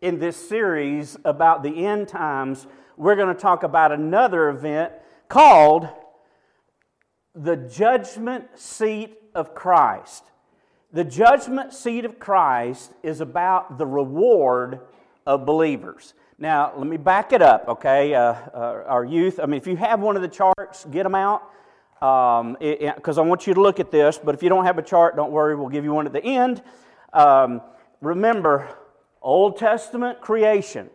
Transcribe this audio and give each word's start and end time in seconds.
in 0.00 0.18
this 0.18 0.36
series 0.36 1.16
about 1.24 1.62
the 1.62 1.86
end 1.86 2.08
times, 2.08 2.66
we're 2.96 3.16
going 3.16 3.34
to 3.34 3.40
talk 3.40 3.62
about 3.62 3.92
another 3.92 4.48
event 4.48 4.92
called 5.28 5.88
the 7.34 7.56
judgment 7.56 8.46
seat 8.58 9.16
of 9.34 9.54
Christ. 9.54 10.24
The 10.92 11.04
judgment 11.04 11.72
seat 11.72 12.04
of 12.04 12.18
Christ 12.18 12.92
is 13.02 13.20
about 13.20 13.78
the 13.78 13.86
reward 13.86 14.80
of 15.26 15.44
believers. 15.44 16.14
Now, 16.38 16.72
let 16.76 16.86
me 16.86 16.96
back 16.96 17.32
it 17.32 17.42
up, 17.42 17.68
okay? 17.68 18.14
Uh, 18.14 18.32
uh, 18.54 18.84
our 18.86 19.04
youth, 19.04 19.40
I 19.40 19.46
mean, 19.46 19.58
if 19.58 19.66
you 19.66 19.76
have 19.76 20.00
one 20.00 20.16
of 20.16 20.22
the 20.22 20.28
charts, 20.28 20.84
get 20.86 21.02
them 21.02 21.14
out 21.14 21.42
because 22.00 23.18
um, 23.18 23.24
I 23.24 23.28
want 23.28 23.46
you 23.46 23.54
to 23.54 23.60
look 23.60 23.80
at 23.80 23.90
this. 23.90 24.18
But 24.22 24.34
if 24.34 24.42
you 24.42 24.48
don't 24.48 24.64
have 24.64 24.78
a 24.78 24.82
chart, 24.82 25.16
don't 25.16 25.32
worry, 25.32 25.56
we'll 25.56 25.68
give 25.68 25.84
you 25.84 25.92
one 25.92 26.06
at 26.06 26.12
the 26.12 26.22
end. 26.22 26.62
Um, 27.12 27.60
remember, 28.00 28.68
Old 29.22 29.56
Testament 29.56 30.20
creation. 30.20 30.90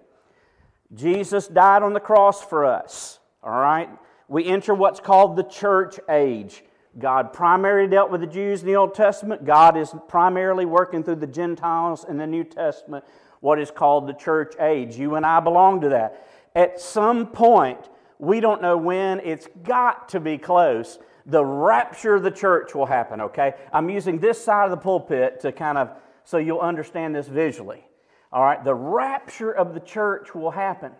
Jesus 0.93 1.48
died 1.48 1.84
on 1.84 1.93
the 1.93 1.99
cross 1.99 2.43
for 2.43 2.65
us, 2.65 3.20
all 3.43 3.52
right? 3.52 3.89
We 4.27 4.45
enter 4.45 4.73
what's 4.73 4.99
called 4.99 5.35
the 5.35 5.43
church 5.43 5.99
age. 6.09 6.63
God 6.99 7.34
primarily 7.34 7.89
dealt 7.89 8.12
with 8.12 8.21
the 8.21 8.27
Jews 8.27 8.62
in 8.62 8.67
the 8.67 8.75
Old 8.75 8.93
Testament. 8.93 9.45
God 9.45 9.75
is 9.77 9.93
primarily 10.07 10.65
working 10.65 11.03
through 11.03 11.15
the 11.15 11.27
Gentiles 11.27 12.05
in 12.07 12.17
the 12.17 12.27
New 12.27 12.43
Testament 12.43 13.03
what 13.39 13.59
is 13.59 13.71
called 13.71 14.07
the 14.07 14.13
church 14.13 14.53
age. 14.59 14.95
You 14.95 15.15
and 15.15 15.26
I 15.26 15.40
belong 15.40 15.81
to 15.81 15.90
that. 15.90 16.27
At 16.55 16.79
some 16.79 17.27
point, 17.27 17.90
we 18.20 18.40
don't 18.40 18.62
know 18.62 18.77
when, 18.77 19.20
it's 19.20 19.49
got 19.63 20.09
to 20.09 20.20
be 20.20 20.37
close. 20.37 20.99
The 21.26 21.43
rapture 21.43 22.15
of 22.15 22.23
the 22.23 22.31
church 22.31 22.76
will 22.76 22.85
happen, 22.85 23.20
okay? 23.20 23.55
I'm 23.73 23.90
using 23.90 24.20
this 24.20 24.41
side 24.41 24.65
of 24.65 24.71
the 24.71 24.77
pulpit 24.77 25.41
to 25.41 25.51
kind 25.51 25.77
of 25.77 25.90
so 26.23 26.37
you'll 26.37 26.59
understand 26.59 27.15
this 27.15 27.27
visually. 27.27 27.85
All 28.33 28.43
right, 28.43 28.63
the 28.63 28.73
rapture 28.73 29.51
of 29.51 29.75
the 29.75 29.79
church 29.79 30.33
will 30.33 30.49
happen. 30.49 30.91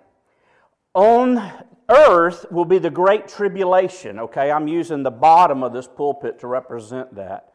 On 0.93 1.51
earth 1.90 2.45
will 2.51 2.63
be 2.63 2.77
the 2.77 2.91
great 2.91 3.27
tribulation, 3.27 4.20
okay? 4.20 4.51
I'm 4.51 4.67
using 4.67 5.01
the 5.01 5.09
bottom 5.09 5.63
of 5.63 5.73
this 5.73 5.87
pulpit 5.87 6.40
to 6.41 6.48
represent 6.48 7.15
that. 7.15 7.53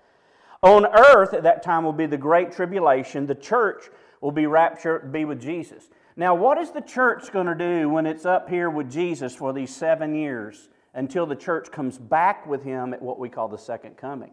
On 0.64 0.84
earth 0.84 1.32
at 1.32 1.44
that 1.44 1.62
time 1.62 1.84
will 1.84 1.92
be 1.92 2.06
the 2.06 2.16
great 2.16 2.50
tribulation. 2.50 3.26
The 3.26 3.36
church 3.36 3.84
will 4.20 4.32
be 4.32 4.46
raptured, 4.46 5.12
be 5.12 5.24
with 5.24 5.40
Jesus. 5.40 5.88
Now, 6.16 6.34
what 6.34 6.58
is 6.58 6.72
the 6.72 6.80
church 6.80 7.30
going 7.30 7.46
to 7.46 7.54
do 7.54 7.88
when 7.88 8.04
it's 8.04 8.26
up 8.26 8.48
here 8.48 8.68
with 8.68 8.90
Jesus 8.90 9.36
for 9.36 9.52
these 9.52 9.72
seven 9.72 10.16
years 10.16 10.68
until 10.94 11.24
the 11.24 11.36
church 11.36 11.70
comes 11.70 11.96
back 11.96 12.44
with 12.48 12.64
him 12.64 12.92
at 12.92 13.00
what 13.00 13.20
we 13.20 13.28
call 13.28 13.46
the 13.46 13.56
second 13.56 13.96
coming? 13.96 14.32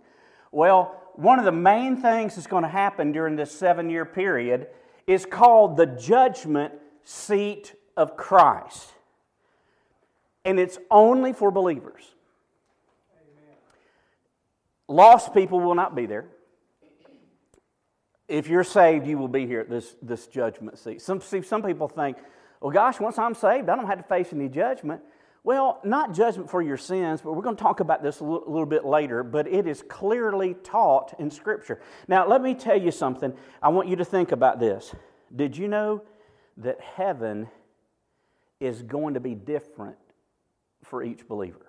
Well, 0.51 0.99
one 1.13 1.37
of 1.37 1.45
the 1.45 1.51
main 1.51 1.97
things 1.97 2.33
that's 2.33 2.47
going 2.47 2.63
to 2.63 2.69
happen 2.69 3.11
during 3.11 3.35
this 3.35 3.51
seven 3.51 3.91
year 3.91 4.05
period 4.05 4.65
is 5.07 5.25
called 5.25 5.77
the 5.77 5.85
judgment 5.85 6.73
seat 7.03 7.75
of 7.95 8.17
Christ. 8.17 8.91
And 10.43 10.59
it's 10.59 10.77
only 10.91 11.33
for 11.33 11.51
believers. 11.51 12.13
Amen. 13.15 13.55
Lost 14.87 15.33
people 15.33 15.59
will 15.59 15.75
not 15.75 15.95
be 15.95 16.05
there. 16.05 16.25
If 18.27 18.47
you're 18.47 18.63
saved, 18.63 19.05
you 19.05 19.17
will 19.17 19.27
be 19.27 19.45
here 19.45 19.59
at 19.59 19.69
this, 19.69 19.95
this 20.01 20.27
judgment 20.27 20.79
seat. 20.79 21.01
Some, 21.01 21.21
see, 21.21 21.43
some 21.43 21.61
people 21.61 21.87
think, 21.87 22.17
well, 22.59 22.71
gosh, 22.71 22.99
once 22.99 23.19
I'm 23.19 23.35
saved, 23.35 23.69
I 23.69 23.75
don't 23.75 23.85
have 23.85 23.99
to 23.99 24.03
face 24.03 24.33
any 24.33 24.49
judgment. 24.49 25.01
Well, 25.45 25.79
not 25.83 26.15
judgment 26.15 26.49
for 26.49 26.63
your 26.63 26.75
sins, 26.75 27.21
but 27.21 27.33
we're 27.33 27.43
going 27.43 27.55
to 27.55 27.61
talk 27.61 27.79
about 27.79 28.01
this 28.01 28.19
a 28.19 28.23
little, 28.23 28.65
bit 28.65 28.83
later, 28.83 29.21
but 29.21 29.47
it 29.47 29.67
is 29.67 29.83
clearly 29.87 30.55
taught 30.55 31.13
in 31.19 31.29
Scripture. 31.29 31.79
Now, 32.07 32.27
let 32.27 32.41
me 32.41 32.55
tell 32.55 32.81
you 32.81 32.89
something. 32.89 33.31
I 33.61 33.69
want 33.69 33.87
you 33.87 33.95
to 33.97 34.05
think 34.05 34.31
about 34.31 34.59
this. 34.59 34.95
Did 35.35 35.55
you 35.55 35.67
know 35.67 36.01
that 36.57 36.81
heaven 36.81 37.47
is 38.59 38.81
going 38.81 39.13
to 39.13 39.19
be 39.19 39.35
different 39.35 39.97
for 40.83 41.03
each 41.03 41.27
believer? 41.27 41.67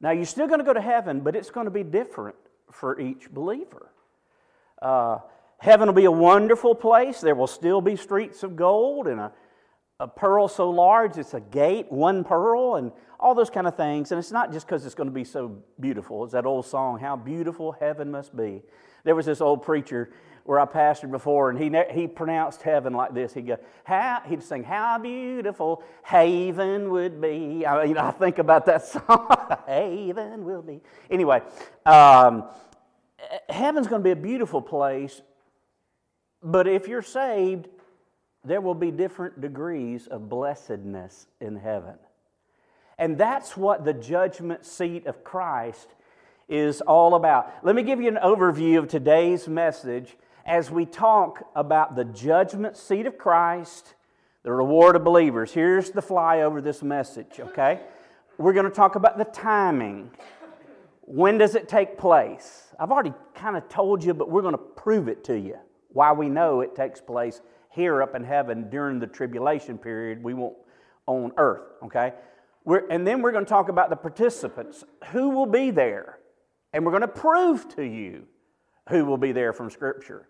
Now, 0.00 0.12
you're 0.12 0.24
still 0.24 0.46
going 0.46 0.60
to 0.60 0.64
go 0.64 0.72
to 0.72 0.80
heaven, 0.80 1.22
but 1.22 1.34
it's 1.34 1.50
going 1.50 1.64
to 1.64 1.72
be 1.72 1.82
different 1.82 2.36
for 2.70 3.00
each 3.00 3.28
believer. 3.32 3.90
Uh, 4.80 5.18
Heaven 5.58 5.86
will 5.86 5.94
be 5.94 6.04
a 6.04 6.10
wonderful 6.10 6.74
place. 6.74 7.20
There 7.20 7.34
will 7.34 7.46
still 7.46 7.80
be 7.80 7.96
streets 7.96 8.42
of 8.42 8.56
gold 8.56 9.06
and 9.06 9.20
a, 9.20 9.32
a 9.98 10.06
pearl 10.06 10.48
so 10.48 10.68
large 10.70 11.16
it's 11.16 11.34
a 11.34 11.40
gate, 11.40 11.90
one 11.90 12.24
pearl, 12.24 12.76
and 12.76 12.92
all 13.18 13.34
those 13.34 13.50
kind 13.50 13.66
of 13.66 13.76
things. 13.76 14.12
And 14.12 14.18
it's 14.18 14.32
not 14.32 14.52
just 14.52 14.66
because 14.66 14.84
it's 14.84 14.94
going 14.94 15.08
to 15.08 15.14
be 15.14 15.24
so 15.24 15.56
beautiful. 15.80 16.24
It's 16.24 16.32
that 16.34 16.46
old 16.46 16.66
song, 16.66 16.98
How 16.98 17.16
Beautiful 17.16 17.72
Heaven 17.72 18.10
Must 18.10 18.36
Be. 18.36 18.62
There 19.04 19.14
was 19.14 19.26
this 19.26 19.40
old 19.40 19.62
preacher 19.62 20.12
where 20.44 20.60
I 20.60 20.64
pastored 20.64 21.10
before, 21.10 21.50
and 21.50 21.58
he, 21.58 21.72
he 21.92 22.06
pronounced 22.06 22.62
heaven 22.62 22.92
like 22.92 23.14
this. 23.14 23.34
He'd 23.34 23.46
go, 23.48 23.58
how, 23.84 24.22
he'd 24.26 24.42
sing, 24.42 24.62
How 24.62 24.98
beautiful 24.98 25.82
haven 26.04 26.90
would 26.90 27.20
be. 27.20 27.64
I, 27.64 27.84
you 27.84 27.94
know, 27.94 28.04
I 28.04 28.10
think 28.12 28.38
about 28.38 28.66
that 28.66 28.84
song, 28.86 29.28
Haven 29.66 30.44
will 30.44 30.62
be. 30.62 30.82
Anyway, 31.10 31.40
um, 31.84 32.44
heaven's 33.48 33.88
going 33.88 34.02
to 34.02 34.04
be 34.04 34.12
a 34.12 34.16
beautiful 34.16 34.60
place, 34.60 35.20
but 36.42 36.68
if 36.68 36.86
you're 36.86 37.02
saved, 37.02 37.68
there 38.46 38.60
will 38.60 38.74
be 38.74 38.90
different 38.90 39.40
degrees 39.40 40.06
of 40.06 40.28
blessedness 40.28 41.26
in 41.40 41.56
heaven. 41.56 41.94
And 42.98 43.18
that's 43.18 43.56
what 43.56 43.84
the 43.84 43.92
judgment 43.92 44.64
seat 44.64 45.06
of 45.06 45.24
Christ 45.24 45.94
is 46.48 46.80
all 46.80 47.16
about. 47.16 47.52
Let 47.64 47.74
me 47.74 47.82
give 47.82 48.00
you 48.00 48.08
an 48.08 48.18
overview 48.22 48.78
of 48.78 48.88
today's 48.88 49.48
message 49.48 50.16
as 50.46 50.70
we 50.70 50.86
talk 50.86 51.50
about 51.56 51.96
the 51.96 52.04
judgment 52.04 52.76
seat 52.76 53.06
of 53.06 53.18
Christ, 53.18 53.94
the 54.44 54.52
reward 54.52 54.94
of 54.94 55.02
believers. 55.02 55.52
Here's 55.52 55.90
the 55.90 56.00
flyover 56.00 56.62
this 56.62 56.82
message, 56.82 57.40
okay? 57.40 57.80
We're 58.38 58.52
going 58.52 58.66
to 58.66 58.70
talk 58.70 58.94
about 58.94 59.18
the 59.18 59.24
timing. 59.24 60.10
When 61.02 61.36
does 61.36 61.56
it 61.56 61.68
take 61.68 61.98
place? 61.98 62.68
I've 62.78 62.92
already 62.92 63.12
kind 63.34 63.56
of 63.56 63.68
told 63.68 64.04
you, 64.04 64.14
but 64.14 64.30
we're 64.30 64.42
going 64.42 64.54
to 64.54 64.58
prove 64.58 65.08
it 65.08 65.24
to 65.24 65.38
you 65.38 65.56
why 65.92 66.12
we 66.12 66.28
know 66.28 66.60
it 66.60 66.76
takes 66.76 67.00
place 67.00 67.40
here 67.76 68.02
up 68.02 68.16
in 68.16 68.24
heaven 68.24 68.68
during 68.70 68.98
the 68.98 69.06
tribulation 69.06 69.78
period. 69.78 70.24
We 70.24 70.34
won't 70.34 70.56
on 71.06 71.32
earth, 71.36 71.68
okay? 71.84 72.14
We're, 72.64 72.88
and 72.88 73.06
then 73.06 73.22
we're 73.22 73.30
going 73.30 73.44
to 73.44 73.48
talk 73.48 73.68
about 73.68 73.90
the 73.90 73.96
participants. 73.96 74.82
Who 75.12 75.30
will 75.30 75.46
be 75.46 75.70
there? 75.70 76.18
And 76.72 76.84
we're 76.84 76.90
going 76.90 77.02
to 77.02 77.08
prove 77.08 77.68
to 77.76 77.84
you 77.84 78.24
who 78.88 79.04
will 79.04 79.18
be 79.18 79.30
there 79.30 79.52
from 79.52 79.70
Scripture. 79.70 80.28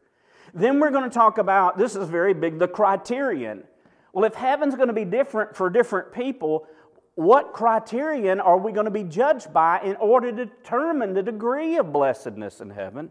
Then 0.52 0.78
we're 0.78 0.90
going 0.90 1.08
to 1.08 1.14
talk 1.14 1.38
about 1.38 1.78
this 1.78 1.96
is 1.96 2.08
very 2.08 2.34
big 2.34 2.58
the 2.58 2.68
criterion. 2.68 3.64
Well, 4.12 4.24
if 4.24 4.34
heaven's 4.34 4.74
going 4.74 4.88
to 4.88 4.94
be 4.94 5.04
different 5.04 5.56
for 5.56 5.70
different 5.70 6.12
people, 6.12 6.66
what 7.14 7.52
criterion 7.52 8.40
are 8.40 8.58
we 8.58 8.72
going 8.72 8.84
to 8.84 8.90
be 8.90 9.02
judged 9.02 9.52
by 9.52 9.80
in 9.82 9.96
order 9.96 10.30
to 10.30 10.44
determine 10.44 11.14
the 11.14 11.22
degree 11.22 11.76
of 11.76 11.92
blessedness 11.92 12.60
in 12.60 12.70
heaven? 12.70 13.10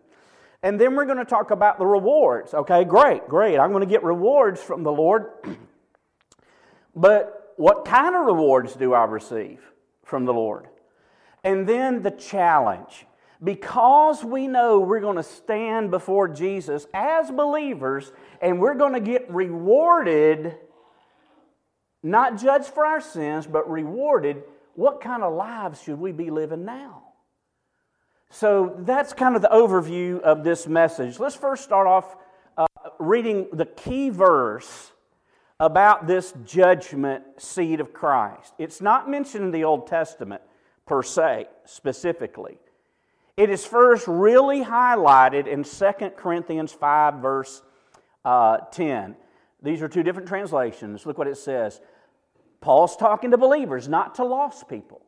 And 0.65 0.81
then 0.81 0.95
we're 0.95 1.05
going 1.05 1.19
to 1.19 1.25
talk 1.25 1.51
about 1.51 1.77
the 1.77 1.85
rewards. 1.85 2.55
Okay, 2.55 2.85
great, 2.85 3.29
great. 3.29 3.59
I'm 3.59 3.69
going 3.69 3.83
to 3.83 3.89
get 3.89 4.03
rewards 4.03 4.63
from 4.63 4.81
the 4.81 4.91
Lord. 4.91 5.27
but 6.95 7.53
what 7.57 7.85
kind 7.85 8.15
of 8.15 8.25
rewards 8.25 8.73
do 8.73 8.91
I 8.95 9.03
receive 9.03 9.59
from 10.03 10.25
the 10.25 10.33
Lord? 10.33 10.67
And 11.43 11.69
then 11.69 12.01
the 12.01 12.09
challenge. 12.09 13.05
Because 13.43 14.23
we 14.23 14.47
know 14.47 14.79
we're 14.79 15.01
going 15.01 15.17
to 15.17 15.23
stand 15.23 15.91
before 15.91 16.27
Jesus 16.27 16.87
as 16.95 17.29
believers 17.29 18.11
and 18.41 18.59
we're 18.59 18.73
going 18.73 18.93
to 18.93 18.99
get 18.99 19.29
rewarded, 19.29 20.55
not 22.01 22.41
judged 22.41 22.73
for 22.73 22.87
our 22.87 23.01
sins, 23.01 23.45
but 23.45 23.69
rewarded, 23.69 24.41
what 24.73 24.99
kind 24.99 25.21
of 25.21 25.35
lives 25.35 25.83
should 25.83 25.99
we 25.99 26.11
be 26.11 26.31
living 26.31 26.65
now? 26.65 27.04
So 28.29 28.75
that's 28.79 29.13
kind 29.13 29.35
of 29.35 29.41
the 29.41 29.49
overview 29.49 30.19
of 30.21 30.43
this 30.43 30.67
message. 30.67 31.19
Let's 31.19 31.35
first 31.35 31.63
start 31.63 31.87
off 31.87 32.15
uh, 32.57 32.65
reading 32.99 33.47
the 33.53 33.65
key 33.65 34.09
verse 34.09 34.91
about 35.59 36.05
this 36.05 36.33
judgment 36.45 37.23
seat 37.37 37.79
of 37.79 37.93
Christ. 37.93 38.53
It's 38.57 38.81
not 38.81 39.09
mentioned 39.09 39.45
in 39.45 39.51
the 39.51 39.63
Old 39.63 39.87
Testament 39.87 40.41
per 40.85 41.01
se, 41.01 41.47
specifically. 41.65 42.57
It 43.37 43.49
is 43.49 43.65
first 43.65 44.07
really 44.07 44.63
highlighted 44.63 45.47
in 45.47 45.63
2 45.63 46.09
Corinthians 46.17 46.71
5, 46.71 47.15
verse 47.15 47.61
uh, 48.23 48.57
10. 48.71 49.15
These 49.61 49.81
are 49.81 49.87
two 49.87 50.03
different 50.03 50.27
translations. 50.27 51.05
Look 51.05 51.17
what 51.17 51.27
it 51.27 51.37
says. 51.37 51.81
Paul's 52.61 52.95
talking 52.95 53.31
to 53.31 53.37
believers, 53.37 53.87
not 53.87 54.15
to 54.15 54.23
lost 54.23 54.69
people. 54.69 55.01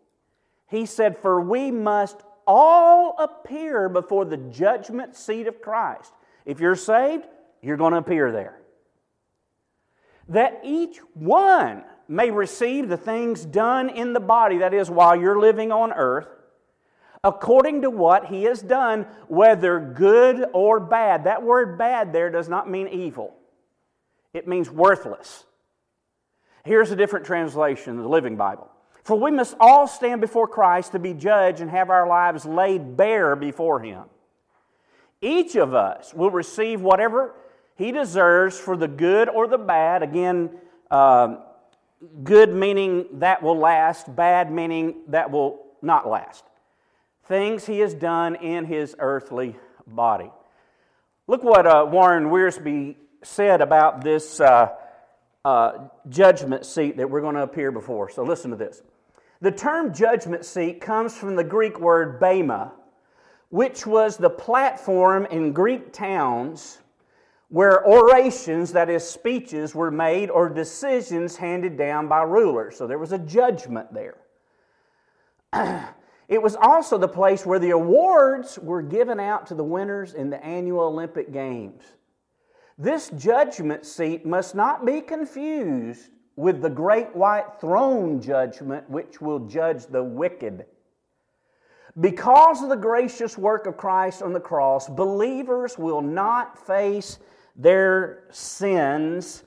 He 0.68 0.86
said, 0.86 1.18
For 1.18 1.40
we 1.40 1.72
must 1.72 2.22
all 2.48 3.16
appear 3.20 3.90
before 3.90 4.26
the 4.26 4.38
judgment 4.38 5.16
seat 5.16 5.48
of 5.48 5.62
Christ. 5.62 6.14
If 6.46 6.60
you're 6.60 6.76
saved, 6.76 7.26
you're 7.62 7.78
going 7.78 7.92
to 7.92 8.00
appear 8.00 8.32
there. 8.32 8.58
That 10.30 10.62
each 10.64 10.98
one 11.14 11.84
may 12.08 12.32
receive 12.32 12.88
the 12.88 12.98
things 12.98 13.46
done 13.46 13.90
in 13.90 14.14
the 14.14 14.20
body, 14.20 14.60
that 14.60 14.74
is, 14.74 14.90
while 14.90 15.16
you're 15.16 15.40
living 15.40 15.72
on 15.72 15.92
earth, 15.92 16.28
according 17.24 17.82
to 17.82 17.90
what 17.90 18.28
he 18.28 18.44
has 18.44 18.62
done, 18.62 19.06
whether 19.28 19.80
good 19.80 20.46
or 20.54 20.80
bad. 20.80 21.26
That 21.26 21.44
word 21.44 21.78
bad 21.78 22.14
there 22.14 22.30
does 22.30 22.48
not 22.48 22.70
mean 22.70 22.88
evil, 22.88 23.36
it 24.34 24.48
means 24.48 24.70
worthless. 24.70 25.44
Here's 26.64 26.92
a 26.92 26.96
different 26.98 27.26
translation, 27.26 27.98
the 27.98 28.08
Living 28.08 28.36
Bible. 28.36 28.70
For 29.08 29.18
we 29.18 29.32
must 29.32 29.56
all 29.58 29.88
stand 29.88 30.20
before 30.20 30.50
Christ 30.50 30.92
to 30.92 31.00
be 31.00 31.14
judged 31.14 31.62
and 31.62 31.72
have 31.72 31.90
our 31.90 32.10
lives 32.10 32.46
laid 32.46 32.98
bare 32.98 33.38
before 33.38 33.80
Him. 33.80 34.04
Each 35.22 35.56
of 35.56 35.74
us 35.74 36.14
will 36.14 36.30
receive 36.30 36.82
whatever 36.82 37.34
he 37.78 37.94
deserves 37.94 38.60
for 38.60 38.76
the 38.76 38.90
good 38.90 39.30
or 39.30 39.48
the 39.48 39.58
bad. 39.58 40.04
Again, 40.04 40.50
uh, 40.92 41.38
good 42.22 42.54
meaning 42.54 43.06
that 43.14 43.42
will 43.42 43.58
last, 43.58 44.14
bad 44.14 44.52
meaning 44.52 44.96
that 45.08 45.32
will 45.32 45.66
not 45.82 46.06
last. 46.06 46.44
Things 47.30 47.66
he 47.66 47.80
has 47.80 47.94
done 47.94 48.36
in 48.36 48.66
his 48.66 48.94
earthly 49.00 49.56
body. 49.88 50.32
Look 51.28 51.46
what 51.46 51.66
uh, 51.66 51.86
Warren 51.90 52.26
Wiersbe 52.26 52.98
said 53.24 53.62
about 53.62 54.04
this 54.04 54.42
uh, 54.42 54.76
uh, 55.46 55.88
judgment 56.10 56.66
seat 56.66 56.98
that 56.98 57.10
we're 57.10 57.22
going 57.22 57.36
to 57.36 57.44
appear 57.44 57.72
before. 57.72 58.10
So 58.10 58.24
listen 58.24 58.52
to 58.52 58.58
this. 58.58 58.82
The 59.42 59.52
term 59.52 59.94
judgment 59.94 60.46
seat 60.46 60.82
comes 60.82 61.16
from 61.16 61.36
the 61.36 61.44
Greek 61.44 61.80
word 61.80 62.20
bema, 62.20 62.74
which 63.50 63.86
was 63.86 64.18
the 64.18 64.30
platform 64.30 65.26
in 65.28 65.54
Greek 65.54 65.94
towns 65.94 66.80
where 67.50 67.88
orations, 67.88 68.74
that 68.74 68.90
is, 68.90 69.08
speeches, 69.08 69.74
were 69.74 69.92
made 69.92 70.30
or 70.30 70.50
decisions 70.50 71.38
handed 71.38 71.78
down 71.78 72.08
by 72.08 72.24
rulers. 72.24 72.76
So 72.76 72.88
there 72.88 73.00
was 73.00 73.14
a 73.14 73.20
judgment 73.20 73.94
there. 73.94 74.18
it 76.28 76.42
was 76.42 76.58
also 76.58 76.98
the 76.98 77.08
place 77.08 77.46
where 77.46 77.60
the 77.60 77.70
awards 77.70 78.60
were 78.60 78.82
given 78.82 79.20
out 79.20 79.48
to 79.48 79.56
the 79.56 79.64
winners 79.64 80.14
in 80.14 80.30
the 80.30 80.44
annual 80.44 80.88
Olympic 80.88 81.32
Games. 81.32 81.84
This 82.78 83.10
judgment 83.12 83.86
seat 83.86 84.26
must 84.26 84.54
not 84.54 84.86
be 84.86 85.00
confused 85.00 86.12
with 86.38 86.62
the 86.62 86.70
great 86.70 87.14
white 87.16 87.60
throne 87.60 88.22
judgment, 88.22 88.90
which 88.90 89.20
will 89.20 89.40
judge 89.40 89.88
the 89.88 90.04
wicked. 90.04 90.66
Because 92.00 92.62
of 92.62 92.70
the 92.70 92.76
gracious 92.76 93.38
work 93.40 93.66
of 93.66 93.76
Christ 93.76 94.22
on 94.22 94.32
the 94.32 94.40
cross, 94.40 94.88
believers 94.88 95.80
will 95.80 96.02
not 96.02 96.64
face 96.66 97.18
their 97.56 98.26
sins, 98.30 99.44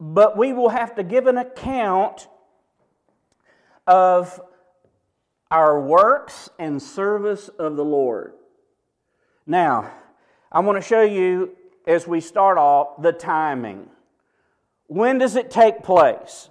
but 0.00 0.38
we 0.38 0.54
will 0.54 0.70
have 0.70 0.94
to 0.94 1.04
give 1.04 1.26
an 1.26 1.36
account 1.36 2.28
of 3.86 4.40
our 5.50 5.78
works 5.78 6.48
and 6.58 6.82
service 6.82 7.48
of 7.48 7.76
the 7.76 7.84
Lord. 7.84 8.32
Now, 9.46 9.92
I 10.50 10.60
want 10.60 10.76
to 10.76 10.82
show 10.82 11.02
you 11.02 11.54
as 11.86 12.06
we 12.08 12.22
start 12.22 12.56
off 12.56 13.02
the 13.02 13.12
timing. 13.12 13.90
When 14.86 15.18
does 15.18 15.36
it 15.36 15.50
take 15.50 15.82
place? 15.82 16.48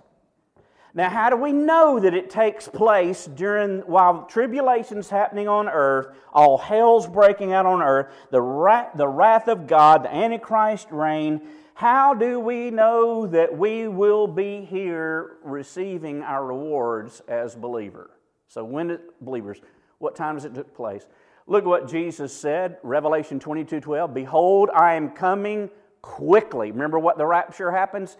Now, 0.94 1.10
how 1.10 1.30
do 1.30 1.36
we 1.36 1.52
know 1.52 2.00
that 2.00 2.14
it 2.14 2.30
takes 2.30 2.70
place 2.70 3.26
during 3.26 3.80
while 3.80 4.24
tribulation's 4.28 5.10
happening 5.10 5.50
on 5.50 5.68
earth, 5.68 6.16
all 6.32 6.58
hell's 6.58 7.06
breaking 7.06 7.52
out 7.52 7.66
on 7.66 7.82
earth, 7.82 8.14
the 8.32 8.42
wrath, 8.42 8.92
the 8.96 9.08
wrath 9.08 9.50
of 9.50 9.68
God, 9.68 10.04
the 10.04 10.16
Antichrist 10.16 10.88
reign? 10.92 11.42
How 11.74 12.14
do 12.14 12.40
we 12.40 12.72
know 12.72 13.28
that 13.28 13.58
we 13.58 13.90
will 13.90 14.26
be 14.28 14.64
here 14.64 15.36
receiving 15.44 16.24
our 16.24 16.46
rewards 16.46 17.22
as 17.28 17.56
believer? 17.56 18.12
So, 18.48 18.64
when 18.64 18.88
did 18.88 19.02
believers? 19.20 19.60
What 19.98 20.16
time 20.16 20.36
does 20.36 20.46
it 20.46 20.56
take 20.56 20.74
place? 20.74 21.06
Look 21.46 21.66
what 21.66 21.90
Jesus 21.90 22.32
said, 22.34 22.78
Revelation 22.84 23.38
22 23.38 23.82
12. 23.82 24.14
Behold, 24.14 24.70
I 24.74 24.94
am 24.94 25.10
coming 25.10 25.70
quickly. 26.06 26.72
Remember 26.72 27.00
what 27.00 27.18
the 27.18 27.26
rapture 27.26 27.72
happens? 27.72 28.18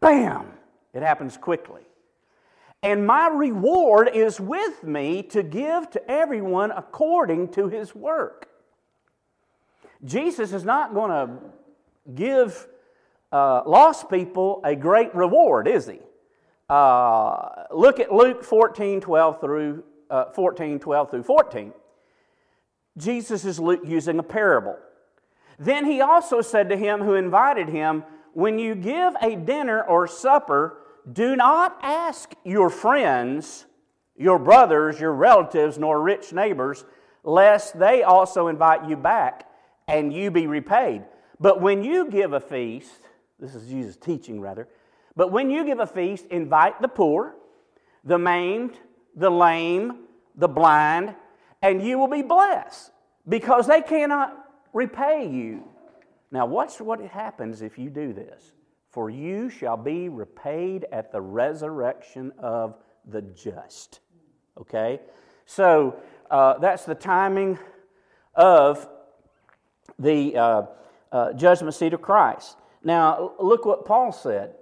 Bam! 0.00 0.46
It 0.92 1.02
happens 1.02 1.36
quickly 1.36 1.82
and 2.84 3.06
my 3.06 3.28
reward 3.28 4.10
is 4.12 4.38
with 4.38 4.84
me 4.84 5.22
to 5.22 5.42
give 5.42 5.90
to 5.90 6.10
everyone 6.10 6.70
according 6.70 7.48
to 7.48 7.68
his 7.68 7.94
work. 7.94 8.46
Jesus 10.04 10.52
is 10.52 10.64
not 10.64 10.92
going 10.92 11.10
to 11.10 12.12
give 12.14 12.68
uh, 13.32 13.62
lost 13.64 14.10
people 14.10 14.60
a 14.64 14.76
great 14.76 15.14
reward, 15.14 15.66
is 15.66 15.86
he? 15.86 15.98
Uh, 16.68 17.64
look 17.70 18.00
at 18.00 18.12
Luke 18.12 18.44
14, 18.44 19.00
12 19.00 19.40
through 19.40 19.82
uh, 20.10 20.26
14, 20.32 20.78
12 20.78 21.10
through 21.10 21.22
14. 21.22 21.72
Jesus 22.98 23.46
is 23.46 23.58
using 23.84 24.18
a 24.18 24.22
parable. 24.22 24.76
Then 25.58 25.84
he 25.84 26.00
also 26.00 26.40
said 26.40 26.68
to 26.70 26.76
him 26.76 27.00
who 27.00 27.14
invited 27.14 27.68
him, 27.68 28.04
When 28.32 28.58
you 28.58 28.74
give 28.74 29.14
a 29.20 29.36
dinner 29.36 29.82
or 29.82 30.06
supper, 30.06 30.78
do 31.10 31.36
not 31.36 31.78
ask 31.82 32.34
your 32.44 32.70
friends, 32.70 33.66
your 34.16 34.38
brothers, 34.38 34.98
your 34.98 35.12
relatives, 35.12 35.78
nor 35.78 36.00
rich 36.00 36.32
neighbors, 36.32 36.84
lest 37.22 37.78
they 37.78 38.02
also 38.02 38.48
invite 38.48 38.88
you 38.88 38.96
back 38.96 39.48
and 39.86 40.12
you 40.12 40.30
be 40.30 40.46
repaid. 40.46 41.02
But 41.40 41.60
when 41.60 41.84
you 41.84 42.10
give 42.10 42.32
a 42.32 42.40
feast, 42.40 43.00
this 43.38 43.54
is 43.54 43.68
Jesus 43.68 43.96
teaching 43.96 44.40
rather, 44.40 44.68
but 45.16 45.30
when 45.30 45.50
you 45.50 45.64
give 45.64 45.80
a 45.80 45.86
feast, 45.86 46.26
invite 46.30 46.80
the 46.80 46.88
poor, 46.88 47.36
the 48.04 48.18
maimed, 48.18 48.72
the 49.14 49.30
lame, 49.30 50.04
the 50.34 50.48
blind, 50.48 51.14
and 51.62 51.82
you 51.82 51.98
will 51.98 52.08
be 52.08 52.22
blessed 52.22 52.90
because 53.28 53.66
they 53.66 53.80
cannot 53.80 54.43
repay 54.74 55.26
you. 55.26 55.64
Now, 56.30 56.44
watch 56.44 56.80
what 56.80 57.00
happens 57.00 57.62
if 57.62 57.78
you 57.78 57.88
do 57.88 58.12
this 58.12 58.52
for 58.94 59.10
you 59.10 59.50
shall 59.50 59.76
be 59.76 60.08
repaid 60.08 60.86
at 60.92 61.10
the 61.10 61.20
resurrection 61.20 62.32
of 62.38 62.76
the 63.04 63.22
just. 63.22 63.98
Okay? 64.56 65.00
So 65.46 65.96
uh, 66.30 66.58
that's 66.58 66.84
the 66.84 66.94
timing 66.94 67.58
of 68.36 68.88
the 69.98 70.36
uh, 70.36 70.62
uh, 71.10 71.32
judgment 71.32 71.74
seat 71.74 71.92
of 71.92 72.02
Christ. 72.02 72.56
Now, 72.84 73.32
look 73.40 73.64
what 73.64 73.84
Paul 73.84 74.12
said 74.12 74.54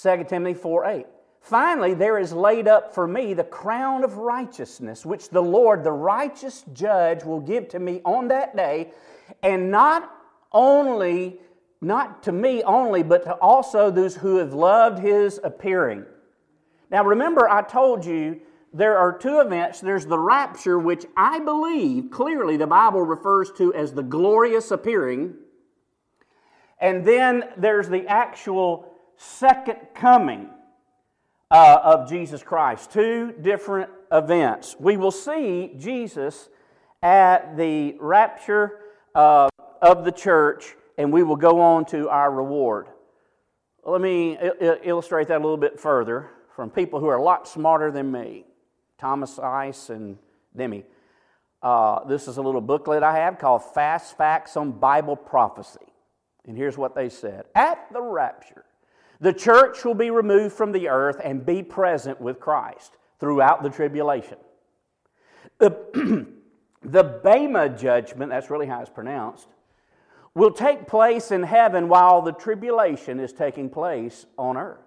2 0.00 0.26
Timothy 0.28 0.54
4 0.54 0.84
8. 0.84 1.06
Finally, 1.40 1.94
there 1.94 2.20
is 2.20 2.32
laid 2.32 2.68
up 2.68 2.94
for 2.94 3.08
me 3.08 3.34
the 3.34 3.42
crown 3.42 4.04
of 4.04 4.16
righteousness, 4.16 5.04
which 5.04 5.30
the 5.30 5.42
Lord, 5.42 5.82
the 5.82 5.90
righteous 5.90 6.64
judge, 6.72 7.24
will 7.24 7.40
give 7.40 7.68
to 7.70 7.80
me 7.80 8.00
on 8.04 8.28
that 8.28 8.56
day, 8.56 8.92
and 9.42 9.70
not 9.70 10.12
only 10.52 11.40
not 11.80 12.22
to 12.24 12.32
me 12.32 12.62
only, 12.62 13.02
but 13.02 13.24
to 13.24 13.34
also 13.34 13.90
those 13.90 14.16
who 14.16 14.36
have 14.36 14.54
loved 14.54 14.98
his 14.98 15.38
appearing. 15.44 16.04
Now, 16.90 17.04
remember, 17.04 17.48
I 17.48 17.62
told 17.62 18.04
you 18.04 18.40
there 18.72 18.98
are 18.98 19.16
two 19.16 19.40
events. 19.40 19.80
There's 19.80 20.06
the 20.06 20.18
rapture, 20.18 20.78
which 20.78 21.06
I 21.16 21.40
believe 21.40 22.10
clearly 22.10 22.56
the 22.56 22.66
Bible 22.66 23.02
refers 23.02 23.50
to 23.52 23.74
as 23.74 23.92
the 23.92 24.02
glorious 24.02 24.70
appearing. 24.70 25.34
And 26.80 27.04
then 27.04 27.44
there's 27.56 27.88
the 27.88 28.06
actual 28.06 28.92
second 29.16 29.78
coming 29.94 30.48
uh, 31.50 31.78
of 31.82 32.08
Jesus 32.08 32.42
Christ. 32.42 32.90
Two 32.90 33.32
different 33.40 33.90
events. 34.12 34.76
We 34.78 34.96
will 34.96 35.10
see 35.10 35.72
Jesus 35.78 36.48
at 37.02 37.56
the 37.56 37.96
rapture 38.00 38.80
uh, 39.16 39.48
of 39.80 40.04
the 40.04 40.12
church 40.12 40.76
and 40.98 41.12
we 41.12 41.22
will 41.22 41.36
go 41.36 41.60
on 41.60 41.84
to 41.86 42.08
our 42.08 42.30
reward. 42.30 42.86
Let 43.84 44.00
me 44.00 44.38
illustrate 44.84 45.28
that 45.28 45.38
a 45.38 45.42
little 45.42 45.56
bit 45.56 45.80
further 45.80 46.30
from 46.54 46.70
people 46.70 47.00
who 47.00 47.06
are 47.06 47.16
a 47.16 47.22
lot 47.22 47.48
smarter 47.48 47.90
than 47.90 48.12
me 48.12 48.44
Thomas 48.98 49.38
Ice 49.38 49.90
and 49.90 50.18
Demy. 50.56 50.84
Uh, 51.62 52.04
this 52.04 52.28
is 52.28 52.36
a 52.36 52.42
little 52.42 52.60
booklet 52.60 53.02
I 53.02 53.16
have 53.16 53.38
called 53.38 53.62
Fast 53.74 54.16
Facts 54.16 54.56
on 54.56 54.72
Bible 54.72 55.16
Prophecy. 55.16 55.80
And 56.46 56.56
here's 56.56 56.78
what 56.78 56.94
they 56.94 57.08
said 57.08 57.44
At 57.54 57.92
the 57.92 58.02
rapture, 58.02 58.64
the 59.20 59.32
church 59.32 59.84
will 59.84 59.94
be 59.94 60.10
removed 60.10 60.54
from 60.54 60.72
the 60.72 60.88
earth 60.88 61.20
and 61.22 61.44
be 61.44 61.62
present 61.62 62.20
with 62.20 62.38
Christ 62.38 62.96
throughout 63.18 63.62
the 63.62 63.70
tribulation. 63.70 64.38
The, 65.58 66.26
the 66.82 67.02
Bema 67.02 67.68
judgment, 67.68 68.30
that's 68.30 68.50
really 68.50 68.66
how 68.66 68.80
it's 68.80 68.90
pronounced, 68.90 69.48
will 70.34 70.52
take 70.52 70.86
place 70.86 71.30
in 71.30 71.42
heaven 71.42 71.88
while 71.88 72.22
the 72.22 72.32
tribulation 72.32 73.18
is 73.18 73.32
taking 73.32 73.70
place 73.70 74.26
on 74.36 74.56
earth. 74.56 74.80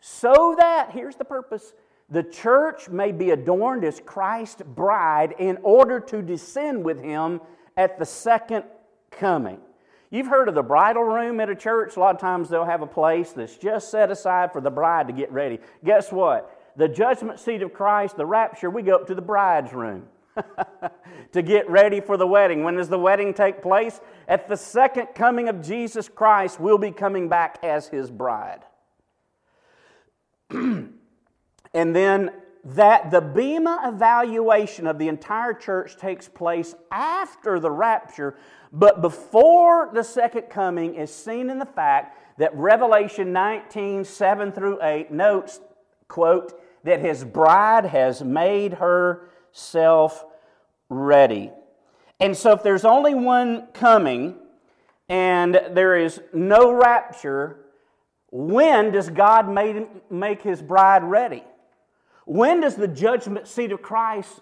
So 0.00 0.54
that, 0.58 0.90
here's 0.92 1.16
the 1.16 1.24
purpose, 1.24 1.72
the 2.10 2.22
church 2.22 2.88
may 2.88 3.10
be 3.10 3.30
adorned 3.30 3.84
as 3.84 4.00
Christ's 4.04 4.62
bride 4.62 5.34
in 5.38 5.58
order 5.62 5.98
to 6.00 6.22
descend 6.22 6.84
with 6.84 7.02
him 7.02 7.40
at 7.76 7.98
the 7.98 8.04
second 8.04 8.64
coming. 9.10 9.58
You've 10.10 10.26
heard 10.28 10.48
of 10.48 10.54
the 10.54 10.62
bridal 10.62 11.02
room 11.02 11.40
at 11.40 11.48
a 11.48 11.56
church. 11.56 11.96
A 11.96 12.00
lot 12.00 12.14
of 12.14 12.20
times 12.20 12.48
they'll 12.48 12.64
have 12.64 12.82
a 12.82 12.86
place 12.86 13.32
that's 13.32 13.56
just 13.56 13.90
set 13.90 14.12
aside 14.12 14.52
for 14.52 14.60
the 14.60 14.70
bride 14.70 15.08
to 15.08 15.12
get 15.12 15.32
ready. 15.32 15.58
Guess 15.84 16.12
what? 16.12 16.56
The 16.76 16.88
judgment 16.88 17.40
seat 17.40 17.62
of 17.62 17.72
Christ, 17.72 18.16
the 18.16 18.26
rapture, 18.26 18.70
we 18.70 18.82
go 18.82 18.94
up 18.94 19.06
to 19.08 19.14
the 19.14 19.22
bride's 19.22 19.72
room. 19.72 20.06
to 21.32 21.42
get 21.42 21.68
ready 21.68 22.00
for 22.00 22.16
the 22.16 22.26
wedding. 22.26 22.62
When 22.62 22.76
does 22.76 22.88
the 22.88 22.98
wedding 22.98 23.34
take 23.34 23.62
place? 23.62 24.00
At 24.28 24.48
the 24.48 24.56
second 24.56 25.08
coming 25.14 25.48
of 25.48 25.62
Jesus 25.62 26.08
Christ, 26.08 26.60
we'll 26.60 26.78
be 26.78 26.90
coming 26.90 27.28
back 27.28 27.58
as 27.62 27.88
his 27.88 28.10
bride. 28.10 28.64
and 30.50 30.94
then 31.74 32.30
that 32.64 33.10
the 33.10 33.20
Bema 33.20 33.80
evaluation 33.84 34.86
of 34.86 34.98
the 34.98 35.08
entire 35.08 35.52
church 35.52 35.96
takes 35.96 36.28
place 36.28 36.74
after 36.90 37.60
the 37.60 37.70
rapture, 37.70 38.36
but 38.72 39.02
before 39.02 39.90
the 39.92 40.02
second 40.02 40.42
coming 40.42 40.94
is 40.94 41.14
seen 41.14 41.50
in 41.50 41.58
the 41.58 41.66
fact 41.66 42.38
that 42.38 42.54
Revelation 42.56 43.32
19, 43.32 44.04
7 44.04 44.52
through 44.52 44.78
8 44.82 45.10
notes, 45.10 45.60
quote, 46.08 46.58
that 46.84 47.00
his 47.00 47.24
bride 47.24 47.86
has 47.86 48.22
made 48.22 48.74
herself 49.54 50.24
ready. 50.88 51.50
And 52.18 52.36
so 52.36 52.52
if 52.52 52.62
there's 52.62 52.84
only 52.84 53.14
one 53.14 53.68
coming 53.72 54.36
and 55.08 55.60
there 55.70 55.96
is 55.96 56.20
no 56.32 56.72
rapture, 56.72 57.58
when 58.30 58.90
does 58.90 59.10
God 59.10 59.48
make 60.10 60.42
his 60.42 60.60
bride 60.60 61.04
ready? 61.04 61.44
When 62.24 62.60
does 62.60 62.74
the 62.74 62.88
judgment 62.88 63.46
seat 63.46 63.70
of 63.70 63.80
Christ 63.80 64.40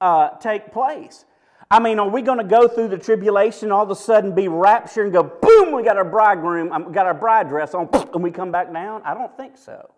uh, 0.00 0.30
take 0.38 0.72
place? 0.72 1.24
I 1.70 1.78
mean, 1.78 2.00
are 2.00 2.08
we 2.08 2.22
going 2.22 2.38
to 2.38 2.44
go 2.44 2.66
through 2.66 2.88
the 2.88 2.98
tribulation, 2.98 3.70
all 3.70 3.84
of 3.84 3.90
a 3.90 3.94
sudden 3.94 4.34
be 4.34 4.48
raptured 4.48 5.04
and 5.04 5.12
go, 5.12 5.22
boom, 5.22 5.72
we 5.72 5.84
got 5.84 5.96
our 5.96 6.04
bridegroom, 6.04 6.72
um, 6.72 6.90
got 6.90 7.06
our 7.06 7.14
bride 7.14 7.48
dress 7.48 7.74
on, 7.74 7.88
and 8.14 8.22
we 8.22 8.32
come 8.32 8.50
back 8.50 8.72
down? 8.72 9.02
I 9.04 9.14
don't 9.14 9.36
think 9.36 9.56
so. 9.56 9.92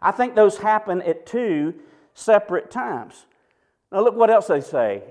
I 0.00 0.12
think 0.12 0.34
those 0.34 0.56
happen 0.56 1.02
at 1.02 1.26
two 1.26 1.74
separate 2.14 2.70
times. 2.70 3.26
Now, 3.90 4.02
look 4.02 4.16
what 4.16 4.30
else 4.30 4.46
they 4.46 4.60
say. 4.60 5.02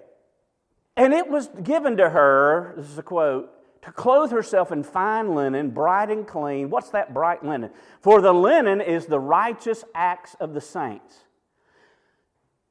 And 0.95 1.13
it 1.13 1.29
was 1.29 1.47
given 1.63 1.97
to 1.97 2.09
her, 2.09 2.73
this 2.77 2.89
is 2.89 2.97
a 2.97 3.03
quote, 3.03 3.51
to 3.83 3.91
clothe 3.91 4.31
herself 4.31 4.71
in 4.71 4.83
fine 4.83 5.35
linen, 5.35 5.69
bright 5.69 6.09
and 6.09 6.27
clean. 6.27 6.69
What's 6.69 6.89
that 6.89 7.13
bright 7.13 7.43
linen? 7.45 7.69
For 8.01 8.21
the 8.21 8.33
linen 8.33 8.81
is 8.81 9.05
the 9.05 9.19
righteous 9.19 9.83
acts 9.95 10.35
of 10.39 10.53
the 10.53 10.61
saints. 10.61 11.19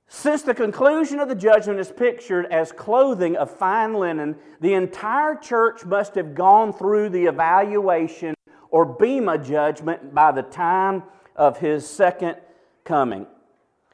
Since 0.09 0.43
the 0.43 0.55
conclusion 0.55 1.19
of 1.19 1.29
the 1.29 1.35
judgment 1.35 1.81
is 1.81 1.91
pictured 1.91 2.47
as 2.47 2.71
clothing 2.71 3.37
of 3.37 3.51
fine 3.51 3.95
linen, 3.95 4.37
the 4.61 4.75
entire 4.75 5.35
church 5.35 5.85
must 5.85 6.15
have 6.15 6.35
gone 6.35 6.73
through 6.73 7.11
the 7.11 7.25
evaluation 7.25 8.35
or 8.71 8.85
Bema 8.85 9.39
judgment 9.39 10.15
by 10.15 10.33
the 10.33 10.43
time 10.43 11.03
of 11.35 11.59
his 11.59 11.89
second 11.89 12.37
coming. 12.85 13.27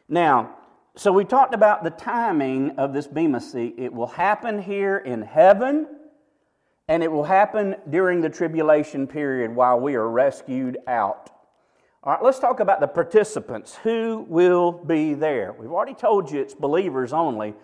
Now, 0.09 0.57
so 0.95 1.11
we 1.13 1.25
talked 1.25 1.55
about 1.55 1.85
the 1.85 1.91
timing 1.91 2.73
of 2.79 2.93
this 2.93 3.07
Bema 3.07 3.41
seat. 3.41 3.75
It 3.79 3.93
will 3.93 4.09
happen 4.09 4.61
here 4.61 4.99
in 4.99 5.23
heaven 5.23 5.87
and 6.89 7.03
it 7.03 7.11
will 7.11 7.25
happen 7.25 7.77
during 7.89 8.21
the 8.21 8.29
tribulation 8.29 9.07
period 9.07 9.55
while 9.55 9.81
we 9.81 9.95
are 9.95 10.09
rescued 10.09 10.77
out. 10.87 11.31
All 12.03 12.13
right, 12.13 12.23
let's 12.23 12.39
talk 12.39 12.61
about 12.61 12.81
the 12.81 12.89
participants. 12.89 13.77
Who 13.77 14.27
will 14.29 14.73
be 14.73 15.15
there? 15.15 15.55
We've 15.59 15.71
already 15.71 15.95
told 15.95 16.31
you 16.31 16.41
it's 16.41 16.55
believers 16.55 17.13
only, 17.13 17.55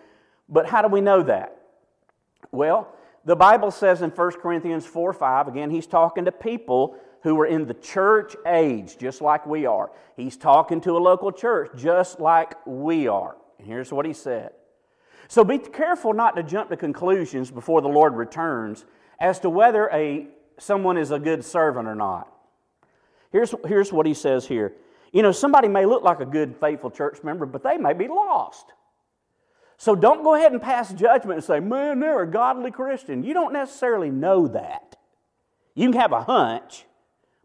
but 0.47 0.65
how 0.65 0.81
do 0.81 0.87
we 0.87 1.01
know 1.01 1.21
that? 1.23 1.55
Well, 2.51 2.95
the 3.25 3.35
Bible 3.35 3.69
says 3.69 4.01
in 4.01 4.09
1 4.09 4.31
Corinthians 4.41 4.85
4 4.87 5.13
5, 5.13 5.49
again, 5.49 5.69
he's 5.69 5.85
talking 5.85 6.25
to 6.25 6.31
people 6.31 6.95
who 7.21 7.39
are 7.39 7.45
in 7.45 7.65
the 7.65 7.73
church 7.73 8.35
age, 8.45 8.97
just 8.97 9.21
like 9.21 9.45
we 9.45 9.65
are. 9.65 9.91
He's 10.15 10.37
talking 10.37 10.81
to 10.81 10.97
a 10.97 10.99
local 10.99 11.31
church, 11.31 11.71
just 11.75 12.19
like 12.19 12.55
we 12.65 13.07
are. 13.07 13.35
And 13.57 13.67
here's 13.67 13.91
what 13.91 14.05
he 14.05 14.13
said. 14.13 14.51
So 15.27 15.43
be 15.43 15.59
careful 15.59 16.13
not 16.13 16.35
to 16.37 16.43
jump 16.43 16.69
to 16.69 16.77
conclusions 16.77 17.51
before 17.51 17.81
the 17.81 17.87
Lord 17.87 18.15
returns 18.15 18.85
as 19.19 19.39
to 19.41 19.49
whether 19.49 19.89
a, 19.91 20.27
someone 20.57 20.97
is 20.97 21.11
a 21.11 21.19
good 21.19 21.43
servant 21.43 21.87
or 21.87 21.95
not. 21.95 22.31
Here's, 23.31 23.53
here's 23.67 23.93
what 23.93 24.05
he 24.05 24.13
says 24.13 24.47
here. 24.47 24.73
You 25.11 25.21
know, 25.21 25.31
somebody 25.31 25.67
may 25.67 25.85
look 25.85 26.03
like 26.03 26.19
a 26.19 26.25
good, 26.25 26.55
faithful 26.59 26.89
church 26.89 27.23
member, 27.23 27.45
but 27.45 27.63
they 27.63 27.77
may 27.77 27.93
be 27.93 28.07
lost. 28.07 28.73
So 29.77 29.95
don't 29.95 30.23
go 30.23 30.35
ahead 30.35 30.51
and 30.51 30.61
pass 30.61 30.91
judgment 30.91 31.37
and 31.37 31.43
say, 31.43 31.59
man, 31.59 31.99
they're 31.99 32.23
a 32.23 32.29
godly 32.29 32.71
Christian. 32.71 33.23
You 33.23 33.33
don't 33.33 33.53
necessarily 33.53 34.09
know 34.09 34.47
that. 34.47 34.97
You 35.73 35.89
can 35.89 35.99
have 35.99 36.11
a 36.11 36.23
hunch, 36.23 36.85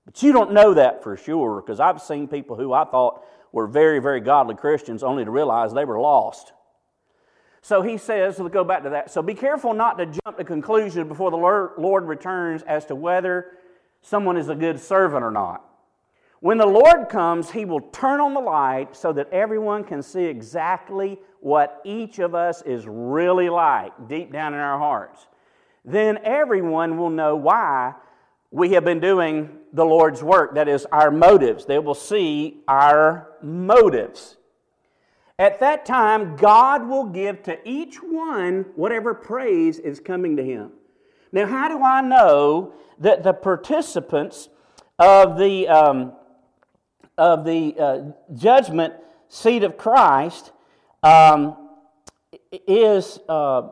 but 0.05 0.23
you 0.23 0.33
don't 0.33 0.53
know 0.53 0.75
that 0.75 1.03
for 1.03 1.17
sure 1.17 1.61
because 1.61 1.81
I've 1.81 2.01
seen 2.01 2.29
people 2.29 2.57
who 2.57 2.73
I 2.73 2.85
thought 2.85 3.25
were 3.53 3.67
very, 3.67 4.01
very 4.01 4.21
godly 4.21 4.57
Christians 4.57 5.03
only 5.03 5.25
to 5.25 5.31
realize 5.31 5.73
they 5.73 5.85
were 5.85 6.01
lost. 6.01 6.53
So 7.63 7.81
he 7.81 7.97
says, 7.97 8.39
let's 8.39 8.53
go 8.53 8.65
back 8.65 8.83
to 8.83 8.91
that. 8.91 9.11
So 9.11 9.23
be 9.23 9.33
careful 9.33 9.73
not 9.73 9.97
to 9.97 10.07
jump 10.07 10.37
to 10.37 10.45
conclusions 10.45 11.09
before 11.09 11.31
the 11.31 11.37
Lord 11.37 12.05
returns 12.05 12.63
as 12.63 12.85
to 12.87 12.95
whether 12.95 13.53
someone 14.03 14.37
is 14.37 14.51
a 14.51 14.55
good 14.55 14.79
servant 14.79 15.25
or 15.25 15.31
not. 15.31 15.65
When 16.41 16.59
the 16.59 16.67
Lord 16.67 17.09
comes, 17.09 17.51
he 17.51 17.65
will 17.65 17.81
turn 17.81 18.21
on 18.21 18.35
the 18.35 18.41
light 18.41 18.95
so 18.95 19.15
that 19.15 19.31
everyone 19.31 19.83
can 19.83 20.03
see 20.03 20.25
exactly 20.25 21.19
what 21.41 21.81
each 21.87 22.19
of 22.19 22.35
us 22.35 22.61
is 22.63 22.87
really 22.87 23.49
like 23.49 24.09
deep 24.09 24.31
down 24.31 24.53
in 24.53 24.61
our 24.61 24.79
hearts. 24.79 25.27
Then 25.87 26.19
everyone 26.23 26.99
will 26.99 27.09
know 27.09 27.35
why 27.35 27.95
we 28.55 28.71
have 28.71 28.85
been 28.85 29.01
doing 29.01 29.51
the 29.73 29.85
Lord's 29.85 30.23
work. 30.23 30.55
That 30.55 30.69
is, 30.69 30.87
our 30.93 31.11
motives. 31.11 31.67
They 31.67 31.81
will 31.81 31.93
see 31.93 32.63
our 32.69 33.33
motives. 33.43 34.37
At 35.41 35.59
that 35.59 35.85
time, 35.85 36.37
God 36.37 36.89
will 36.89 37.07
give 37.07 37.43
to 37.43 37.59
each 37.69 37.97
one 37.97 38.67
whatever 38.77 39.13
praise 39.13 39.81
is 39.81 39.99
coming 39.99 40.37
to 40.37 40.45
him. 40.45 40.71
Now, 41.33 41.47
how 41.47 41.67
do 41.67 41.83
I 41.83 42.01
know 42.01 42.75
that 43.01 43.25
the 43.25 43.33
participants 43.33 44.49
of 45.01 45.37
the, 45.37 45.67
um, 45.67 46.13
of 47.19 47.45
the 47.45 47.75
uh, 47.77 48.03
judgment 48.37 48.95
seat 49.29 49.65
of 49.65 49.77
Christ 49.77 50.53
um, 51.03 51.57
is 52.69 53.19
uh, 53.29 53.71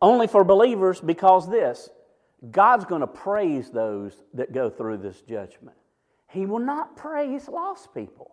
only 0.00 0.28
for 0.28 0.44
believers? 0.44 1.00
Because 1.00 1.50
this 1.50 1.90
God's 2.50 2.84
going 2.84 3.00
to 3.00 3.06
praise 3.06 3.70
those 3.70 4.12
that 4.34 4.52
go 4.52 4.70
through 4.70 4.98
this 4.98 5.20
judgment, 5.22 5.76
He 6.28 6.46
will 6.46 6.58
not 6.58 6.96
praise 6.96 7.48
lost 7.48 7.94
people. 7.94 8.32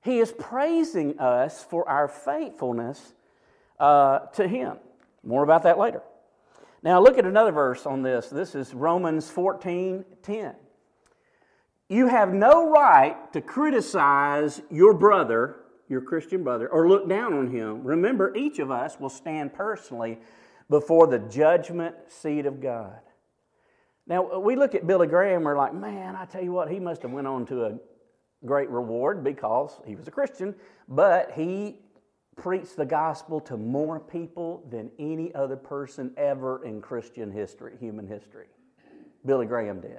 He 0.00 0.20
is 0.20 0.32
praising 0.32 1.18
us 1.18 1.64
for 1.64 1.88
our 1.88 2.08
faithfulness 2.08 3.14
uh, 3.80 4.20
to 4.34 4.46
Him. 4.46 4.76
More 5.22 5.42
about 5.42 5.64
that 5.64 5.78
later. 5.78 6.02
Now, 6.82 7.02
look 7.02 7.18
at 7.18 7.26
another 7.26 7.50
verse 7.50 7.84
on 7.86 8.02
this. 8.02 8.28
This 8.28 8.54
is 8.54 8.72
Romans 8.72 9.28
14 9.30 10.04
10. 10.22 10.54
You 11.88 12.06
have 12.06 12.32
no 12.32 12.70
right 12.70 13.32
to 13.32 13.40
criticize 13.40 14.60
your 14.70 14.94
brother, 14.94 15.56
your 15.88 16.02
Christian 16.02 16.44
brother, 16.44 16.68
or 16.68 16.88
look 16.88 17.08
down 17.08 17.32
on 17.32 17.50
him. 17.50 17.82
Remember, 17.82 18.34
each 18.36 18.58
of 18.58 18.70
us 18.70 19.00
will 19.00 19.08
stand 19.08 19.54
personally 19.54 20.18
before 20.70 21.06
the 21.06 21.18
judgment 21.18 21.94
seat 22.08 22.46
of 22.46 22.60
God. 22.60 23.00
Now, 24.06 24.38
we 24.38 24.56
look 24.56 24.74
at 24.74 24.86
Billy 24.86 25.06
Graham, 25.06 25.44
we're 25.44 25.56
like, 25.56 25.74
man, 25.74 26.16
I 26.16 26.24
tell 26.24 26.42
you 26.42 26.52
what, 26.52 26.70
he 26.70 26.80
must 26.80 27.02
have 27.02 27.10
went 27.10 27.26
on 27.26 27.44
to 27.46 27.66
a 27.66 27.78
great 28.44 28.70
reward 28.70 29.22
because 29.22 29.78
he 29.86 29.96
was 29.96 30.08
a 30.08 30.10
Christian, 30.10 30.54
but 30.88 31.32
he 31.32 31.80
preached 32.36 32.76
the 32.76 32.86
gospel 32.86 33.40
to 33.40 33.56
more 33.56 34.00
people 34.00 34.64
than 34.70 34.90
any 34.98 35.34
other 35.34 35.56
person 35.56 36.12
ever 36.16 36.64
in 36.64 36.80
Christian 36.80 37.30
history, 37.30 37.76
human 37.78 38.06
history. 38.06 38.46
Billy 39.26 39.46
Graham 39.46 39.80
did. 39.80 39.98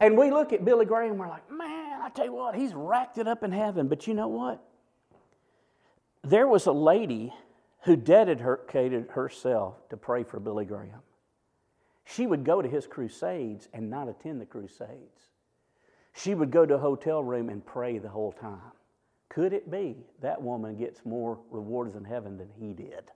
And 0.00 0.18
we 0.18 0.30
look 0.30 0.52
at 0.52 0.64
Billy 0.64 0.86
Graham, 0.86 1.18
we're 1.18 1.28
like, 1.28 1.48
man, 1.50 2.00
I 2.02 2.08
tell 2.08 2.24
you 2.24 2.32
what, 2.32 2.56
he's 2.56 2.74
racked 2.74 3.18
it 3.18 3.28
up 3.28 3.44
in 3.44 3.52
heaven. 3.52 3.86
But 3.86 4.06
you 4.06 4.14
know 4.14 4.28
what? 4.28 4.62
There 6.24 6.48
was 6.48 6.66
a 6.66 6.72
lady 6.72 7.32
who 7.84 7.96
dedicated 7.96 9.10
herself 9.10 9.88
to 9.90 9.96
pray 9.96 10.24
for 10.24 10.40
Billy 10.40 10.64
Graham. 10.64 11.02
She 12.04 12.26
would 12.26 12.44
go 12.44 12.62
to 12.62 12.68
his 12.68 12.86
crusades 12.86 13.68
and 13.72 13.90
not 13.90 14.08
attend 14.08 14.40
the 14.40 14.46
crusades. 14.46 15.30
She 16.14 16.34
would 16.34 16.50
go 16.50 16.64
to 16.64 16.74
a 16.74 16.78
hotel 16.78 17.22
room 17.22 17.48
and 17.48 17.64
pray 17.64 17.98
the 17.98 18.08
whole 18.08 18.32
time. 18.32 18.72
Could 19.28 19.52
it 19.52 19.70
be 19.70 19.96
that 20.20 20.40
woman 20.40 20.76
gets 20.76 21.04
more 21.04 21.38
rewards 21.50 21.94
in 21.94 22.04
heaven 22.04 22.38
than 22.38 22.48
he 22.58 22.72
did? 22.72 23.10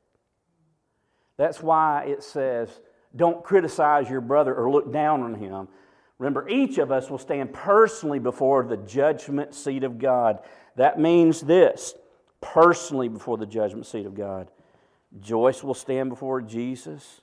That's 1.36 1.62
why 1.62 2.04
it 2.04 2.22
says, 2.22 2.80
don't 3.14 3.44
criticize 3.44 4.10
your 4.10 4.20
brother 4.20 4.54
or 4.54 4.70
look 4.70 4.92
down 4.92 5.22
on 5.22 5.34
him. 5.34 5.68
Remember, 6.18 6.48
each 6.48 6.78
of 6.78 6.90
us 6.90 7.08
will 7.08 7.18
stand 7.18 7.52
personally 7.52 8.18
before 8.18 8.64
the 8.64 8.76
judgment 8.76 9.54
seat 9.54 9.84
of 9.84 9.98
God. 9.98 10.40
That 10.76 10.98
means 10.98 11.40
this 11.40 11.94
personally 12.40 13.08
before 13.08 13.36
the 13.36 13.46
judgment 13.46 13.86
seat 13.86 14.04
of 14.04 14.14
God. 14.14 14.50
Joyce 15.20 15.62
will 15.62 15.74
stand 15.74 16.10
before 16.10 16.40
Jesus. 16.40 17.20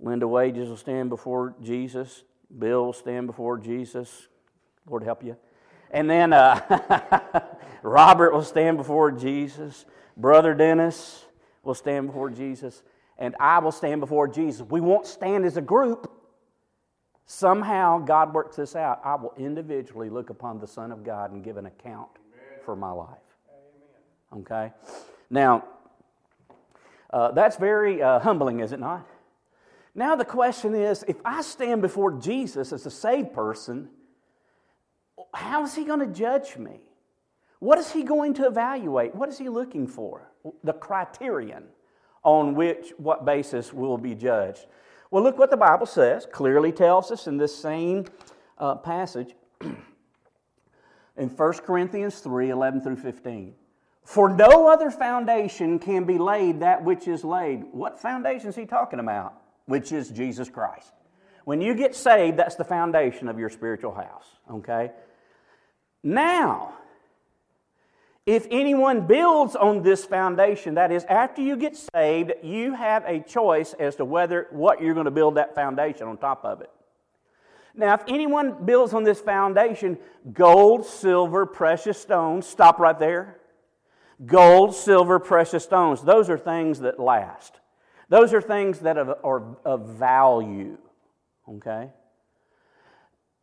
Linda 0.00 0.28
Wages 0.28 0.68
will 0.68 0.76
stand 0.76 1.08
before 1.08 1.54
Jesus. 1.62 2.24
Bill 2.56 2.86
will 2.86 2.92
stand 2.92 3.26
before 3.26 3.58
Jesus. 3.58 4.28
Lord 4.88 5.02
help 5.02 5.24
you. 5.24 5.36
And 5.90 6.08
then 6.08 6.32
uh, 6.32 7.40
Robert 7.82 8.32
will 8.32 8.42
stand 8.42 8.76
before 8.76 9.10
Jesus. 9.10 9.86
Brother 10.16 10.54
Dennis 10.54 11.24
will 11.62 11.74
stand 11.74 12.08
before 12.08 12.30
Jesus. 12.30 12.82
And 13.18 13.34
I 13.40 13.58
will 13.58 13.72
stand 13.72 14.00
before 14.00 14.28
Jesus. 14.28 14.62
We 14.68 14.80
won't 14.80 15.06
stand 15.06 15.44
as 15.44 15.56
a 15.56 15.62
group. 15.62 16.12
Somehow 17.26 17.98
God 17.98 18.32
works 18.32 18.56
this 18.56 18.76
out. 18.76 19.00
I 19.04 19.16
will 19.16 19.34
individually 19.36 20.08
look 20.08 20.30
upon 20.30 20.58
the 20.58 20.66
Son 20.66 20.92
of 20.92 21.04
God 21.04 21.32
and 21.32 21.42
give 21.42 21.56
an 21.56 21.66
account 21.66 22.08
Amen. 22.32 22.60
for 22.64 22.76
my 22.76 22.90
life. 22.90 23.08
Amen. 24.32 24.42
Okay? 24.42 24.72
Now, 25.28 25.64
uh, 27.10 27.30
that's 27.32 27.56
very 27.56 28.02
uh, 28.02 28.18
humbling, 28.18 28.60
is 28.60 28.72
it 28.72 28.80
not? 28.80 29.06
Now, 29.94 30.14
the 30.14 30.24
question 30.24 30.74
is 30.74 31.04
if 31.08 31.16
I 31.24 31.42
stand 31.42 31.82
before 31.82 32.12
Jesus 32.12 32.72
as 32.72 32.86
a 32.86 32.90
saved 32.90 33.32
person, 33.32 33.88
how 35.34 35.64
is 35.64 35.74
he 35.74 35.84
going 35.84 36.00
to 36.00 36.06
judge 36.06 36.56
me? 36.56 36.80
What 37.60 37.78
is 37.78 37.90
he 37.90 38.02
going 38.04 38.34
to 38.34 38.46
evaluate? 38.46 39.14
What 39.14 39.28
is 39.28 39.38
he 39.38 39.48
looking 39.48 39.86
for? 39.86 40.30
The 40.62 40.72
criterion 40.72 41.64
on 42.22 42.54
which, 42.54 42.92
what 42.98 43.24
basis 43.24 43.72
will 43.72 43.98
be 43.98 44.14
judged. 44.14 44.66
Well, 45.10 45.22
look 45.22 45.38
what 45.38 45.50
the 45.50 45.56
Bible 45.56 45.86
says, 45.86 46.26
clearly 46.30 46.72
tells 46.72 47.10
us 47.10 47.26
in 47.26 47.38
this 47.38 47.56
same 47.56 48.04
uh, 48.58 48.76
passage 48.76 49.34
in 51.16 51.28
1 51.28 51.52
Corinthians 51.64 52.20
3 52.20 52.50
11 52.50 52.82
through 52.82 52.96
15. 52.96 53.54
For 54.08 54.30
no 54.30 54.68
other 54.68 54.90
foundation 54.90 55.78
can 55.78 56.04
be 56.04 56.16
laid 56.16 56.60
that 56.60 56.82
which 56.82 57.06
is 57.06 57.24
laid. 57.24 57.64
What 57.72 58.00
foundation 58.00 58.48
is 58.48 58.56
he 58.56 58.64
talking 58.64 59.00
about? 59.00 59.34
Which 59.66 59.92
is 59.92 60.08
Jesus 60.08 60.48
Christ. 60.48 60.94
When 61.44 61.60
you 61.60 61.74
get 61.74 61.94
saved, 61.94 62.38
that's 62.38 62.54
the 62.54 62.64
foundation 62.64 63.28
of 63.28 63.38
your 63.38 63.50
spiritual 63.50 63.92
house, 63.92 64.24
okay? 64.50 64.92
Now, 66.02 66.72
if 68.24 68.46
anyone 68.50 69.06
builds 69.06 69.54
on 69.54 69.82
this 69.82 70.06
foundation, 70.06 70.76
that 70.76 70.90
is, 70.90 71.04
after 71.04 71.42
you 71.42 71.58
get 71.58 71.76
saved, 71.94 72.32
you 72.42 72.72
have 72.72 73.04
a 73.04 73.20
choice 73.20 73.74
as 73.74 73.96
to 73.96 74.06
whether 74.06 74.46
what 74.52 74.80
you're 74.80 74.94
going 74.94 75.04
to 75.04 75.10
build 75.10 75.34
that 75.34 75.54
foundation 75.54 76.08
on 76.08 76.16
top 76.16 76.46
of 76.46 76.62
it. 76.62 76.70
Now, 77.74 77.92
if 77.92 78.04
anyone 78.08 78.64
builds 78.64 78.94
on 78.94 79.04
this 79.04 79.20
foundation, 79.20 79.98
gold, 80.32 80.86
silver, 80.86 81.44
precious 81.44 82.00
stones, 82.00 82.46
stop 82.46 82.78
right 82.78 82.98
there. 82.98 83.37
Gold, 84.24 84.74
silver, 84.74 85.18
precious 85.18 85.64
stones, 85.64 86.02
those 86.02 86.28
are 86.28 86.38
things 86.38 86.80
that 86.80 86.98
last. 86.98 87.60
Those 88.08 88.32
are 88.32 88.40
things 88.40 88.80
that 88.80 88.96
are 88.96 89.56
of 89.64 89.86
value, 89.86 90.78
okay? 91.48 91.90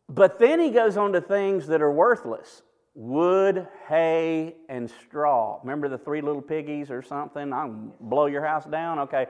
But 0.08 0.38
then 0.38 0.60
he 0.60 0.70
goes 0.70 0.96
on 0.96 1.12
to 1.12 1.20
things 1.20 1.66
that 1.68 1.80
are 1.82 1.90
worthless 1.90 2.62
wood, 2.96 3.68
hay, 3.88 4.54
and 4.70 4.90
straw. 4.90 5.60
Remember 5.62 5.86
the 5.86 5.98
three 5.98 6.22
little 6.22 6.40
piggies 6.40 6.90
or 6.90 7.02
something? 7.02 7.52
I'll 7.52 7.92
blow 8.00 8.24
your 8.24 8.42
house 8.42 8.64
down? 8.64 9.00
Okay. 9.00 9.26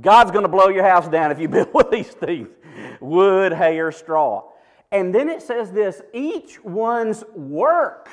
God's 0.00 0.30
going 0.30 0.44
to 0.44 0.48
blow 0.48 0.68
your 0.68 0.84
house 0.84 1.08
down 1.08 1.32
if 1.32 1.38
you 1.40 1.48
build 1.48 1.74
with 1.74 1.90
these 1.90 2.08
things 2.08 2.48
wood, 3.00 3.52
hay, 3.52 3.80
or 3.80 3.90
straw. 3.90 4.44
And 4.92 5.14
then 5.14 5.28
it 5.28 5.42
says 5.42 5.72
this 5.72 6.00
each 6.14 6.62
one's 6.62 7.24
work, 7.34 8.08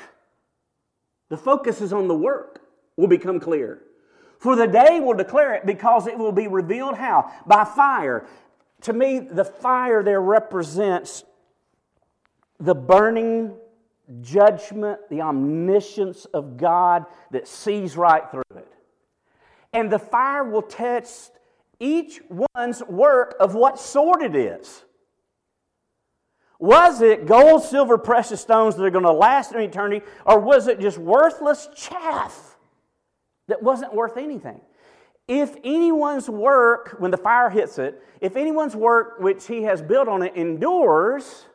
the 1.28 1.36
focus 1.36 1.80
is 1.80 1.92
on 1.92 2.08
the 2.08 2.14
work, 2.14 2.59
will 3.00 3.08
become 3.08 3.40
clear. 3.40 3.80
For 4.38 4.56
the 4.56 4.66
day 4.66 5.00
will 5.00 5.14
declare 5.14 5.54
it 5.54 5.66
because 5.66 6.06
it 6.06 6.18
will 6.18 6.32
be 6.32 6.46
revealed 6.46 6.96
how? 6.96 7.32
By 7.46 7.64
fire. 7.64 8.26
To 8.82 8.92
me, 8.92 9.18
the 9.18 9.44
fire 9.44 10.02
there 10.02 10.20
represents 10.20 11.24
the 12.58 12.74
burning 12.74 13.54
judgment, 14.20 15.00
the 15.08 15.22
omniscience 15.22 16.26
of 16.26 16.56
God 16.56 17.06
that 17.30 17.48
sees 17.48 17.96
right 17.96 18.30
through 18.30 18.42
it. 18.56 18.68
And 19.72 19.90
the 19.90 19.98
fire 19.98 20.44
will 20.44 20.62
test 20.62 21.32
each 21.78 22.20
one's 22.54 22.82
work 22.82 23.34
of 23.40 23.54
what 23.54 23.78
sort 23.78 24.22
it 24.22 24.36
is. 24.36 24.84
Was 26.58 27.00
it 27.00 27.26
gold, 27.26 27.62
silver, 27.62 27.96
precious 27.96 28.40
stones 28.40 28.76
that 28.76 28.84
are 28.84 28.90
going 28.90 29.04
to 29.04 29.12
last 29.12 29.52
in 29.52 29.60
eternity, 29.60 30.04
or 30.26 30.38
was 30.38 30.66
it 30.66 30.80
just 30.80 30.98
worthless 30.98 31.68
chaff 31.74 32.49
that 33.50 33.62
wasn't 33.62 33.94
worth 33.94 34.16
anything? 34.16 34.60
If 35.28 35.54
anyone's 35.62 36.28
work, 36.28 36.96
when 36.98 37.12
the 37.12 37.16
fire 37.16 37.50
hits 37.50 37.78
it, 37.78 38.02
if 38.20 38.36
anyone's 38.36 38.74
work 38.74 39.20
which 39.20 39.46
he 39.46 39.62
has 39.62 39.80
built 39.80 40.08
on 40.08 40.22
it 40.22 40.34
endures, 40.34 41.46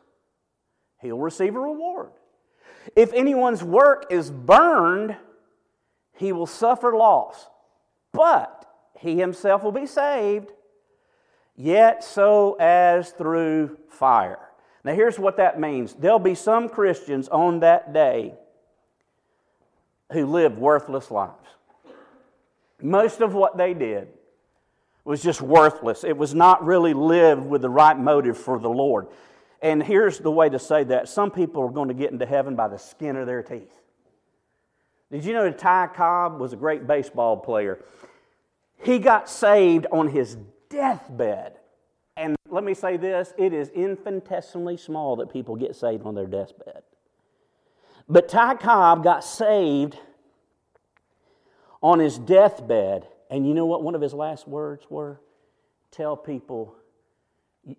he'll 1.02 1.18
receive 1.18 1.54
a 1.56 1.60
reward. 1.60 2.10
If 2.94 3.12
anyone's 3.12 3.62
work 3.62 4.06
is 4.10 4.30
burned, 4.30 5.16
he 6.14 6.32
will 6.32 6.46
suffer 6.46 6.96
loss, 6.96 7.48
but 8.12 8.64
he 8.98 9.18
himself 9.18 9.62
will 9.62 9.72
be 9.72 9.86
saved, 9.86 10.52
yet 11.54 12.02
so 12.02 12.56
as 12.58 13.10
through 13.10 13.76
fire. 13.90 14.38
Now, 14.84 14.94
here's 14.94 15.18
what 15.18 15.36
that 15.36 15.60
means 15.60 15.94
there'll 15.94 16.18
be 16.18 16.34
some 16.34 16.68
Christians 16.68 17.28
on 17.28 17.60
that 17.60 17.92
day 17.92 18.34
who 20.12 20.26
live 20.26 20.58
worthless 20.58 21.10
lives. 21.10 21.55
Most 22.82 23.20
of 23.20 23.34
what 23.34 23.56
they 23.56 23.74
did 23.74 24.08
was 25.04 25.22
just 25.22 25.40
worthless. 25.40 26.04
It 26.04 26.16
was 26.16 26.34
not 26.34 26.64
really 26.64 26.92
lived 26.92 27.46
with 27.46 27.62
the 27.62 27.70
right 27.70 27.98
motive 27.98 28.36
for 28.36 28.58
the 28.58 28.68
Lord. 28.68 29.06
And 29.62 29.82
here's 29.82 30.18
the 30.18 30.30
way 30.30 30.48
to 30.48 30.58
say 30.58 30.84
that 30.84 31.08
some 31.08 31.30
people 31.30 31.62
are 31.62 31.70
going 31.70 31.88
to 31.88 31.94
get 31.94 32.12
into 32.12 32.26
heaven 32.26 32.56
by 32.56 32.68
the 32.68 32.78
skin 32.78 33.16
of 33.16 33.26
their 33.26 33.42
teeth. 33.42 33.72
Did 35.10 35.24
you 35.24 35.32
know 35.32 35.44
that 35.44 35.58
Ty 35.58 35.88
Cobb 35.94 36.40
was 36.40 36.52
a 36.52 36.56
great 36.56 36.86
baseball 36.86 37.36
player? 37.36 37.84
He 38.82 38.98
got 38.98 39.28
saved 39.28 39.86
on 39.92 40.08
his 40.08 40.36
deathbed. 40.68 41.58
And 42.16 42.36
let 42.48 42.64
me 42.64 42.74
say 42.74 42.96
this 42.96 43.32
it 43.38 43.52
is 43.52 43.68
infinitesimally 43.70 44.76
small 44.76 45.16
that 45.16 45.32
people 45.32 45.56
get 45.56 45.76
saved 45.76 46.04
on 46.04 46.14
their 46.14 46.26
deathbed. 46.26 46.82
But 48.08 48.28
Ty 48.28 48.56
Cobb 48.56 49.02
got 49.02 49.24
saved 49.24 49.98
on 51.86 52.00
his 52.00 52.18
deathbed. 52.18 53.06
And 53.30 53.46
you 53.46 53.54
know 53.54 53.66
what 53.66 53.80
one 53.80 53.94
of 53.94 54.00
his 54.00 54.12
last 54.12 54.48
words 54.48 54.84
were? 54.90 55.20
Tell 55.92 56.16
people 56.16 56.74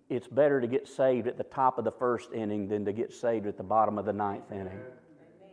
it's 0.08 0.26
better 0.26 0.62
to 0.62 0.66
get 0.66 0.88
saved 0.88 1.26
at 1.26 1.36
the 1.36 1.44
top 1.44 1.76
of 1.76 1.84
the 1.84 1.92
first 1.92 2.32
inning 2.32 2.68
than 2.68 2.86
to 2.86 2.92
get 2.92 3.12
saved 3.12 3.46
at 3.46 3.58
the 3.58 3.62
bottom 3.62 3.98
of 3.98 4.06
the 4.06 4.12
ninth 4.14 4.50
inning. 4.50 4.80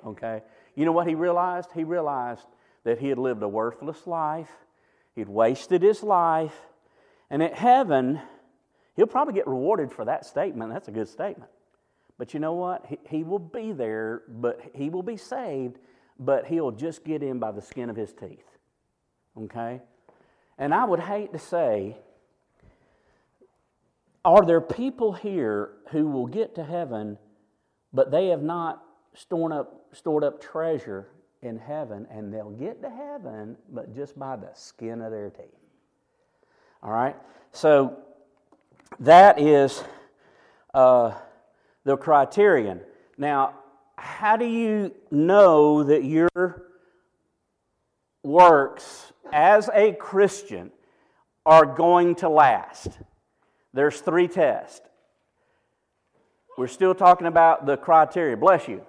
Okay? 0.08 0.42
You 0.74 0.86
know 0.86 0.94
what 0.94 1.06
he 1.06 1.16
realized? 1.16 1.70
He 1.74 1.84
realized 1.84 2.48
that 2.86 2.98
he 2.98 3.10
had 3.10 3.18
lived 3.18 3.44
a 3.44 3.48
worthless 3.48 4.08
life, 4.08 4.52
he'd 5.16 5.28
wasted 5.28 5.82
his 5.82 6.02
life, 6.02 6.56
and 7.30 7.44
at 7.44 7.56
heaven, 7.56 8.22
he'll 8.96 9.06
probably 9.06 9.34
get 9.34 9.48
rewarded 9.48 9.92
for 9.92 10.06
that 10.06 10.26
statement. 10.26 10.72
That's 10.72 10.88
a 10.88 10.92
good 10.92 11.10
statement. 11.10 11.52
But 12.18 12.34
you 12.34 12.40
know 12.40 12.54
what? 12.54 12.86
He, 12.86 13.00
he 13.10 13.24
will 13.26 13.40
be 13.40 13.74
there, 13.74 14.22
but 14.30 14.62
he 14.74 14.90
will 14.90 15.04
be 15.04 15.18
saved, 15.18 15.78
but 16.20 16.46
he'll 16.48 16.72
just 16.72 17.04
get 17.04 17.24
in 17.24 17.40
by 17.40 17.52
the 17.52 17.62
skin 17.62 17.90
of 17.90 17.96
his 17.96 18.14
teeth. 18.14 18.58
Okay? 19.38 19.82
And 20.58 20.74
I 20.74 20.86
would 20.86 21.02
hate 21.02 21.34
to 21.34 21.40
say 21.40 21.98
are 24.24 24.44
there 24.44 24.60
people 24.60 25.14
here 25.14 25.70
who 25.92 26.08
will 26.08 26.26
get 26.26 26.56
to 26.56 26.64
heaven, 26.64 27.20
but 27.94 28.10
they 28.10 28.30
have 28.30 28.42
not 28.42 28.84
stored 29.14 29.52
up, 29.52 29.86
stored 29.92 30.24
up 30.24 30.42
treasure 30.42 31.08
in 31.44 31.60
heaven, 31.60 32.08
and 32.10 32.34
they'll 32.34 32.50
get 32.50 32.82
to 32.82 32.90
heaven, 32.90 33.56
but 33.72 33.94
just 33.94 34.18
by 34.18 34.36
the 34.36 34.50
skin 34.56 35.02
of 35.02 35.12
their 35.12 35.30
teeth? 35.30 35.46
All 36.82 36.92
right? 36.92 37.16
So 37.52 38.00
that 39.00 39.40
is 39.40 39.84
uh, 40.74 41.12
the 41.84 41.96
criterion. 41.96 42.82
Now, 43.20 43.54
how 43.98 44.38
do 44.38 44.46
you 44.46 44.94
know 45.12 45.84
that 45.84 46.04
your 46.04 46.64
works 48.24 49.14
as 49.32 49.70
a 49.74 49.94
Christian 49.94 50.72
are 51.46 51.66
going 51.66 52.16
to 52.16 52.30
last? 52.30 52.98
There's 53.74 54.00
three 54.00 54.28
tests. 54.28 54.82
We're 56.58 56.68
still 56.68 56.96
talking 56.96 57.28
about 57.28 57.66
the 57.66 57.76
criteria. 57.76 58.38
Bless 58.38 58.68
you. 58.68 58.82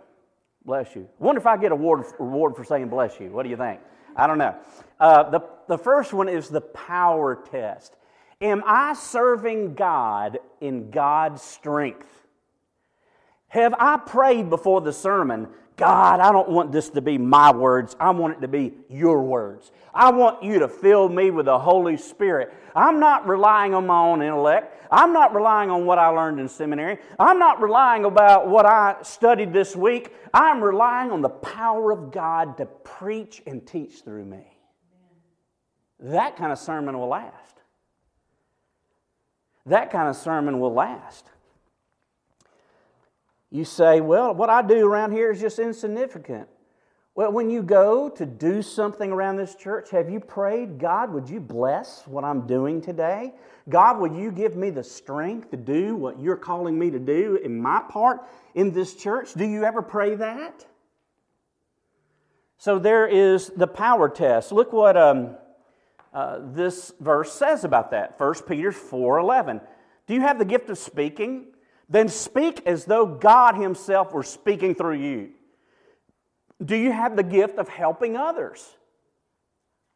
Bless 0.65 0.95
you. 0.95 1.09
Wonder 1.19 1.41
if 1.41 1.47
I 1.47 1.57
get 1.57 1.73
a 1.73 1.75
reward, 1.75 2.05
reward 2.19 2.57
for 2.57 2.65
saying 2.65 2.89
bless 2.89 3.19
you. 3.21 3.31
What 3.31 3.45
do 3.45 3.51
you 3.51 3.57
think? 3.57 3.81
I 4.17 4.27
don't 4.27 4.39
know. 4.39 4.57
Uh, 4.99 5.31
the, 5.31 5.41
the 5.69 5.79
first 5.79 6.13
one 6.13 6.29
is 6.29 6.49
the 6.49 6.61
power 6.61 7.37
test. 7.51 7.95
Am 8.41 8.63
I 8.67 8.95
serving 8.95 9.75
God 9.75 10.39
in 10.61 10.91
God's 10.91 11.43
strength? 11.43 12.26
Have 13.49 13.75
I 13.79 13.97
prayed 13.97 14.51
before 14.51 14.81
the 14.81 14.93
sermon, 14.93 15.49
God, 15.77 16.21
I 16.21 16.33
don't 16.33 16.49
want 16.49 16.73
this 16.73 16.89
to 16.91 17.03
be 17.03 17.19
my 17.19 17.55
words. 17.55 17.95
I 18.01 18.11
want 18.11 18.39
it 18.39 18.41
to 18.41 18.49
be 18.49 18.73
your 18.89 19.23
words. 19.23 19.71
I 19.93 20.11
want 20.11 20.43
you 20.43 20.59
to 20.61 20.69
fill 20.69 21.09
me 21.09 21.31
with 21.31 21.47
the 21.47 21.59
Holy 21.59 21.99
Spirit. 21.99 22.53
I'm 22.75 22.99
not 22.99 23.29
relying 23.29 23.75
on 23.75 23.87
my 23.87 23.99
own 23.99 24.23
intellect. 24.23 24.73
I'm 24.91 25.13
not 25.13 25.35
relying 25.35 25.71
on 25.71 25.85
what 25.85 25.99
I 25.99 26.09
learned 26.09 26.41
in 26.41 26.49
seminary. 26.49 26.99
I'm 27.19 27.39
not 27.39 27.61
relying 27.61 28.05
about 28.05 28.49
what 28.49 28.65
I 28.65 28.97
studied 29.03 29.53
this 29.53 29.77
week. 29.77 30.15
I'm 30.33 30.63
relying 30.63 31.11
on 31.11 31.21
the 31.21 31.29
power 31.29 31.91
of 31.91 32.11
God 32.11 32.57
to 32.57 32.67
preach 32.67 33.43
and 33.47 33.67
teach 33.67 34.01
through 34.01 34.25
me. 34.25 34.47
That 36.01 36.37
kind 36.37 36.53
of 36.53 36.59
sermon 36.59 36.99
will 36.99 37.09
last. 37.09 37.57
That 39.67 39.91
kind 39.91 40.09
of 40.09 40.17
sermon 40.17 40.59
will 40.59 40.73
last. 40.73 41.27
You 43.51 43.65
say, 43.65 44.01
well, 44.01 44.35
what 44.35 44.51
I 44.51 44.63
do 44.63 44.87
around 44.87 45.13
here 45.13 45.31
is 45.31 45.41
just 45.41 45.59
insignificant. 45.59 46.49
Well, 47.15 47.33
when 47.33 47.49
you 47.49 47.63
go 47.63 48.11
to 48.11 48.27
do 48.27 48.61
something 48.61 49.11
around 49.11 49.37
this 49.37 49.55
church, 49.55 49.91
have 49.91 50.11
you 50.11 50.21
prayed, 50.21 50.79
God, 50.79 51.11
would 51.15 51.31
you 51.31 51.41
bless 51.41 52.07
what 52.07 52.25
I'm 52.25 52.47
doing 52.47 52.83
today? 52.83 53.33
God, 53.71 53.99
will 53.99 54.15
you 54.15 54.31
give 54.31 54.55
me 54.55 54.69
the 54.69 54.85
strength 54.85 55.51
to 55.53 55.57
do 55.57 55.97
what 55.97 56.21
you're 56.21 56.37
calling 56.37 56.79
me 56.79 56.91
to 56.91 56.99
do 56.99 57.37
in 57.43 57.59
my 57.59 57.83
part 57.89 58.21
in 58.55 58.71
this 58.71 58.95
church? 58.95 59.33
Do 59.33 59.47
you 59.47 59.65
ever 59.65 59.81
pray 59.81 60.15
that? 60.17 60.67
So 62.59 62.79
there 62.79 63.07
is 63.07 63.49
the 63.49 63.67
power 63.67 64.11
test. 64.11 64.53
Look 64.53 64.75
what 64.75 64.99
um, 64.99 65.37
uh, 66.13 66.41
this 66.43 66.93
verse 67.01 67.33
says 67.33 67.65
about 67.65 67.93
that. 67.93 68.21
1 68.21 68.35
Peter 68.47 68.73
4.11. 68.73 69.63
Do 70.07 70.13
you 70.13 70.21
have 70.21 70.39
the 70.39 70.45
gift 70.45 70.69
of 70.69 70.77
speaking? 70.77 71.47
Then 71.89 72.09
speak 72.09 72.67
as 72.67 72.85
though 72.85 73.07
God 73.07 73.55
Himself 73.55 74.13
were 74.13 74.23
speaking 74.23 74.75
through 74.75 74.97
you. 74.97 75.31
Do 76.65 76.75
you 76.75 76.91
have 76.91 77.17
the 77.17 77.23
gift 77.23 77.59
of 77.59 77.69
helping 77.69 78.17
others? 78.17 78.67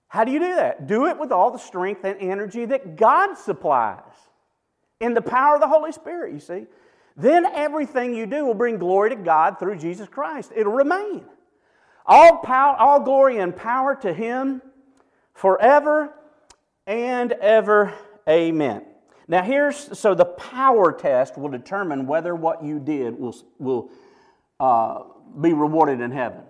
How 0.09 0.25
do 0.25 0.33
you 0.33 0.39
do 0.39 0.55
that? 0.57 0.87
Do 0.87 1.07
it 1.07 1.19
with 1.19 1.33
all 1.33 1.51
the 1.51 1.59
strength 1.59 2.05
and 2.05 2.21
energy 2.21 2.65
that 2.67 2.97
God 2.97 3.37
supplies 3.37 4.03
in 5.01 5.15
the 5.15 5.23
power 5.23 5.55
of 5.55 5.61
the 5.61 5.69
Holy 5.69 5.93
Spirit, 5.93 6.33
you 6.35 6.41
see. 6.41 6.67
Then 7.17 7.47
everything 7.47 8.15
you 8.15 8.27
do 8.27 8.45
will 8.45 8.55
bring 8.55 8.79
glory 8.79 9.11
to 9.11 9.17
God 9.17 9.59
through 9.59 9.77
Jesus 9.77 10.09
Christ. 10.09 10.53
It'll 10.55 10.73
remain. 10.73 11.25
All 12.07 12.39
power, 12.39 12.77
all 12.77 13.01
glory 13.01 13.39
and 13.39 13.55
power 13.55 13.95
to 13.97 14.13
Him 14.13 14.63
forever 15.35 16.13
and 16.87 17.33
ever. 17.33 17.95
Amen. 18.29 18.85
Now, 19.31 19.45
here's 19.45 19.97
so 19.97 20.13
the 20.13 20.25
power 20.25 20.91
test 20.91 21.39
will 21.39 21.51
determine 21.51 22.09
whether 22.09 22.35
what 22.35 22.65
you 22.65 22.81
did 22.81 23.17
will, 23.17 23.37
will 23.61 23.91
uh, 24.59 25.05
be 25.41 25.53
rewarded 25.53 26.01
in 26.01 26.11
heaven. 26.11 26.43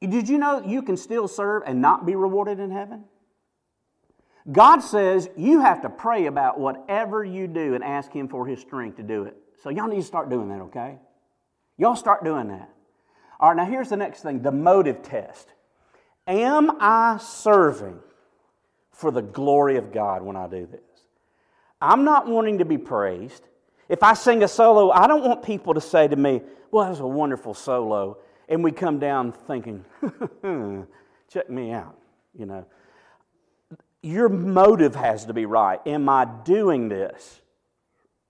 Did 0.00 0.28
you 0.28 0.38
know 0.38 0.62
you 0.64 0.80
can 0.80 0.96
still 0.96 1.26
serve 1.26 1.64
and 1.66 1.82
not 1.82 2.06
be 2.06 2.14
rewarded 2.14 2.60
in 2.60 2.70
heaven? 2.70 3.02
God 4.52 4.78
says 4.78 5.28
you 5.36 5.60
have 5.60 5.82
to 5.82 5.88
pray 5.88 6.26
about 6.26 6.60
whatever 6.60 7.24
you 7.24 7.48
do 7.48 7.74
and 7.74 7.82
ask 7.82 8.12
Him 8.12 8.28
for 8.28 8.46
His 8.46 8.60
strength 8.60 8.98
to 8.98 9.02
do 9.02 9.24
it. 9.24 9.36
So, 9.64 9.68
y'all 9.68 9.88
need 9.88 9.96
to 9.96 10.02
start 10.06 10.30
doing 10.30 10.48
that, 10.50 10.60
okay? 10.66 10.98
Y'all 11.78 11.96
start 11.96 12.22
doing 12.22 12.46
that. 12.46 12.70
All 13.40 13.48
right, 13.48 13.56
now 13.56 13.68
here's 13.68 13.88
the 13.88 13.96
next 13.96 14.22
thing 14.22 14.40
the 14.40 14.52
motive 14.52 15.02
test. 15.02 15.48
Am 16.28 16.80
I 16.80 17.18
serving 17.20 17.98
for 18.92 19.10
the 19.10 19.22
glory 19.22 19.78
of 19.78 19.92
God 19.92 20.22
when 20.22 20.36
I 20.36 20.46
do 20.46 20.68
this? 20.70 20.95
I'm 21.80 22.04
not 22.04 22.26
wanting 22.26 22.58
to 22.58 22.64
be 22.64 22.78
praised. 22.78 23.42
If 23.88 24.02
I 24.02 24.14
sing 24.14 24.42
a 24.42 24.48
solo, 24.48 24.90
I 24.90 25.06
don't 25.06 25.24
want 25.24 25.42
people 25.42 25.74
to 25.74 25.80
say 25.80 26.08
to 26.08 26.16
me, 26.16 26.42
Well, 26.70 26.84
that 26.84 26.90
was 26.90 27.00
a 27.00 27.06
wonderful 27.06 27.54
solo. 27.54 28.18
And 28.48 28.62
we 28.62 28.72
come 28.72 28.98
down 28.98 29.32
thinking, 29.32 29.84
Check 31.28 31.50
me 31.50 31.72
out, 31.72 31.96
you 32.36 32.46
know. 32.46 32.66
Your 34.02 34.28
motive 34.28 34.94
has 34.94 35.26
to 35.26 35.34
be 35.34 35.46
right. 35.46 35.80
Am 35.86 36.08
I 36.08 36.26
doing 36.44 36.88
this 36.88 37.40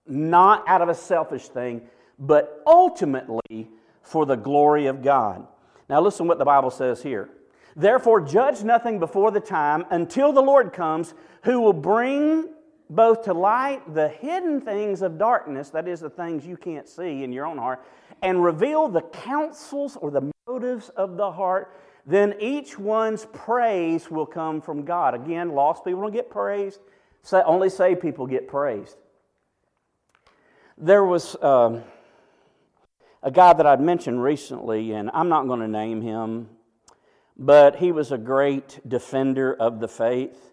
not 0.07 0.67
out 0.69 0.81
of 0.81 0.89
a 0.89 0.95
selfish 0.95 1.49
thing, 1.49 1.83
but 2.19 2.63
ultimately 2.67 3.69
for 4.01 4.25
the 4.25 4.37
glory 4.37 4.87
of 4.87 5.03
God? 5.03 5.47
Now, 5.89 6.01
listen 6.01 6.27
what 6.27 6.39
the 6.39 6.45
Bible 6.45 6.71
says 6.71 7.03
here. 7.03 7.29
Therefore, 7.75 8.23
judge 8.23 8.65
nothing 8.65 8.99
before 8.99 9.31
the 9.31 9.41
time 9.41 9.85
until 9.91 10.33
the 10.33 10.41
Lord 10.41 10.73
comes, 10.73 11.13
who 11.43 11.61
will 11.61 11.75
bring 11.75 12.49
both 12.89 13.23
to 13.23 13.35
light 13.35 13.95
the 13.95 14.09
hidden 14.09 14.61
things 14.61 15.03
of 15.03 15.19
darkness, 15.19 15.71
that 15.71 15.89
is, 15.89 16.01
the 16.01 16.11
things 16.11 16.47
you 16.47 16.57
can't 16.57 16.89
see 16.89 17.25
in 17.25 17.33
your 17.33 17.47
own 17.47 17.59
heart, 17.59 17.85
and 18.23 18.43
reveal 18.43 18.89
the 18.89 19.03
counsels 19.03 19.97
or 19.97 20.11
the 20.11 20.31
motives 20.47 20.89
of 20.91 21.17
the 21.17 21.33
heart, 21.33 21.75
then 22.07 22.35
each 22.39 22.79
one's 22.79 23.27
praise 23.33 24.11
will 24.11 24.27
come 24.27 24.61
from 24.61 24.85
God. 24.85 25.15
Again, 25.15 25.51
lost 25.51 25.85
people 25.85 26.03
don't 26.03 26.13
get 26.13 26.31
praised, 26.31 26.81
only 27.33 27.69
saved 27.69 28.01
people 28.01 28.27
get 28.27 28.47
praised. 28.47 28.97
There 30.79 31.05
was 31.05 31.35
um, 31.43 31.83
a 33.23 33.31
guy 33.31 33.53
that 33.53 33.67
I'd 33.67 33.81
mentioned 33.81 34.23
recently, 34.23 34.93
and 34.93 35.11
I'm 35.13 35.29
not 35.29 35.49
going 35.49 35.61
to 35.61 35.69
name 35.69 36.03
him, 36.03 36.49
but 37.37 37.77
he 37.77 37.91
was 37.91 38.13
a 38.13 38.19
great 38.19 38.79
defender 38.87 39.53
of 39.55 39.81
the 39.81 39.89
faith. 39.89 40.53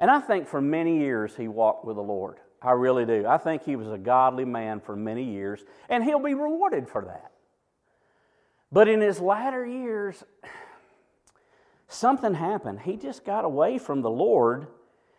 And 0.00 0.10
I 0.10 0.18
think 0.18 0.48
for 0.48 0.60
many 0.60 0.98
years 0.98 1.36
he 1.36 1.46
walked 1.46 1.84
with 1.84 1.96
the 1.96 2.02
Lord. 2.02 2.38
I 2.62 2.72
really 2.72 3.04
do. 3.04 3.26
I 3.26 3.38
think 3.38 3.62
he 3.62 3.76
was 3.76 3.88
a 3.88 3.98
godly 3.98 4.44
man 4.44 4.80
for 4.80 4.96
many 4.96 5.24
years, 5.24 5.62
and 5.88 6.02
he'll 6.02 6.18
be 6.18 6.34
rewarded 6.34 6.88
for 6.88 7.04
that. 7.04 7.32
But 8.72 8.88
in 8.88 9.00
his 9.00 9.20
latter 9.20 9.64
years, 9.64 10.22
something 11.88 12.34
happened. 12.34 12.80
He 12.80 12.96
just 12.96 13.24
got 13.24 13.44
away 13.44 13.78
from 13.78 14.02
the 14.02 14.10
Lord. 14.10 14.68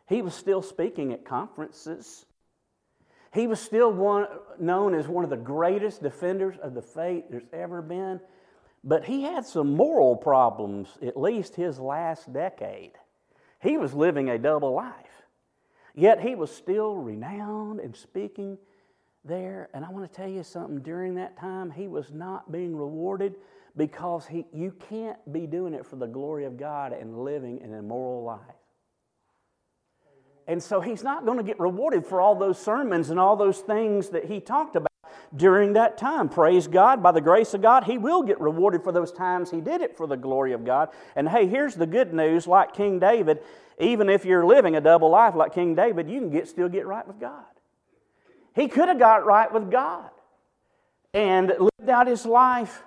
He 0.08 0.22
was 0.22 0.34
still 0.34 0.62
speaking 0.62 1.14
at 1.14 1.26
conferences. 1.26 2.26
He 3.34 3.48
was 3.48 3.60
still 3.60 3.92
one, 3.92 4.28
known 4.60 4.94
as 4.94 5.08
one 5.08 5.24
of 5.24 5.30
the 5.30 5.38
greatest 5.38 6.04
defenders 6.04 6.58
of 6.62 6.74
the 6.74 6.82
faith 6.82 7.26
there's 7.30 7.48
ever 7.54 7.82
been. 7.82 8.20
But 8.84 9.06
he 9.06 9.24
had 9.24 9.46
some 9.46 9.76
moral 9.76 10.16
problems, 10.16 10.90
at 11.06 11.18
least 11.18 11.56
his 11.56 11.80
last 11.80 12.32
decade. 12.34 12.94
He 13.62 13.78
was 13.78 13.94
living 13.94 14.30
a 14.30 14.38
double 14.38 14.74
life. 14.74 14.94
Yet 15.94 16.22
he 16.22 16.36
was 16.36 16.52
still 16.52 16.96
renowned 16.96 17.80
and 17.80 17.96
speaking 17.96 18.58
there. 19.24 19.70
And 19.74 19.86
I 19.86 19.90
want 19.90 20.10
to 20.10 20.16
tell 20.16 20.30
you 20.30 20.44
something 20.44 20.80
during 20.80 21.16
that 21.16 21.38
time, 21.38 21.70
he 21.70 21.88
was 21.88 22.12
not 22.12 22.52
being 22.52 22.76
rewarded 22.76 23.36
because 23.78 24.26
he, 24.26 24.46
you 24.54 24.74
can't 24.90 25.18
be 25.32 25.46
doing 25.46 25.74
it 25.74 25.86
for 25.86 25.96
the 25.96 26.08
glory 26.08 26.46
of 26.46 26.58
God 26.58 26.94
and 26.94 27.24
living 27.24 27.62
an 27.62 27.74
immoral 27.74 28.24
life. 28.24 28.40
And 30.48 30.62
so 30.62 30.82
he's 30.82 31.04
not 31.04 31.26
going 31.26 31.38
to 31.38 31.44
get 31.44 31.60
rewarded 31.60 32.06
for 32.06 32.20
all 32.20 32.36
those 32.36 32.58
sermons 32.60 33.10
and 33.10 33.20
all 33.20 33.36
those 33.36 33.60
things 33.60 34.10
that 34.10 34.26
he 34.26 34.40
talked 34.40 34.76
about 34.76 34.91
during 35.36 35.74
that 35.74 35.98
time. 35.98 36.30
Praise 36.30 36.68
God, 36.68 37.02
by 37.02 37.12
the 37.12 37.22
grace 37.22 37.54
of 37.54 37.62
God, 37.62 37.86
he 37.86 37.98
will 37.98 38.24
get 38.24 38.40
rewarded 38.40 38.84
for 38.84 38.92
those 38.92 39.12
times 39.12 39.52
he 39.52 39.62
did 39.62 39.82
it 39.82 39.96
for 39.96 40.08
the 40.08 40.18
glory 40.18 40.54
of 40.54 40.66
God. 40.66 40.90
And 41.16 41.30
hey, 41.30 41.48
here's 41.48 41.76
the 41.76 41.88
good 41.88 42.14
news 42.14 42.48
like 42.48 42.74
King 42.74 43.00
David, 43.00 43.40
even 43.80 44.10
if 44.10 44.26
you're 44.26 44.46
living 44.46 44.76
a 44.76 44.82
double 44.82 45.10
life 45.10 45.36
like 45.36 45.54
King 45.54 45.76
David, 45.76 46.10
you 46.10 46.20
can 46.20 46.30
get, 46.30 46.48
still 46.48 46.70
get 46.70 46.86
right 46.86 47.08
with 47.08 47.20
God. 47.20 47.46
He 48.54 48.68
could 48.68 48.90
have 48.90 49.00
got 49.00 49.26
right 49.26 49.52
with 49.52 49.72
God 49.72 50.10
and 51.14 51.48
lived 51.48 51.90
out 51.90 52.08
his 52.08 52.26
life, 52.26 52.84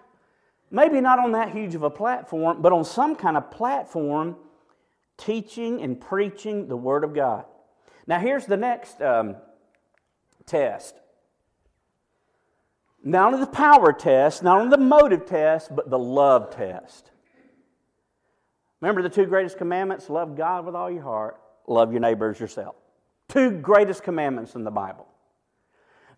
maybe 0.71 1.01
not 1.01 1.19
on 1.19 1.33
that 1.33 1.51
huge 1.51 1.75
of 1.75 1.83
a 1.83 1.91
platform, 1.91 2.61
but 2.61 2.73
on 2.73 2.85
some 2.85 3.17
kind 3.17 3.37
of 3.37 3.51
platform 3.51 4.37
teaching 5.17 5.81
and 5.81 6.01
preaching 6.01 6.69
the 6.69 6.77
Word 6.77 7.05
of 7.05 7.15
God. 7.15 7.47
Now, 8.07 8.19
here's 8.19 8.45
the 8.45 8.57
next 8.57 9.01
um, 9.01 9.37
test 10.45 10.95
not 13.05 13.35
only 13.35 13.45
the 13.45 13.51
power 13.51 13.93
test, 13.93 14.43
not 14.43 14.59
only 14.59 14.71
the 14.71 14.83
motive 14.83 15.27
test, 15.27 15.75
but 15.75 15.91
the 15.91 15.99
love 15.99 16.51
test. 16.51 17.11
Remember 18.81 19.03
the 19.03 19.11
two 19.11 19.27
greatest 19.27 19.59
commandments 19.59 20.09
love 20.09 20.37
God 20.37 20.65
with 20.65 20.75
all 20.75 20.91
your 20.91 21.03
heart, 21.03 21.39
love 21.67 21.93
your 21.93 22.01
neighbors 22.01 22.41
yourself. 22.41 22.77
Two 23.29 23.51
greatest 23.51 24.03
commandments 24.03 24.55
in 24.55 24.65
the 24.65 24.71
Bible. 24.71 25.07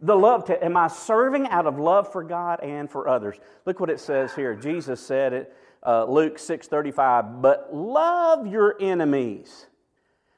The 0.01 0.15
love 0.15 0.45
test, 0.45 0.63
am 0.63 0.77
I 0.77 0.89
serving 0.89 1.49
out 1.49 1.67
of 1.67 1.79
love 1.79 2.13
for 2.13 2.23
God 2.23 2.61
and 2.63 2.89
for 2.89 3.09
others? 3.09 3.37
Look 3.65 3.81
what 3.81 3.91
it 3.91 3.99
says 3.99 4.35
here. 4.35 4.55
Jesus 4.55 5.01
said 5.01 5.33
it, 5.33 5.57
uh, 5.85 6.05
Luke 6.05 6.39
6:35, 6.39 7.43
but 7.43 7.75
love 7.75 8.47
your 8.47 8.77
enemies. 8.81 9.67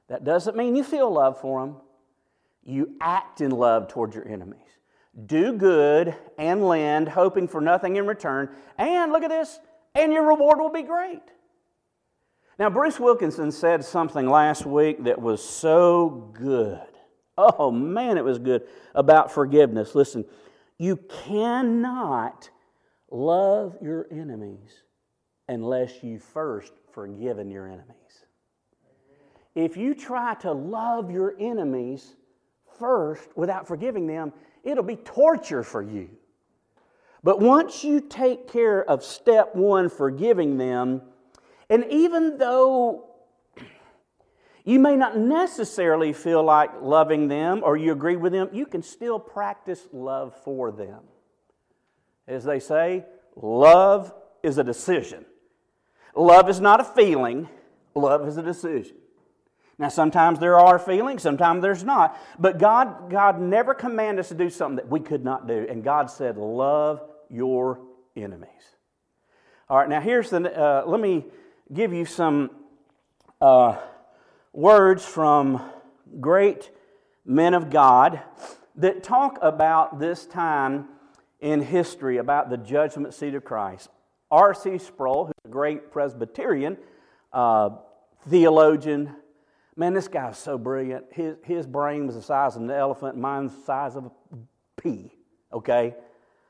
That 0.08 0.24
doesn't 0.24 0.56
mean 0.56 0.76
you 0.76 0.84
feel 0.84 1.10
love 1.10 1.38
for 1.40 1.60
them. 1.60 1.76
You 2.62 2.94
act 3.00 3.42
in 3.42 3.50
love 3.50 3.88
towards 3.88 4.14
your 4.14 4.26
enemies 4.26 4.77
do 5.26 5.52
good 5.52 6.14
and 6.38 6.66
lend, 6.66 7.08
hoping 7.08 7.48
for 7.48 7.60
nothing 7.60 7.96
in 7.96 8.06
return. 8.06 8.50
And 8.76 9.12
look 9.12 9.22
at 9.22 9.30
this, 9.30 9.58
and 9.94 10.12
your 10.12 10.26
reward 10.26 10.58
will 10.58 10.70
be 10.70 10.82
great. 10.82 11.22
Now, 12.58 12.70
Bruce 12.70 12.98
Wilkinson 12.98 13.52
said 13.52 13.84
something 13.84 14.28
last 14.28 14.66
week 14.66 15.04
that 15.04 15.20
was 15.20 15.42
so 15.42 16.30
good. 16.32 16.80
Oh, 17.36 17.70
man, 17.70 18.18
it 18.18 18.24
was 18.24 18.38
good 18.38 18.66
about 18.94 19.30
forgiveness. 19.30 19.94
Listen, 19.94 20.24
You 20.78 20.96
cannot 21.26 22.50
love 23.10 23.76
your 23.82 24.06
enemies 24.10 24.82
unless 25.48 26.02
you 26.02 26.20
first 26.20 26.72
forgiven 26.92 27.50
your 27.50 27.66
enemies. 27.66 27.94
If 29.54 29.76
you 29.76 29.94
try 29.94 30.34
to 30.36 30.52
love 30.52 31.10
your 31.10 31.34
enemies 31.38 32.14
first 32.78 33.36
without 33.36 33.66
forgiving 33.66 34.06
them, 34.06 34.32
it'll 34.68 34.84
be 34.84 34.96
torture 34.96 35.62
for 35.62 35.82
you. 35.82 36.10
But 37.22 37.40
once 37.40 37.82
you 37.82 38.00
take 38.00 38.48
care 38.48 38.84
of 38.88 39.02
step 39.02 39.54
one, 39.54 39.88
forgiving 39.88 40.56
them, 40.56 41.02
and 41.68 41.84
even 41.90 42.38
though 42.38 43.06
you 44.64 44.78
may 44.78 44.96
not 44.96 45.16
necessarily 45.16 46.12
feel 46.12 46.42
like 46.42 46.70
loving 46.80 47.28
them 47.28 47.62
or 47.64 47.76
you 47.76 47.92
agree 47.92 48.16
with 48.16 48.32
them, 48.32 48.50
you 48.52 48.66
can 48.66 48.82
still 48.82 49.18
practice 49.18 49.88
love 49.92 50.34
for 50.44 50.70
them. 50.70 51.00
As 52.26 52.44
they 52.44 52.60
say, 52.60 53.04
love 53.34 54.12
is 54.42 54.58
a 54.58 54.64
decision. 54.64 55.24
Love 56.14 56.48
is 56.48 56.60
not 56.60 56.80
a 56.80 56.84
feeling, 56.84 57.48
love 57.94 58.26
is 58.28 58.36
a 58.36 58.42
decision. 58.42 58.96
Now, 59.78 59.88
sometimes 59.88 60.40
there 60.40 60.58
are 60.58 60.78
feelings, 60.78 61.22
sometimes 61.22 61.62
there's 61.62 61.84
not. 61.84 62.18
But 62.38 62.58
God, 62.58 63.10
God 63.10 63.40
never 63.40 63.74
commanded 63.74 64.20
us 64.20 64.28
to 64.28 64.34
do 64.34 64.50
something 64.50 64.76
that 64.76 64.88
we 64.88 64.98
could 64.98 65.24
not 65.24 65.46
do. 65.46 65.66
And 65.68 65.84
God 65.84 66.10
said, 66.10 66.36
Love 66.36 67.00
your 67.30 67.80
enemies. 68.16 68.48
All 69.68 69.78
right, 69.78 69.88
now 69.88 70.00
here's 70.00 70.30
the, 70.30 70.38
uh, 70.38 70.84
let 70.86 71.00
me 71.00 71.26
give 71.72 71.92
you 71.92 72.06
some 72.06 72.50
uh, 73.40 73.76
words 74.52 75.04
from 75.04 75.62
great 76.20 76.70
men 77.24 77.54
of 77.54 77.70
God 77.70 78.20
that 78.76 79.02
talk 79.02 79.38
about 79.42 80.00
this 80.00 80.26
time 80.26 80.88
in 81.40 81.60
history, 81.60 82.16
about 82.16 82.50
the 82.50 82.56
judgment 82.56 83.14
seat 83.14 83.34
of 83.34 83.44
Christ. 83.44 83.90
R.C. 84.30 84.78
Sproul, 84.78 85.26
who's 85.26 85.34
a 85.44 85.48
great 85.48 85.92
Presbyterian 85.92 86.76
uh, 87.32 87.70
theologian, 88.28 89.14
man, 89.78 89.94
this 89.94 90.08
guy's 90.08 90.36
so 90.36 90.58
brilliant. 90.58 91.04
His, 91.12 91.36
his 91.44 91.66
brain 91.66 92.06
was 92.06 92.16
the 92.16 92.22
size 92.22 92.56
of 92.56 92.62
an 92.62 92.70
elephant, 92.70 93.16
mine's 93.16 93.54
the 93.54 93.62
size 93.62 93.94
of 93.94 94.06
a 94.06 94.10
pea, 94.76 95.12
okay? 95.52 95.94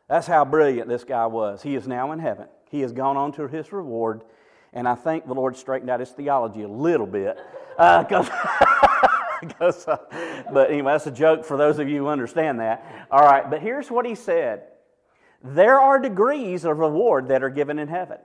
That's 0.08 0.26
how 0.26 0.46
brilliant 0.46 0.88
this 0.88 1.04
guy 1.04 1.26
was. 1.26 1.62
He 1.62 1.76
is 1.76 1.86
now 1.86 2.12
in 2.12 2.18
heaven. 2.18 2.48
He 2.70 2.80
has 2.80 2.92
gone 2.92 3.18
on 3.18 3.32
to 3.32 3.46
his 3.46 3.70
reward, 3.70 4.22
and 4.72 4.88
I 4.88 4.94
think 4.94 5.26
the 5.26 5.34
Lord 5.34 5.56
straightened 5.56 5.90
out 5.90 6.00
his 6.00 6.10
theology 6.10 6.62
a 6.62 6.68
little 6.68 7.06
bit. 7.06 7.38
Because. 7.76 8.30
Uh, 8.30 9.86
uh, 9.86 9.96
but 10.50 10.70
anyway, 10.70 10.92
that's 10.92 11.06
a 11.06 11.12
joke 11.12 11.44
for 11.44 11.58
those 11.58 11.78
of 11.78 11.88
you 11.88 11.98
who 11.98 12.08
understand 12.08 12.60
that. 12.60 13.06
All 13.10 13.24
right, 13.24 13.48
but 13.48 13.60
here's 13.60 13.90
what 13.90 14.06
he 14.06 14.14
said 14.14 14.62
there 15.44 15.78
are 15.78 16.00
degrees 16.00 16.64
of 16.64 16.78
reward 16.78 17.28
that 17.28 17.44
are 17.44 17.50
given 17.50 17.78
in 17.78 17.88
heaven. 17.88 18.18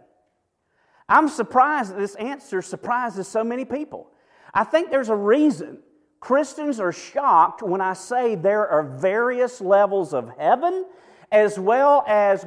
I'm 1.08 1.28
surprised 1.28 1.92
that 1.92 2.00
this 2.00 2.16
answer 2.16 2.62
surprises 2.62 3.28
so 3.28 3.44
many 3.44 3.66
people. 3.66 4.10
I 4.54 4.64
think 4.64 4.92
there's 4.92 5.10
a 5.10 5.16
reason. 5.16 5.80
Christians 6.20 6.80
are 6.80 6.92
shocked 6.92 7.62
when 7.62 7.82
I 7.82 7.94
say 7.94 8.36
there 8.36 8.68
are 8.68 8.84
various 8.84 9.60
levels 9.60 10.14
of 10.14 10.32
heaven 10.38 10.86
as 11.34 11.58
well 11.58 12.04
as 12.08 12.46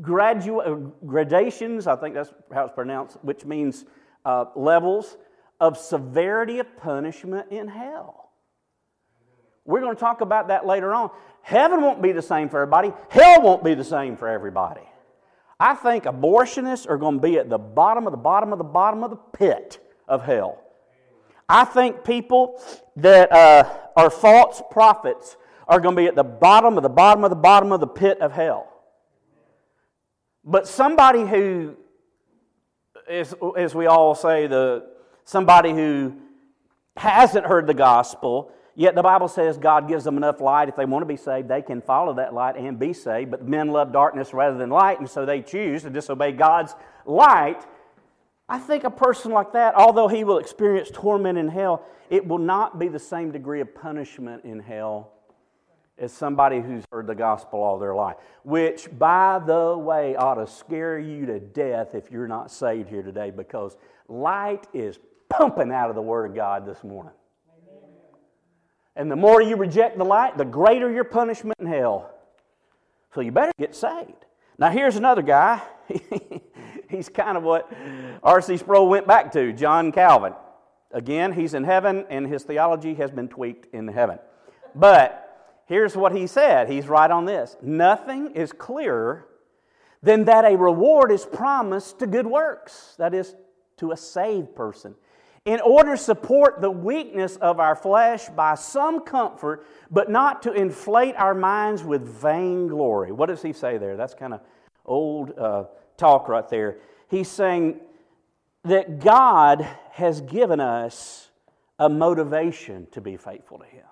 gradua- 0.00 0.66
uh, 0.66 0.74
gradations, 1.04 1.88
I 1.88 1.96
think 1.96 2.14
that's 2.14 2.32
how 2.54 2.66
it's 2.66 2.74
pronounced, 2.74 3.18
which 3.22 3.44
means 3.44 3.84
uh, 4.24 4.44
levels 4.54 5.16
of 5.60 5.76
severity 5.76 6.60
of 6.60 6.76
punishment 6.76 7.50
in 7.50 7.66
hell. 7.66 8.30
We're 9.64 9.80
going 9.80 9.94
to 9.94 10.00
talk 10.00 10.20
about 10.20 10.48
that 10.48 10.64
later 10.66 10.94
on. 10.94 11.10
Heaven 11.42 11.82
won't 11.82 12.00
be 12.00 12.12
the 12.12 12.22
same 12.22 12.48
for 12.48 12.60
everybody, 12.62 12.92
hell 13.10 13.42
won't 13.42 13.64
be 13.64 13.74
the 13.74 13.84
same 13.84 14.16
for 14.16 14.28
everybody. 14.28 14.88
I 15.58 15.74
think 15.74 16.04
abortionists 16.04 16.88
are 16.88 16.96
going 16.96 17.16
to 17.16 17.20
be 17.20 17.38
at 17.38 17.50
the 17.50 17.58
bottom 17.58 18.06
of 18.06 18.12
the 18.12 18.16
bottom 18.16 18.52
of 18.52 18.58
the 18.58 18.64
bottom 18.64 19.02
of 19.02 19.10
the 19.10 19.16
pit 19.16 19.80
of 20.06 20.24
hell. 20.24 20.61
I 21.48 21.64
think 21.64 22.04
people 22.04 22.60
that 22.96 23.32
uh, 23.32 23.68
are 23.96 24.10
false 24.10 24.62
prophets 24.70 25.36
are 25.68 25.80
going 25.80 25.96
to 25.96 26.02
be 26.02 26.06
at 26.06 26.14
the 26.14 26.24
bottom 26.24 26.76
of 26.76 26.82
the 26.82 26.88
bottom 26.88 27.24
of 27.24 27.30
the 27.30 27.36
bottom 27.36 27.72
of 27.72 27.80
the 27.80 27.86
pit 27.86 28.20
of 28.20 28.32
hell. 28.32 28.68
But 30.44 30.66
somebody 30.66 31.24
who 31.24 31.76
as 33.08 33.74
we 33.74 33.86
all 33.86 34.14
say, 34.14 34.46
the, 34.46 34.84
somebody 35.24 35.72
who 35.72 36.14
hasn't 36.96 37.46
heard 37.46 37.66
the 37.66 37.74
gospel, 37.74 38.50
yet 38.74 38.94
the 38.94 39.02
Bible 39.02 39.28
says 39.28 39.56
God 39.56 39.88
gives 39.88 40.04
them 40.04 40.16
enough 40.16 40.40
light. 40.40 40.68
If 40.68 40.76
they 40.76 40.84
want 40.84 41.02
to 41.02 41.06
be 41.06 41.16
saved, 41.16 41.48
they 41.48 41.62
can 41.62 41.80
follow 41.80 42.14
that 42.14 42.34
light 42.34 42.56
and 42.56 42.78
be 42.78 42.92
saved. 42.92 43.30
But 43.30 43.46
men 43.46 43.68
love 43.68 43.92
darkness 43.92 44.32
rather 44.32 44.56
than 44.56 44.70
light, 44.70 44.98
and 45.00 45.08
so 45.08 45.24
they 45.26 45.42
choose 45.42 45.82
to 45.82 45.90
disobey 45.90 46.32
God's 46.32 46.74
light. 47.06 47.66
I 48.52 48.58
think 48.58 48.84
a 48.84 48.90
person 48.90 49.32
like 49.32 49.54
that, 49.54 49.74
although 49.76 50.08
he 50.08 50.24
will 50.24 50.36
experience 50.36 50.90
torment 50.92 51.38
in 51.38 51.48
hell, 51.48 51.86
it 52.10 52.28
will 52.28 52.36
not 52.36 52.78
be 52.78 52.88
the 52.88 52.98
same 52.98 53.32
degree 53.32 53.62
of 53.62 53.74
punishment 53.74 54.44
in 54.44 54.60
hell 54.60 55.10
as 55.96 56.12
somebody 56.12 56.60
who's 56.60 56.84
heard 56.92 57.06
the 57.06 57.14
gospel 57.14 57.62
all 57.62 57.78
their 57.78 57.94
life, 57.94 58.16
which, 58.44 58.90
by 58.98 59.38
the 59.38 59.74
way, 59.78 60.16
ought 60.16 60.34
to 60.34 60.46
scare 60.46 60.98
you 60.98 61.24
to 61.24 61.40
death 61.40 61.94
if 61.94 62.10
you're 62.10 62.28
not 62.28 62.50
saved 62.50 62.90
here 62.90 63.02
today 63.02 63.30
because 63.30 63.78
light 64.06 64.66
is 64.74 64.98
pumping 65.30 65.72
out 65.72 65.88
of 65.88 65.96
the 65.96 66.02
Word 66.02 66.26
of 66.26 66.36
God 66.36 66.66
this 66.66 66.84
morning. 66.84 67.14
And 68.96 69.10
the 69.10 69.16
more 69.16 69.40
you 69.40 69.56
reject 69.56 69.96
the 69.96 70.04
light, 70.04 70.36
the 70.36 70.44
greater 70.44 70.92
your 70.92 71.04
punishment 71.04 71.58
in 71.58 71.64
hell. 71.64 72.10
So 73.14 73.22
you 73.22 73.32
better 73.32 73.52
get 73.58 73.74
saved. 73.74 74.26
Now, 74.58 74.68
here's 74.68 74.96
another 74.96 75.22
guy. 75.22 75.62
he's 76.92 77.08
kind 77.08 77.36
of 77.36 77.42
what 77.42 77.72
R.C. 78.22 78.56
Sproul 78.58 78.88
went 78.88 79.06
back 79.06 79.32
to, 79.32 79.52
John 79.52 79.90
Calvin. 79.90 80.34
Again, 80.92 81.32
he's 81.32 81.54
in 81.54 81.64
heaven, 81.64 82.04
and 82.10 82.26
his 82.26 82.44
theology 82.44 82.94
has 82.94 83.10
been 83.10 83.28
tweaked 83.28 83.74
in 83.74 83.88
heaven. 83.88 84.18
But 84.74 85.22
Here's 85.72 85.96
what 85.96 86.14
he 86.14 86.26
said. 86.26 86.68
He's 86.68 86.86
right 86.86 87.10
on 87.10 87.24
this. 87.24 87.56
Nothing 87.62 88.32
is 88.32 88.52
clearer 88.52 89.26
than 90.02 90.24
that 90.24 90.44
a 90.44 90.54
reward 90.54 91.10
is 91.12 91.24
promised 91.24 92.00
to 92.00 92.06
good 92.06 92.26
works, 92.26 92.94
that 92.98 93.14
is, 93.14 93.34
to 93.78 93.92
a 93.92 93.96
saved 93.96 94.54
person, 94.54 94.94
in 95.46 95.60
order 95.60 95.92
to 95.92 95.96
support 95.96 96.60
the 96.60 96.70
weakness 96.70 97.36
of 97.36 97.58
our 97.58 97.74
flesh 97.74 98.28
by 98.28 98.54
some 98.54 99.00
comfort, 99.00 99.66
but 99.90 100.10
not 100.10 100.42
to 100.42 100.52
inflate 100.52 101.14
our 101.16 101.34
minds 101.34 101.82
with 101.82 102.02
vainglory. 102.02 103.10
What 103.10 103.26
does 103.26 103.40
he 103.40 103.54
say 103.54 103.78
there? 103.78 103.96
That's 103.96 104.12
kind 104.12 104.34
of 104.34 104.40
old 104.84 105.38
uh, 105.38 105.64
talk 106.02 106.26
right 106.28 106.48
there. 106.48 106.78
He's 107.08 107.28
saying 107.28 107.80
that 108.64 108.98
God 108.98 109.66
has 109.92 110.20
given 110.20 110.58
us 110.58 111.30
a 111.78 111.88
motivation 111.88 112.88
to 112.90 113.00
be 113.00 113.16
faithful 113.16 113.58
to 113.58 113.64
Him. 113.64 113.84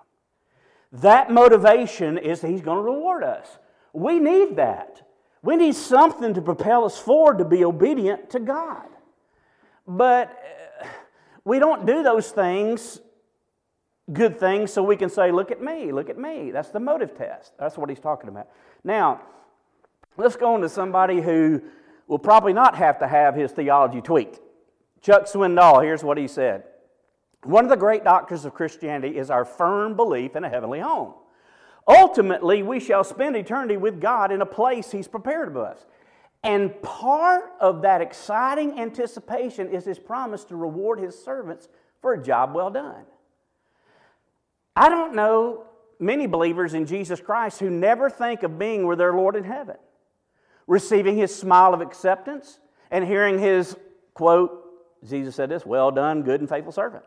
That 0.91 1.31
motivation 1.31 2.17
is 2.17 2.41
that 2.41 2.49
He's 2.49 2.61
going 2.61 2.77
to 2.77 2.83
reward 2.83 3.23
us. 3.23 3.59
We 3.93 4.19
need 4.19 4.57
that. 4.57 5.01
We 5.41 5.55
need 5.55 5.73
something 5.73 6.33
to 6.33 6.41
propel 6.41 6.83
us 6.85 6.99
forward 6.99 7.37
to 7.39 7.45
be 7.45 7.63
obedient 7.63 8.29
to 8.31 8.39
God. 8.39 8.87
But 9.87 10.37
uh, 10.81 10.87
we 11.45 11.59
don't 11.59 11.85
do 11.85 12.03
those 12.03 12.29
things, 12.31 12.99
good 14.11 14.37
things, 14.37 14.71
so 14.71 14.83
we 14.83 14.97
can 14.97 15.09
say, 15.09 15.31
Look 15.31 15.49
at 15.49 15.61
me, 15.61 15.93
look 15.93 16.09
at 16.09 16.17
me. 16.17 16.51
That's 16.51 16.69
the 16.69 16.79
motive 16.79 17.17
test. 17.17 17.53
That's 17.57 17.77
what 17.77 17.89
He's 17.89 17.99
talking 17.99 18.29
about. 18.29 18.49
Now, 18.83 19.21
let's 20.17 20.35
go 20.35 20.53
on 20.53 20.61
to 20.61 20.69
somebody 20.69 21.21
who 21.21 21.61
will 22.11 22.19
probably 22.19 22.51
not 22.51 22.75
have 22.75 22.99
to 22.99 23.07
have 23.07 23.35
his 23.35 23.53
theology 23.53 24.01
tweaked. 24.01 24.41
Chuck 24.99 25.27
Swindoll, 25.27 25.81
here's 25.81 26.03
what 26.03 26.17
he 26.17 26.27
said 26.27 26.65
one 27.45 27.63
of 27.63 27.69
the 27.69 27.77
great 27.77 28.03
doctrines 28.03 28.43
of 28.43 28.53
Christianity 28.53 29.17
is 29.17 29.29
our 29.29 29.45
firm 29.45 29.95
belief 29.95 30.35
in 30.35 30.43
a 30.43 30.49
heavenly 30.49 30.81
home. 30.81 31.13
Ultimately, 31.87 32.63
we 32.63 32.81
shall 32.81 33.05
spend 33.05 33.37
eternity 33.37 33.77
with 33.77 34.01
God 34.01 34.33
in 34.33 34.41
a 34.41 34.45
place 34.45 34.91
He's 34.91 35.07
prepared 35.07 35.53
for 35.53 35.65
us. 35.65 35.85
And 36.43 36.79
part 36.81 37.53
of 37.61 37.81
that 37.83 38.01
exciting 38.01 38.77
anticipation 38.77 39.69
is 39.69 39.85
His 39.85 39.97
promise 39.97 40.43
to 40.45 40.57
reward 40.57 40.99
His 40.99 41.17
servants 41.17 41.69
for 42.01 42.13
a 42.13 42.21
job 42.21 42.53
well 42.53 42.69
done. 42.69 43.05
I 44.75 44.89
don't 44.89 45.15
know 45.15 45.63
many 45.97 46.27
believers 46.27 46.73
in 46.73 46.85
Jesus 46.85 47.21
Christ 47.21 47.61
who 47.61 47.69
never 47.69 48.09
think 48.09 48.43
of 48.43 48.59
being 48.59 48.85
with 48.85 48.97
their 48.97 49.13
Lord 49.13 49.37
in 49.37 49.45
heaven, 49.45 49.77
receiving 50.71 51.17
His 51.17 51.35
smile 51.35 51.73
of 51.73 51.81
acceptance 51.81 52.61
and 52.91 53.05
hearing 53.05 53.37
His 53.37 53.75
quote, 54.13 54.63
Jesus 55.05 55.35
said 55.35 55.49
this, 55.49 55.65
well 55.65 55.91
done, 55.91 56.23
good 56.23 56.39
and 56.39 56.47
faithful 56.47 56.71
servant. 56.71 57.03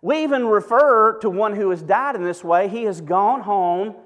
We 0.00 0.22
even 0.22 0.46
refer 0.46 1.18
to 1.18 1.28
one 1.28 1.56
who 1.56 1.70
has 1.70 1.82
died 1.82 2.14
in 2.14 2.22
this 2.22 2.44
way. 2.44 2.68
He 2.68 2.84
has 2.84 3.00
gone 3.00 3.40
home 3.40 3.96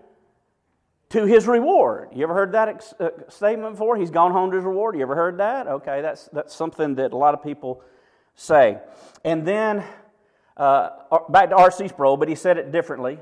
to 1.11 1.27
his 1.27 1.47
reward. 1.47 2.09
You 2.15 2.23
ever 2.23 2.33
heard 2.33 2.53
that 2.53 2.69
ex- 2.69 2.95
uh, 2.99 3.11
statement 3.29 3.73
before? 3.73 3.99
He's 3.99 4.11
gone 4.11 4.33
home 4.33 4.51
to 4.53 4.57
his 4.57 4.65
reward. 4.65 4.97
You 4.97 5.03
ever 5.03 5.15
heard 5.15 5.37
that? 5.37 5.67
Okay, 5.67 6.01
that's, 6.01 6.31
that's 6.33 6.55
something 6.55 6.95
that 6.95 7.13
a 7.13 7.17
lot 7.17 7.35
of 7.35 7.43
people 7.43 7.83
say. 8.35 8.79
And 9.23 9.47
then 9.47 9.85
uh, 10.57 10.89
back 11.29 11.51
to 11.51 11.57
R.C. 11.57 11.89
Sproul, 11.89 12.17
but 12.17 12.31
he 12.31 12.35
said 12.35 12.57
it 12.57 12.73
differently 12.73 13.19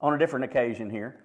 on 0.00 0.14
a 0.14 0.18
different 0.18 0.46
occasion 0.46 0.88
here. 0.88 1.22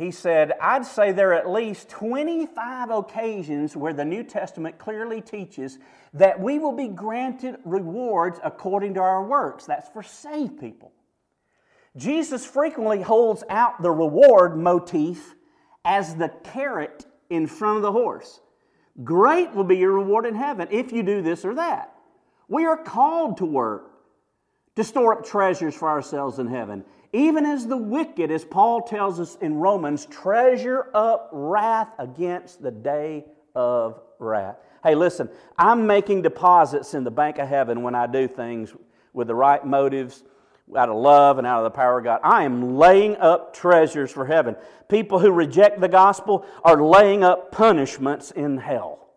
He 0.00 0.10
said, 0.10 0.52
I'd 0.62 0.86
say 0.86 1.12
there 1.12 1.32
are 1.32 1.34
at 1.34 1.50
least 1.50 1.90
25 1.90 2.88
occasions 2.88 3.76
where 3.76 3.92
the 3.92 4.04
New 4.04 4.22
Testament 4.22 4.78
clearly 4.78 5.20
teaches 5.20 5.78
that 6.14 6.40
we 6.40 6.58
will 6.58 6.72
be 6.72 6.88
granted 6.88 7.58
rewards 7.66 8.40
according 8.42 8.94
to 8.94 9.00
our 9.00 9.22
works. 9.22 9.66
That's 9.66 9.90
for 9.90 10.02
saved 10.02 10.58
people. 10.58 10.92
Jesus 11.98 12.46
frequently 12.46 13.02
holds 13.02 13.44
out 13.50 13.82
the 13.82 13.90
reward 13.90 14.56
motif 14.56 15.34
as 15.84 16.14
the 16.14 16.30
carrot 16.44 17.04
in 17.28 17.46
front 17.46 17.76
of 17.76 17.82
the 17.82 17.92
horse. 17.92 18.40
Great 19.04 19.54
will 19.54 19.64
be 19.64 19.76
your 19.76 19.92
reward 19.92 20.24
in 20.24 20.34
heaven 20.34 20.66
if 20.70 20.92
you 20.92 21.02
do 21.02 21.20
this 21.20 21.44
or 21.44 21.56
that. 21.56 21.94
We 22.48 22.64
are 22.64 22.78
called 22.78 23.36
to 23.36 23.44
work 23.44 23.90
to 24.76 24.82
store 24.82 25.18
up 25.18 25.26
treasures 25.26 25.74
for 25.74 25.90
ourselves 25.90 26.38
in 26.38 26.46
heaven. 26.46 26.86
Even 27.12 27.44
as 27.44 27.66
the 27.66 27.76
wicked, 27.76 28.30
as 28.30 28.44
Paul 28.44 28.82
tells 28.82 29.18
us 29.18 29.36
in 29.40 29.54
Romans, 29.56 30.06
treasure 30.06 30.86
up 30.94 31.28
wrath 31.32 31.88
against 31.98 32.62
the 32.62 32.70
day 32.70 33.24
of 33.54 34.00
wrath. 34.18 34.56
Hey, 34.84 34.94
listen, 34.94 35.28
I'm 35.58 35.86
making 35.86 36.22
deposits 36.22 36.94
in 36.94 37.04
the 37.04 37.10
bank 37.10 37.38
of 37.38 37.48
heaven 37.48 37.82
when 37.82 37.94
I 37.94 38.06
do 38.06 38.28
things 38.28 38.72
with 39.12 39.26
the 39.26 39.34
right 39.34 39.64
motives, 39.64 40.22
out 40.76 40.88
of 40.88 40.96
love 40.96 41.38
and 41.38 41.46
out 41.46 41.58
of 41.58 41.72
the 41.72 41.76
power 41.76 41.98
of 41.98 42.04
God. 42.04 42.20
I 42.22 42.44
am 42.44 42.76
laying 42.76 43.16
up 43.16 43.54
treasures 43.54 44.12
for 44.12 44.24
heaven. 44.24 44.54
People 44.88 45.18
who 45.18 45.32
reject 45.32 45.80
the 45.80 45.88
gospel 45.88 46.46
are 46.62 46.80
laying 46.80 47.24
up 47.24 47.50
punishments 47.50 48.30
in 48.30 48.56
hell. 48.56 49.09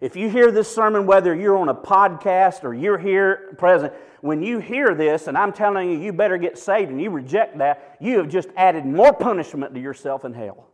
If 0.00 0.14
you 0.14 0.30
hear 0.30 0.52
this 0.52 0.72
sermon, 0.72 1.06
whether 1.06 1.34
you're 1.34 1.56
on 1.56 1.68
a 1.68 1.74
podcast 1.74 2.62
or 2.62 2.72
you're 2.72 2.98
here 2.98 3.54
present, 3.58 3.92
when 4.20 4.42
you 4.42 4.60
hear 4.60 4.94
this 4.94 5.26
and 5.26 5.36
I'm 5.36 5.52
telling 5.52 5.90
you, 5.90 5.98
you 5.98 6.12
better 6.12 6.38
get 6.38 6.56
saved 6.56 6.90
and 6.90 7.00
you 7.00 7.10
reject 7.10 7.58
that, 7.58 7.96
you 8.00 8.18
have 8.18 8.28
just 8.28 8.48
added 8.56 8.86
more 8.86 9.12
punishment 9.12 9.74
to 9.74 9.80
yourself 9.80 10.24
in 10.24 10.34
hell. 10.34 10.68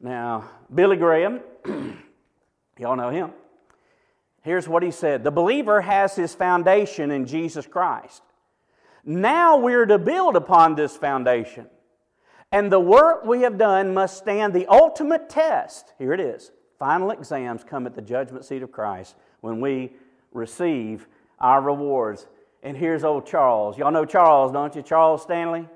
Now, 0.00 0.50
Billy 0.74 0.96
Graham, 0.96 1.40
y'all 2.78 2.96
know 2.96 3.10
him. 3.10 3.30
Here's 4.42 4.66
what 4.66 4.82
he 4.82 4.90
said 4.90 5.22
The 5.22 5.30
believer 5.30 5.80
has 5.80 6.16
his 6.16 6.34
foundation 6.34 7.12
in 7.12 7.26
Jesus 7.26 7.66
Christ. 7.66 8.22
Now 9.04 9.58
we're 9.58 9.86
to 9.86 9.98
build 9.98 10.34
upon 10.34 10.74
this 10.74 10.96
foundation. 10.96 11.66
And 12.50 12.70
the 12.70 12.80
work 12.80 13.24
we 13.24 13.42
have 13.42 13.56
done 13.56 13.94
must 13.94 14.18
stand 14.18 14.52
the 14.52 14.66
ultimate 14.66 15.28
test. 15.28 15.92
Here 15.98 16.12
it 16.12 16.20
is 16.20 16.50
Final 16.82 17.12
exams 17.12 17.62
come 17.62 17.86
at 17.86 17.94
the 17.94 18.02
judgment 18.02 18.44
seat 18.44 18.60
of 18.60 18.72
Christ 18.72 19.14
when 19.40 19.60
we 19.60 19.92
receive 20.32 21.06
our 21.38 21.62
rewards. 21.62 22.26
And 22.64 22.76
here's 22.76 23.04
old 23.04 23.24
Charles. 23.24 23.78
Y'all 23.78 23.92
know 23.92 24.04
Charles, 24.04 24.50
don't 24.50 24.74
you? 24.74 24.82
Charles 24.82 25.22
Stanley? 25.22 25.68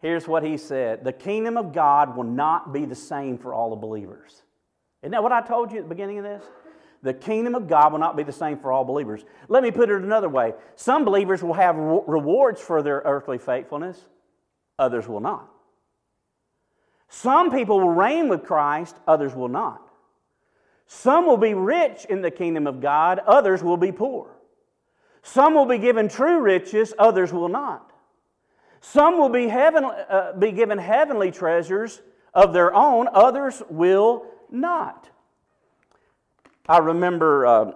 Here's 0.00 0.26
what 0.26 0.42
he 0.42 0.56
said 0.56 1.04
The 1.04 1.12
kingdom 1.12 1.58
of 1.58 1.74
God 1.74 2.16
will 2.16 2.24
not 2.24 2.72
be 2.72 2.86
the 2.86 2.94
same 2.94 3.36
for 3.36 3.52
all 3.52 3.68
the 3.68 3.76
believers. 3.76 4.42
Isn't 5.02 5.10
that 5.10 5.22
what 5.22 5.32
I 5.32 5.42
told 5.42 5.70
you 5.70 5.80
at 5.80 5.84
the 5.84 5.88
beginning 5.90 6.16
of 6.16 6.24
this? 6.24 6.42
The 7.02 7.12
kingdom 7.12 7.54
of 7.54 7.68
God 7.68 7.92
will 7.92 8.00
not 8.00 8.16
be 8.16 8.22
the 8.22 8.32
same 8.32 8.58
for 8.58 8.72
all 8.72 8.86
believers. 8.86 9.22
Let 9.48 9.62
me 9.62 9.70
put 9.70 9.90
it 9.90 10.00
another 10.00 10.30
way 10.30 10.54
some 10.76 11.04
believers 11.04 11.42
will 11.42 11.52
have 11.52 11.76
rewards 11.76 12.62
for 12.62 12.82
their 12.82 13.02
earthly 13.04 13.36
faithfulness, 13.36 14.00
others 14.78 15.06
will 15.06 15.20
not. 15.20 15.46
Some 17.10 17.50
people 17.50 17.80
will 17.80 17.90
reign 17.90 18.30
with 18.30 18.44
Christ, 18.44 18.96
others 19.06 19.34
will 19.34 19.48
not. 19.48 19.83
Some 20.86 21.26
will 21.26 21.36
be 21.36 21.54
rich 21.54 22.04
in 22.06 22.22
the 22.22 22.30
kingdom 22.30 22.66
of 22.66 22.80
God, 22.80 23.20
others 23.26 23.62
will 23.62 23.76
be 23.76 23.92
poor. 23.92 24.30
Some 25.22 25.54
will 25.54 25.66
be 25.66 25.78
given 25.78 26.08
true 26.08 26.40
riches, 26.40 26.92
others 26.98 27.32
will 27.32 27.48
not. 27.48 27.92
Some 28.80 29.18
will 29.18 29.30
be, 29.30 29.48
heaven, 29.48 29.84
uh, 29.84 30.34
be 30.38 30.52
given 30.52 30.76
heavenly 30.76 31.30
treasures 31.30 32.02
of 32.34 32.52
their 32.52 32.74
own, 32.74 33.08
others 33.12 33.62
will 33.70 34.26
not. 34.50 35.08
I 36.68 36.78
remember 36.78 37.46
uh, 37.46 37.72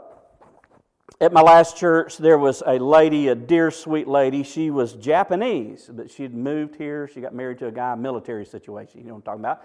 at 1.20 1.32
my 1.32 1.40
last 1.40 1.76
church, 1.76 2.18
there 2.18 2.38
was 2.38 2.62
a 2.66 2.78
lady, 2.78 3.28
a 3.28 3.34
dear, 3.34 3.70
sweet 3.70 4.06
lady. 4.06 4.42
She 4.42 4.70
was 4.70 4.92
Japanese, 4.92 5.90
but 5.92 6.10
she'd 6.10 6.34
moved 6.34 6.76
here. 6.76 7.08
She 7.08 7.20
got 7.20 7.34
married 7.34 7.58
to 7.58 7.66
a 7.66 7.72
guy, 7.72 7.94
military 7.96 8.44
situation. 8.44 9.00
You 9.00 9.06
know 9.06 9.14
what 9.14 9.18
I'm 9.18 9.22
talking 9.22 9.40
about? 9.40 9.64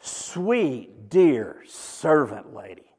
Sweet, 0.00 1.08
dear 1.08 1.62
servant 1.66 2.54
lady. 2.54 2.90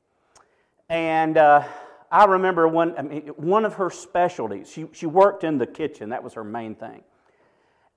And 0.90 1.38
uh, 1.38 1.64
I 2.12 2.26
remember 2.26 2.68
one, 2.68 2.96
I 2.98 3.04
mean, 3.04 3.28
one 3.38 3.66
of 3.66 3.76
her 3.76 3.90
specialties, 3.90 4.70
she, 4.70 4.88
she 4.92 5.06
worked 5.06 5.44
in 5.44 5.58
the 5.58 5.68
kitchen, 5.68 6.10
that 6.10 6.24
was 6.24 6.34
her 6.34 6.44
main 6.44 6.76
thing. 6.76 7.04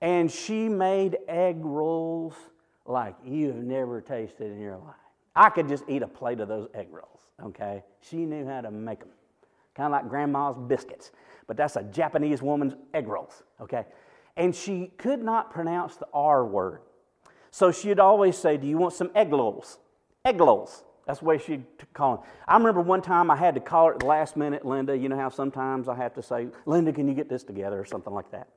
And 0.01 0.31
she 0.31 0.69
made 0.69 1.17
egg 1.27 1.63
rolls 1.63 2.33
like 2.85 3.15
you've 3.25 3.55
never 3.55 4.01
tasted 4.01 4.51
in 4.51 4.59
your 4.59 4.77
life. 4.77 4.95
I 5.35 5.49
could 5.49 5.67
just 5.67 5.85
eat 5.87 6.03
a 6.03 6.07
plate 6.07 6.39
of 6.39 6.47
those 6.47 6.67
egg 6.73 6.87
rolls, 6.91 7.21
okay? 7.41 7.83
She 8.01 8.17
knew 8.17 8.45
how 8.45 8.61
to 8.61 8.69
make 8.69 8.99
them, 8.99 9.09
kind 9.73 9.87
of 9.87 9.91
like 9.93 10.09
grandma's 10.09 10.57
biscuits. 10.67 11.11
But 11.47 11.57
that's 11.57 11.75
a 11.75 11.83
Japanese 11.83 12.41
woman's 12.41 12.75
egg 12.93 13.07
rolls, 13.07 13.43
okay? 13.59 13.85
And 14.37 14.53
she 14.53 14.91
could 14.97 15.23
not 15.23 15.51
pronounce 15.51 15.95
the 15.95 16.07
R 16.13 16.45
word. 16.45 16.81
So 17.53 17.71
she'd 17.71 17.99
always 17.99 18.35
say, 18.35 18.57
Do 18.57 18.65
you 18.65 18.79
want 18.79 18.93
some 18.93 19.11
egg 19.13 19.31
rolls? 19.31 19.77
Egg 20.25 20.39
rolls. 20.39 20.83
That's 21.05 21.19
the 21.19 21.25
way 21.25 21.37
she'd 21.37 21.63
call 21.93 22.15
them. 22.15 22.25
I 22.47 22.57
remember 22.57 22.81
one 22.81 23.03
time 23.03 23.29
I 23.29 23.35
had 23.35 23.53
to 23.53 23.61
call 23.61 23.89
her 23.89 23.93
at 23.93 23.99
the 23.99 24.07
last 24.07 24.35
minute, 24.35 24.65
Linda. 24.65 24.97
You 24.97 25.07
know 25.07 25.17
how 25.17 25.29
sometimes 25.29 25.87
I 25.87 25.93
have 25.93 26.15
to 26.15 26.23
say, 26.23 26.47
Linda, 26.65 26.91
can 26.91 27.07
you 27.07 27.13
get 27.13 27.29
this 27.29 27.43
together 27.43 27.79
or 27.79 27.85
something 27.85 28.11
like 28.11 28.31
that? 28.31 28.47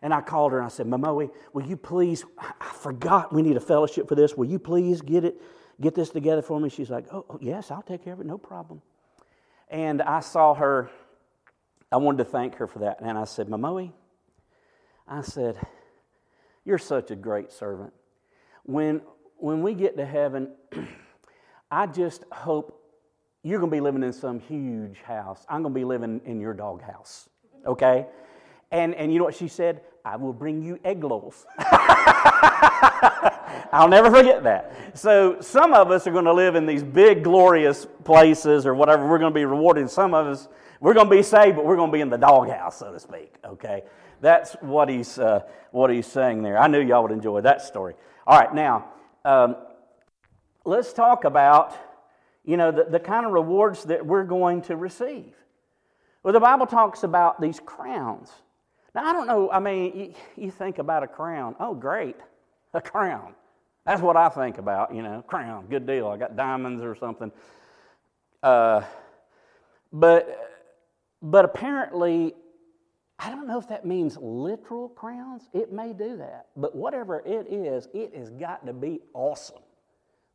And 0.00 0.14
I 0.14 0.22
called 0.22 0.52
her 0.52 0.58
and 0.58 0.64
I 0.64 0.70
said, 0.70 0.86
Mamoe, 0.86 1.30
will 1.52 1.66
you 1.66 1.76
please, 1.76 2.24
I 2.38 2.72
forgot 2.72 3.30
we 3.30 3.42
need 3.42 3.58
a 3.58 3.60
fellowship 3.60 4.08
for 4.08 4.14
this. 4.14 4.34
Will 4.34 4.46
you 4.46 4.58
please 4.58 5.02
get 5.02 5.26
it, 5.26 5.38
get 5.78 5.94
this 5.94 6.08
together 6.08 6.40
for 6.40 6.58
me? 6.58 6.70
She's 6.70 6.88
like, 6.88 7.12
oh, 7.12 7.26
oh 7.28 7.38
yes, 7.42 7.70
I'll 7.70 7.82
take 7.82 8.04
care 8.04 8.14
of 8.14 8.20
it, 8.20 8.26
no 8.26 8.38
problem. 8.38 8.80
And 9.68 10.00
I 10.00 10.20
saw 10.20 10.54
her, 10.54 10.88
I 11.92 11.98
wanted 11.98 12.18
to 12.18 12.24
thank 12.24 12.54
her 12.54 12.66
for 12.66 12.78
that. 12.78 13.02
And 13.02 13.18
I 13.18 13.24
said, 13.24 13.48
Mamoe, 13.48 13.92
I 15.06 15.20
said, 15.20 15.58
you're 16.64 16.78
such 16.78 17.10
a 17.10 17.16
great 17.16 17.52
servant 17.52 17.92
when, 18.64 19.00
when 19.36 19.62
we 19.62 19.74
get 19.74 19.96
to 19.96 20.06
heaven, 20.06 20.52
I 21.70 21.86
just 21.86 22.24
hope 22.32 22.76
you're 23.42 23.58
going 23.58 23.70
to 23.70 23.76
be 23.76 23.80
living 23.80 24.02
in 24.02 24.12
some 24.12 24.40
huge 24.40 25.00
house. 25.00 25.46
I'm 25.48 25.62
going 25.62 25.72
to 25.72 25.80
be 25.80 25.84
living 25.84 26.20
in 26.24 26.40
your 26.40 26.52
dog 26.52 26.82
house, 26.82 27.28
okay? 27.66 28.06
And, 28.70 28.94
and 28.94 29.12
you 29.12 29.18
know 29.18 29.24
what 29.24 29.34
she 29.34 29.48
said? 29.48 29.80
I 30.04 30.16
will 30.16 30.32
bring 30.32 30.62
you 30.62 30.78
egg 30.84 31.02
rolls. 31.02 31.46
I'll 33.72 33.88
never 33.88 34.10
forget 34.10 34.42
that. 34.44 34.98
So, 34.98 35.40
some 35.40 35.72
of 35.74 35.90
us 35.90 36.06
are 36.06 36.10
going 36.10 36.24
to 36.24 36.32
live 36.32 36.54
in 36.54 36.66
these 36.66 36.82
big, 36.82 37.22
glorious 37.22 37.86
places 38.04 38.66
or 38.66 38.74
whatever. 38.74 39.06
We're 39.06 39.18
going 39.18 39.32
to 39.32 39.38
be 39.38 39.44
rewarded. 39.44 39.88
Some 39.90 40.14
of 40.14 40.26
us, 40.26 40.48
we're 40.80 40.94
going 40.94 41.08
to 41.08 41.14
be 41.14 41.22
saved, 41.22 41.56
but 41.56 41.64
we're 41.64 41.76
going 41.76 41.90
to 41.90 41.92
be 41.92 42.00
in 42.00 42.10
the 42.10 42.18
doghouse, 42.18 42.78
so 42.78 42.92
to 42.92 42.98
speak. 42.98 43.34
Okay? 43.44 43.82
That's 44.20 44.54
what 44.60 44.88
he's, 44.88 45.18
uh, 45.18 45.42
what 45.70 45.90
he's 45.90 46.06
saying 46.06 46.42
there. 46.42 46.58
I 46.58 46.66
knew 46.66 46.80
y'all 46.80 47.02
would 47.02 47.12
enjoy 47.12 47.42
that 47.42 47.62
story. 47.62 47.94
All 48.26 48.38
right, 48.38 48.54
now, 48.54 48.86
um, 49.24 49.56
let's 50.64 50.92
talk 50.92 51.24
about, 51.24 51.76
you 52.44 52.56
know, 52.56 52.70
the, 52.70 52.84
the 52.84 53.00
kind 53.00 53.24
of 53.24 53.32
rewards 53.32 53.84
that 53.84 54.04
we're 54.04 54.24
going 54.24 54.62
to 54.62 54.76
receive. 54.76 55.32
Well, 56.22 56.34
the 56.34 56.40
Bible 56.40 56.66
talks 56.66 57.02
about 57.02 57.40
these 57.40 57.60
crowns. 57.60 58.30
Now, 58.94 59.06
I 59.06 59.12
don't 59.14 59.26
know, 59.26 59.50
I 59.50 59.58
mean, 59.58 59.96
you, 59.96 60.14
you 60.44 60.50
think 60.50 60.78
about 60.78 61.02
a 61.02 61.06
crown. 61.06 61.56
Oh, 61.58 61.74
great, 61.74 62.16
a 62.74 62.80
crown. 62.80 63.34
That's 63.86 64.02
what 64.02 64.16
I 64.16 64.28
think 64.28 64.58
about, 64.58 64.94
you 64.94 65.02
know, 65.02 65.22
crown, 65.26 65.66
good 65.70 65.86
deal. 65.86 66.08
I 66.08 66.18
got 66.18 66.36
diamonds 66.36 66.82
or 66.82 66.94
something. 66.94 67.32
Uh, 68.42 68.82
but, 69.92 70.68
but 71.22 71.46
apparently, 71.46 72.34
I 73.22 73.28
don't 73.28 73.46
know 73.46 73.58
if 73.58 73.68
that 73.68 73.84
means 73.84 74.16
literal 74.16 74.88
crowns. 74.88 75.48
It 75.52 75.72
may 75.72 75.92
do 75.92 76.16
that. 76.16 76.46
But 76.56 76.74
whatever 76.74 77.20
it 77.20 77.46
is, 77.50 77.86
it 77.92 78.14
has 78.16 78.30
got 78.30 78.64
to 78.64 78.72
be 78.72 79.00
awesome. 79.12 79.60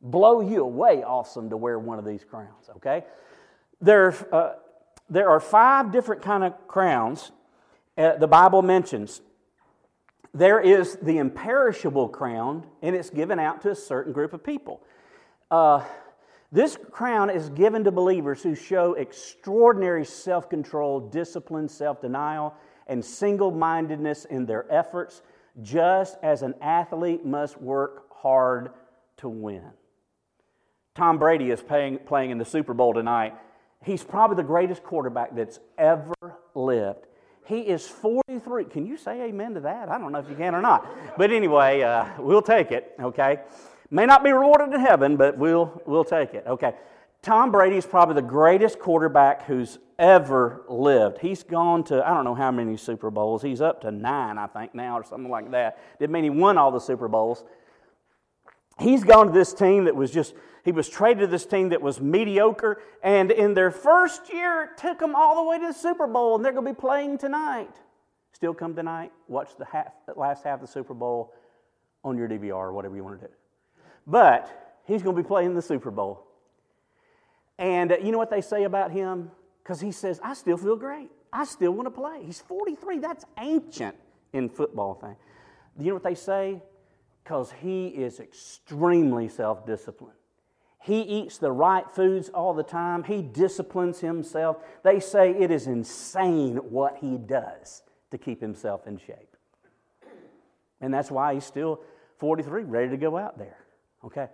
Blow 0.00 0.40
you 0.40 0.62
away 0.62 1.02
awesome 1.02 1.50
to 1.50 1.56
wear 1.56 1.80
one 1.80 1.98
of 1.98 2.04
these 2.04 2.22
crowns, 2.22 2.70
okay? 2.76 3.04
There, 3.80 4.14
uh, 4.32 4.52
there 5.10 5.28
are 5.28 5.40
five 5.40 5.90
different 5.90 6.22
kind 6.22 6.44
of 6.44 6.68
crowns 6.68 7.32
uh, 7.98 8.16
the 8.16 8.28
Bible 8.28 8.62
mentions. 8.62 9.20
There 10.34 10.60
is 10.60 10.96
the 10.96 11.18
imperishable 11.18 12.08
crown, 12.10 12.66
and 12.82 12.94
it's 12.94 13.10
given 13.10 13.38
out 13.38 13.62
to 13.62 13.70
a 13.70 13.74
certain 13.74 14.12
group 14.12 14.32
of 14.34 14.44
people. 14.44 14.82
Uh, 15.50 15.82
this 16.52 16.78
crown 16.90 17.30
is 17.30 17.48
given 17.48 17.84
to 17.84 17.90
believers 17.90 18.42
who 18.42 18.54
show 18.54 18.92
extraordinary 18.94 20.04
self 20.04 20.50
control, 20.50 21.00
discipline, 21.00 21.68
self 21.68 22.02
denial, 22.02 22.54
and 22.86 23.04
single 23.04 23.50
mindedness 23.50 24.24
in 24.24 24.46
their 24.46 24.70
efforts, 24.72 25.22
just 25.62 26.16
as 26.22 26.42
an 26.42 26.54
athlete 26.60 27.24
must 27.24 27.60
work 27.60 28.06
hard 28.12 28.70
to 29.18 29.28
win. 29.28 29.70
Tom 30.94 31.18
Brady 31.18 31.50
is 31.50 31.60
playing, 31.60 31.98
playing 31.98 32.30
in 32.30 32.38
the 32.38 32.44
Super 32.44 32.74
Bowl 32.74 32.94
tonight. 32.94 33.34
He's 33.84 34.02
probably 34.02 34.36
the 34.36 34.42
greatest 34.42 34.82
quarterback 34.82 35.34
that's 35.34 35.60
ever 35.78 36.14
lived. 36.54 37.06
He 37.44 37.60
is 37.60 37.86
43. 37.86 38.64
Can 38.64 38.86
you 38.86 38.96
say 38.96 39.22
amen 39.22 39.54
to 39.54 39.60
that? 39.60 39.88
I 39.88 39.98
don't 39.98 40.10
know 40.10 40.18
if 40.18 40.28
you 40.28 40.34
can 40.34 40.54
or 40.54 40.60
not. 40.60 40.88
But 41.16 41.30
anyway, 41.30 41.82
uh, 41.82 42.06
we'll 42.18 42.42
take 42.42 42.72
it, 42.72 42.94
okay? 42.98 43.40
May 43.90 44.06
not 44.06 44.24
be 44.24 44.32
rewarded 44.32 44.74
in 44.74 44.80
heaven, 44.80 45.16
but 45.16 45.38
we'll, 45.38 45.80
we'll 45.86 46.04
take 46.04 46.34
it, 46.34 46.44
okay? 46.46 46.74
Tom 47.22 47.52
Brady 47.52 47.76
is 47.76 47.86
probably 47.86 48.16
the 48.16 48.22
greatest 48.22 48.78
quarterback 48.78 49.44
who's 49.44 49.78
ever 49.98 50.62
lived. 50.68 51.18
He's 51.18 51.42
gone 51.42 51.84
to, 51.84 52.06
I 52.06 52.12
don't 52.14 52.24
know 52.24 52.34
how 52.34 52.50
many 52.50 52.76
Super 52.76 53.10
Bowls. 53.10 53.42
He's 53.42 53.60
up 53.60 53.80
to 53.82 53.90
nine, 53.90 54.38
I 54.38 54.46
think, 54.46 54.74
now, 54.74 54.98
or 54.98 55.04
something 55.04 55.30
like 55.30 55.50
that. 55.52 55.78
Didn't 55.98 56.12
mean 56.12 56.24
he 56.24 56.30
won 56.30 56.58
all 56.58 56.70
the 56.70 56.80
Super 56.80 57.08
Bowls. 57.08 57.44
He's 58.78 59.04
gone 59.04 59.28
to 59.28 59.32
this 59.32 59.54
team 59.54 59.84
that 59.84 59.96
was 59.96 60.10
just, 60.10 60.34
he 60.64 60.72
was 60.72 60.88
traded 60.88 61.20
to 61.20 61.26
this 61.26 61.46
team 61.46 61.70
that 61.70 61.80
was 61.80 62.00
mediocre, 62.00 62.82
and 63.02 63.30
in 63.30 63.54
their 63.54 63.70
first 63.70 64.32
year, 64.32 64.70
took 64.76 64.98
them 64.98 65.14
all 65.14 65.36
the 65.36 65.48
way 65.48 65.58
to 65.58 65.68
the 65.68 65.72
Super 65.72 66.06
Bowl, 66.06 66.36
and 66.36 66.44
they're 66.44 66.52
going 66.52 66.66
to 66.66 66.72
be 66.72 66.78
playing 66.78 67.16
tonight. 67.16 67.74
Still 68.32 68.52
come 68.52 68.74
tonight, 68.74 69.12
watch 69.28 69.56
the, 69.58 69.64
half, 69.64 69.92
the 70.06 70.12
last 70.12 70.44
half 70.44 70.56
of 70.56 70.60
the 70.60 70.66
Super 70.66 70.92
Bowl 70.92 71.32
on 72.04 72.18
your 72.18 72.28
DVR 72.28 72.52
or 72.54 72.72
whatever 72.74 72.94
you 72.96 73.02
want 73.02 73.18
to 73.18 73.26
do. 73.26 73.32
But 74.06 74.80
he's 74.84 75.02
going 75.02 75.16
to 75.16 75.22
be 75.22 75.26
playing 75.26 75.54
the 75.54 75.62
Super 75.62 75.90
Bowl. 75.90 76.26
And 77.58 77.92
uh, 77.92 77.96
you 77.96 78.12
know 78.12 78.18
what 78.18 78.30
they 78.30 78.42
say 78.42 78.64
about 78.64 78.90
him? 78.92 79.30
Because 79.66 79.80
he 79.80 79.90
says, 79.90 80.20
I 80.22 80.34
still 80.34 80.56
feel 80.56 80.76
great. 80.76 81.10
I 81.32 81.44
still 81.44 81.72
want 81.72 81.86
to 81.86 81.90
play. 81.90 82.22
He's 82.24 82.40
43. 82.40 83.00
That's 83.00 83.24
ancient 83.36 83.96
in 84.32 84.48
football 84.48 84.94
thing. 84.94 85.16
You 85.76 85.88
know 85.88 85.94
what 85.94 86.04
they 86.04 86.14
say? 86.14 86.62
Because 87.24 87.50
he 87.50 87.88
is 87.88 88.20
extremely 88.20 89.28
self 89.28 89.66
disciplined. 89.66 90.14
He 90.80 91.00
eats 91.00 91.38
the 91.38 91.50
right 91.50 91.84
foods 91.90 92.28
all 92.28 92.54
the 92.54 92.62
time. 92.62 93.02
He 93.02 93.22
disciplines 93.22 93.98
himself. 93.98 94.58
They 94.84 95.00
say 95.00 95.32
it 95.32 95.50
is 95.50 95.66
insane 95.66 96.58
what 96.58 96.98
he 96.98 97.18
does 97.18 97.82
to 98.12 98.18
keep 98.18 98.40
himself 98.40 98.86
in 98.86 98.98
shape. 98.98 99.36
And 100.80 100.94
that's 100.94 101.10
why 101.10 101.34
he's 101.34 101.44
still 101.44 101.80
43, 102.18 102.62
ready 102.62 102.90
to 102.90 102.96
go 102.96 103.18
out 103.18 103.36
there. 103.36 103.58
Okay? 104.04 104.28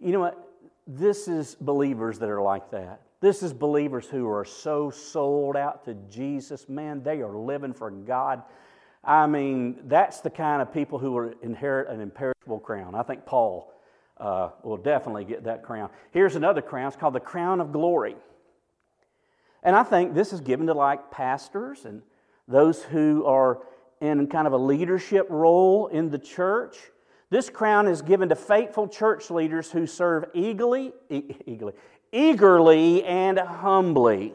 You 0.00 0.10
know 0.10 0.20
what? 0.20 0.44
This 0.88 1.28
is 1.28 1.54
believers 1.54 2.18
that 2.18 2.28
are 2.28 2.42
like 2.42 2.72
that. 2.72 3.02
This 3.22 3.44
is 3.44 3.52
believers 3.52 4.08
who 4.08 4.28
are 4.28 4.44
so 4.44 4.90
sold 4.90 5.56
out 5.56 5.84
to 5.84 5.94
Jesus. 6.10 6.68
Man, 6.68 7.04
they 7.04 7.20
are 7.20 7.36
living 7.36 7.72
for 7.72 7.88
God. 7.88 8.42
I 9.04 9.28
mean, 9.28 9.78
that's 9.84 10.20
the 10.20 10.28
kind 10.28 10.60
of 10.60 10.74
people 10.74 10.98
who 10.98 11.12
will 11.12 11.32
inherit 11.40 11.88
an 11.88 12.00
imperishable 12.00 12.58
crown. 12.58 12.96
I 12.96 13.04
think 13.04 13.24
Paul 13.24 13.72
uh, 14.18 14.50
will 14.64 14.76
definitely 14.76 15.24
get 15.24 15.44
that 15.44 15.62
crown. 15.62 15.88
Here's 16.10 16.34
another 16.34 16.60
crown. 16.62 16.88
It's 16.88 16.96
called 16.96 17.14
the 17.14 17.20
crown 17.20 17.60
of 17.60 17.70
glory. 17.70 18.16
And 19.62 19.76
I 19.76 19.84
think 19.84 20.14
this 20.14 20.32
is 20.32 20.40
given 20.40 20.66
to 20.66 20.74
like 20.74 21.12
pastors 21.12 21.84
and 21.84 22.02
those 22.48 22.82
who 22.82 23.24
are 23.24 23.60
in 24.00 24.26
kind 24.26 24.48
of 24.48 24.52
a 24.52 24.58
leadership 24.58 25.28
role 25.30 25.86
in 25.86 26.10
the 26.10 26.18
church. 26.18 26.76
This 27.30 27.48
crown 27.48 27.86
is 27.86 28.02
given 28.02 28.28
to 28.30 28.34
faithful 28.34 28.88
church 28.88 29.30
leaders 29.30 29.70
who 29.70 29.86
serve 29.86 30.24
eagerly, 30.34 30.92
eagerly, 31.08 31.72
eagerly 32.12 33.02
and 33.04 33.38
humbly. 33.38 34.34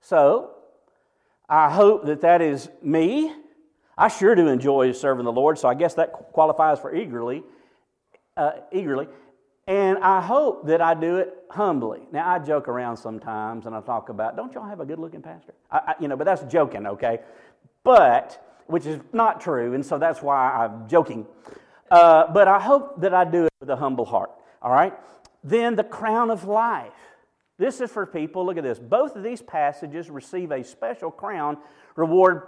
So, 0.00 0.50
I 1.48 1.70
hope 1.70 2.06
that 2.06 2.20
that 2.22 2.42
is 2.42 2.68
me. 2.82 3.32
I 3.96 4.08
sure 4.08 4.34
do 4.34 4.48
enjoy 4.48 4.92
serving 4.92 5.24
the 5.24 5.32
Lord, 5.32 5.58
so 5.58 5.68
I 5.68 5.74
guess 5.74 5.94
that 5.94 6.12
qualifies 6.32 6.78
for 6.78 6.94
eagerly. 6.94 7.44
Uh, 8.36 8.52
eagerly. 8.70 9.08
And 9.66 9.98
I 9.98 10.20
hope 10.20 10.66
that 10.66 10.80
I 10.80 10.94
do 10.94 11.16
it 11.16 11.34
humbly. 11.50 12.06
Now, 12.12 12.28
I 12.28 12.38
joke 12.38 12.68
around 12.68 12.98
sometimes 12.98 13.66
and 13.66 13.74
I 13.74 13.80
talk 13.80 14.10
about, 14.10 14.36
don't 14.36 14.52
y'all 14.52 14.68
have 14.68 14.80
a 14.80 14.84
good 14.84 14.98
looking 14.98 15.22
pastor? 15.22 15.54
I, 15.70 15.78
I, 15.78 15.94
you 15.98 16.08
know, 16.08 16.16
but 16.16 16.24
that's 16.24 16.42
joking, 16.42 16.86
okay? 16.86 17.20
But, 17.82 18.62
which 18.66 18.86
is 18.86 19.00
not 19.12 19.40
true, 19.40 19.74
and 19.74 19.84
so 19.84 19.98
that's 19.98 20.22
why 20.22 20.50
I'm 20.52 20.88
joking. 20.88 21.26
Uh, 21.90 22.30
but 22.32 22.46
I 22.46 22.60
hope 22.60 23.00
that 23.00 23.14
I 23.14 23.24
do 23.24 23.46
it 23.46 23.52
with 23.60 23.70
a 23.70 23.76
humble 23.76 24.04
heart, 24.04 24.30
all 24.62 24.72
right? 24.72 24.92
Then 25.46 25.76
the 25.76 25.84
crown 25.84 26.30
of 26.30 26.44
life. 26.44 26.92
This 27.56 27.80
is 27.80 27.90
for 27.90 28.04
people, 28.04 28.44
look 28.44 28.56
at 28.56 28.64
this. 28.64 28.80
Both 28.80 29.14
of 29.14 29.22
these 29.22 29.40
passages 29.40 30.10
receive 30.10 30.50
a 30.50 30.64
special 30.64 31.10
crown 31.10 31.56
reward, 31.94 32.42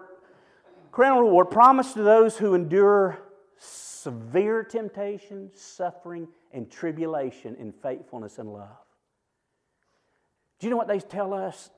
crown 0.90 1.18
reward 1.18 1.49
promised 1.51 1.94
to 1.94 2.03
those 2.03 2.36
who 2.36 2.55
endure 2.55 3.22
severe 3.57 4.64
temptation, 4.64 5.51
suffering, 5.55 6.26
and 6.53 6.68
tribulation 6.68 7.55
in 7.55 7.72
faithfulness 7.72 8.38
and 8.38 8.53
love. 8.53 8.68
Do 10.59 10.66
you 10.66 10.70
know 10.72 10.76
what 10.76 10.88
they 10.88 10.99
tell 10.99 11.32
us? 11.32 11.70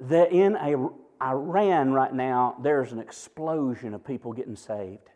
That 0.00 0.32
in 0.32 0.54
a, 0.56 0.88
Iran 1.22 1.92
right 1.92 2.12
now, 2.12 2.56
there's 2.62 2.92
an 2.92 2.98
explosion 2.98 3.94
of 3.94 4.04
people 4.04 4.34
getting 4.34 4.56
saved. 4.56 5.08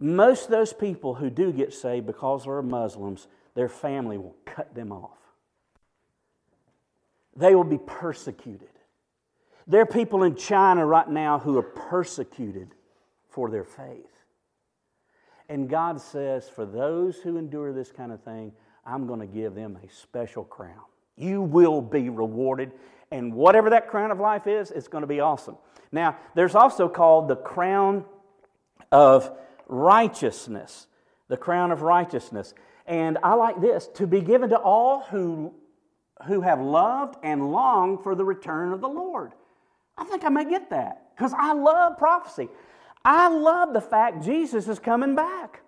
Most 0.00 0.46
of 0.46 0.50
those 0.50 0.72
people 0.72 1.14
who 1.14 1.28
do 1.28 1.52
get 1.52 1.74
saved 1.74 2.06
because 2.06 2.44
they're 2.44 2.62
Muslims, 2.62 3.28
their 3.54 3.68
family 3.68 4.16
will 4.16 4.34
cut 4.46 4.74
them 4.74 4.90
off. 4.90 5.18
They 7.36 7.54
will 7.54 7.64
be 7.64 7.78
persecuted. 7.78 8.68
There 9.66 9.82
are 9.82 9.86
people 9.86 10.22
in 10.22 10.34
China 10.34 10.84
right 10.86 11.08
now 11.08 11.38
who 11.38 11.58
are 11.58 11.62
persecuted 11.62 12.74
for 13.28 13.50
their 13.50 13.64
faith. 13.64 14.06
And 15.48 15.68
God 15.68 16.00
says, 16.00 16.48
for 16.48 16.64
those 16.64 17.18
who 17.18 17.36
endure 17.36 17.72
this 17.72 17.92
kind 17.92 18.10
of 18.10 18.22
thing, 18.22 18.52
I'm 18.86 19.06
going 19.06 19.20
to 19.20 19.26
give 19.26 19.54
them 19.54 19.78
a 19.84 19.92
special 19.92 20.44
crown. 20.44 20.84
You 21.16 21.42
will 21.42 21.82
be 21.82 22.08
rewarded. 22.08 22.72
And 23.10 23.34
whatever 23.34 23.70
that 23.70 23.88
crown 23.88 24.10
of 24.10 24.18
life 24.18 24.46
is, 24.46 24.70
it's 24.70 24.88
going 24.88 25.02
to 25.02 25.08
be 25.08 25.20
awesome. 25.20 25.56
Now, 25.92 26.16
there's 26.34 26.54
also 26.54 26.88
called 26.88 27.28
the 27.28 27.36
crown 27.36 28.04
of 28.92 29.36
righteousness. 29.70 30.86
The 31.28 31.36
crown 31.36 31.70
of 31.70 31.82
righteousness. 31.82 32.54
And 32.86 33.18
I 33.22 33.34
like 33.34 33.60
this 33.60 33.88
to 33.94 34.06
be 34.06 34.20
given 34.20 34.50
to 34.50 34.58
all 34.58 35.02
who, 35.02 35.54
who 36.26 36.40
have 36.40 36.60
loved 36.60 37.16
and 37.22 37.52
longed 37.52 38.02
for 38.02 38.14
the 38.14 38.24
return 38.24 38.72
of 38.72 38.80
the 38.80 38.88
Lord. 38.88 39.32
I 39.96 40.04
think 40.04 40.24
I 40.24 40.28
may 40.28 40.44
get 40.44 40.70
that 40.70 41.14
because 41.14 41.32
I 41.38 41.52
love 41.52 41.98
prophecy. 41.98 42.48
I 43.04 43.28
love 43.28 43.72
the 43.72 43.80
fact 43.80 44.24
Jesus 44.24 44.66
is 44.66 44.78
coming 44.78 45.14
back. 45.14 45.62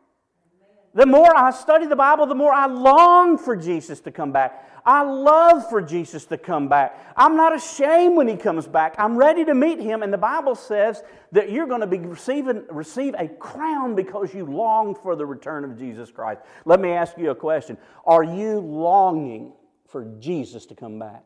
The 0.94 1.06
more 1.06 1.34
I 1.34 1.50
study 1.52 1.86
the 1.86 1.96
Bible, 1.96 2.26
the 2.26 2.34
more 2.34 2.52
I 2.52 2.66
long 2.66 3.38
for 3.38 3.56
Jesus 3.56 4.00
to 4.00 4.10
come 4.10 4.30
back. 4.30 4.68
I 4.84 5.02
love 5.02 5.68
for 5.70 5.80
Jesus 5.80 6.24
to 6.26 6.36
come 6.36 6.68
back. 6.68 6.98
I'm 7.16 7.36
not 7.36 7.54
ashamed 7.54 8.16
when 8.16 8.28
he 8.28 8.36
comes 8.36 8.66
back. 8.66 8.96
I'm 8.98 9.16
ready 9.16 9.44
to 9.44 9.54
meet 9.54 9.78
him. 9.78 10.02
And 10.02 10.12
the 10.12 10.18
Bible 10.18 10.54
says 10.54 11.02
that 11.30 11.50
you're 11.50 11.66
going 11.66 11.80
to 11.80 11.86
be 11.86 11.98
receiving, 11.98 12.64
receive 12.68 13.14
a 13.16 13.28
crown 13.28 13.94
because 13.94 14.34
you 14.34 14.44
long 14.44 14.94
for 14.94 15.16
the 15.16 15.24
return 15.24 15.64
of 15.64 15.78
Jesus 15.78 16.10
Christ. 16.10 16.42
Let 16.64 16.80
me 16.80 16.90
ask 16.90 17.16
you 17.16 17.30
a 17.30 17.34
question 17.34 17.78
Are 18.04 18.24
you 18.24 18.58
longing 18.58 19.52
for 19.88 20.04
Jesus 20.18 20.66
to 20.66 20.74
come 20.74 20.98
back? 20.98 21.22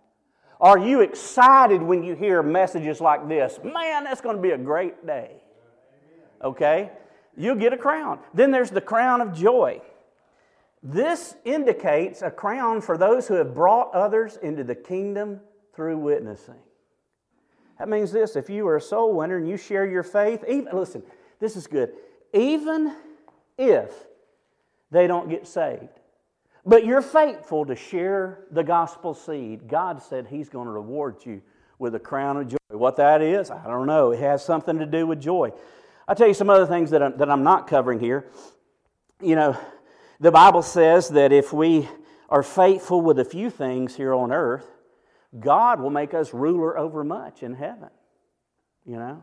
Are 0.61 0.79
you 0.79 1.01
excited 1.01 1.83
when 1.83 2.03
you 2.03 2.15
hear 2.15 2.43
messages 2.43 3.01
like 3.01 3.29
this? 3.29 3.59
Man, 3.65 4.05
that's 4.05 4.21
going 4.21 4.37
to 4.37 4.43
be 4.43 4.51
a 4.51 4.59
great 4.59 5.07
day 5.07 5.43
okay? 6.43 6.91
You'll 7.37 7.57
get 7.57 7.73
a 7.73 7.77
crown. 7.77 8.19
Then 8.35 8.51
there's 8.51 8.71
the 8.71 8.81
crown 8.81 9.21
of 9.21 9.35
joy. 9.35 9.81
This 10.83 11.35
indicates 11.45 12.23
a 12.23 12.31
crown 12.31 12.81
for 12.81 12.97
those 12.97 13.27
who 13.27 13.35
have 13.35 13.55
brought 13.55 13.93
others 13.93 14.39
into 14.41 14.65
the 14.65 14.75
kingdom 14.75 15.41
through 15.75 15.99
witnessing. 15.99 16.61
That 17.79 17.89
means 17.89 18.13
this 18.13 18.37
if 18.37 18.49
you 18.49 18.67
are 18.69 18.77
a 18.77 18.81
soul 18.81 19.15
winner 19.15 19.37
and 19.37 19.49
you 19.49 19.57
share 19.57 19.87
your 19.87 20.03
faith, 20.03 20.45
even, 20.49 20.69
listen, 20.73 21.03
this 21.41 21.57
is 21.57 21.67
good. 21.67 21.93
Even 22.33 22.97
if 23.59 23.93
they 24.91 25.07
don't 25.07 25.29
get 25.29 25.47
saved, 25.47 25.89
but 26.65 26.85
you're 26.85 27.03
faithful 27.03 27.67
to 27.67 27.77
share 27.77 28.45
the 28.51 28.65
gospel 28.65 29.15
seed, 29.15 29.69
God 29.69 30.03
said 30.03 30.27
He's 30.27 30.49
going 30.49 30.67
to 30.67 30.73
reward 30.73 31.17
you 31.25 31.43
with 31.79 31.95
a 31.95 32.01
crown 32.01 32.37
of 32.39 32.49
joy. 32.49 32.57
What 32.71 32.97
that 32.97 33.23
is, 33.23 33.51
I 33.51 33.65
don't 33.65 33.87
know. 33.87 34.11
It 34.11 34.21
has 34.21 34.45
something 34.45 34.79
to 34.79 34.87
do 34.87 35.07
with 35.07 35.21
joy. 35.21 35.53
I'll 36.09 36.15
tell 36.15 36.29
you 36.29 36.35
some 36.35 36.51
other 36.51 36.67
things 36.67 36.91
that 36.91 37.03
I'm, 37.03 37.17
that 37.19 37.31
I'm 37.31 37.43
not 37.43 37.67
covering 37.67 37.99
here. 37.99 38.31
You 39.21 39.35
know, 39.35 39.59
the 40.21 40.31
Bible 40.31 40.63
says 40.63 41.09
that 41.11 41.33
if 41.33 41.53
we 41.53 41.89
are 42.29 42.43
faithful 42.43 43.01
with 43.01 43.19
a 43.19 43.25
few 43.25 43.51
things 43.51 43.97
here 43.97 44.15
on 44.15 44.33
earth, 44.33 44.67
God 45.39 45.81
will 45.81 45.91
make 45.91 46.15
us 46.15 46.33
ruler 46.33 46.79
over 46.79 47.03
much 47.03 47.43
in 47.43 47.55
heaven. 47.55 47.91
You 48.85 48.97
know? 48.97 49.23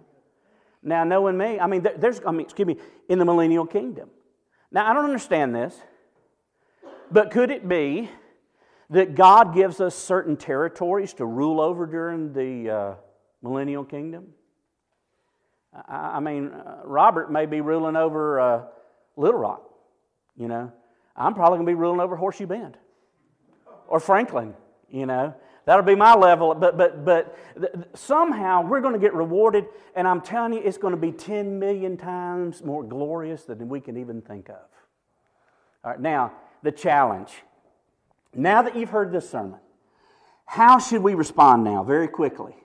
Now, 0.81 1.05
knowing 1.05 1.37
me, 1.37 1.59
I 1.59 1.67
mean, 1.67 1.87
there's, 1.97 2.19
I 2.25 2.31
mean, 2.31 2.41
excuse 2.41 2.67
me, 2.67 2.77
in 3.07 3.17
the 3.17 3.25
millennial 3.25 3.65
kingdom. 3.65 4.09
Now, 4.71 4.89
I 4.89 4.93
don't 4.93 5.05
understand 5.05 5.55
this, 5.55 5.79
but 7.09 7.31
could 7.31 7.49
it 7.49 7.67
be 7.67 8.09
that 8.89 9.15
God 9.15 9.55
gives 9.55 9.79
us 9.79 9.95
certain 9.95 10.35
territories 10.35 11.13
to 11.13 11.25
rule 11.25 11.61
over 11.61 11.85
during 11.85 12.33
the 12.33 12.69
uh, 12.69 12.95
millennial 13.41 13.85
kingdom? 13.85 14.33
I, 15.87 16.19
mean, 16.19 16.49
uh, 16.49 16.81
Robert 16.83 17.31
may 17.31 17.45
be 17.45 17.61
ruling 17.61 17.95
over 17.95 18.39
uh, 18.39 18.61
Little 19.17 19.39
Rock, 19.39 19.63
you 20.37 20.47
know. 20.47 20.71
I'm 21.15 21.33
probably 21.33 21.57
going 21.57 21.67
to 21.67 21.71
be 21.71 21.75
ruling 21.75 21.99
over 21.99 22.15
Horseshoe 22.15 22.47
Bend 22.47 22.77
or 23.87 23.99
Franklin, 23.99 24.53
you 24.89 25.05
know. 25.05 25.33
That'll 25.65 25.85
be 25.85 25.95
my 25.95 26.13
level. 26.13 26.53
But, 26.55 26.77
but, 26.77 27.05
but 27.05 27.37
somehow 27.93 28.67
we're 28.67 28.81
going 28.81 28.93
to 28.93 28.99
get 28.99 29.13
rewarded, 29.13 29.65
and 29.95 30.07
I'm 30.07 30.21
telling 30.21 30.53
you, 30.53 30.61
it's 30.63 30.77
going 30.77 30.93
to 30.93 30.99
be 30.99 31.11
10 31.11 31.57
million 31.57 31.97
times 31.97 32.63
more 32.63 32.83
glorious 32.83 33.43
than 33.43 33.69
we 33.69 33.79
can 33.79 33.97
even 33.97 34.21
think 34.21 34.49
of. 34.49 34.55
All 35.83 35.91
right, 35.91 35.99
now, 35.99 36.33
the 36.63 36.71
challenge. 36.71 37.31
Now 38.33 38.61
that 38.63 38.75
you've 38.75 38.89
heard 38.89 39.11
this 39.11 39.29
sermon, 39.29 39.59
how 40.45 40.79
should 40.79 41.01
we 41.01 41.13
respond 41.13 41.63
now, 41.63 41.83
very 41.83 42.07
quickly? 42.07 42.55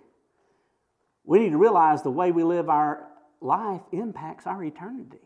We 1.29 1.41
need 1.41 1.51
to 1.51 1.59
realize 1.59 2.03
the 2.03 2.11
way 2.11 2.33
we 2.33 2.43
live 2.43 2.70
our 2.70 3.07
life 3.43 3.83
impacts 3.93 4.47
our 4.47 4.64
eternity. 4.64 5.20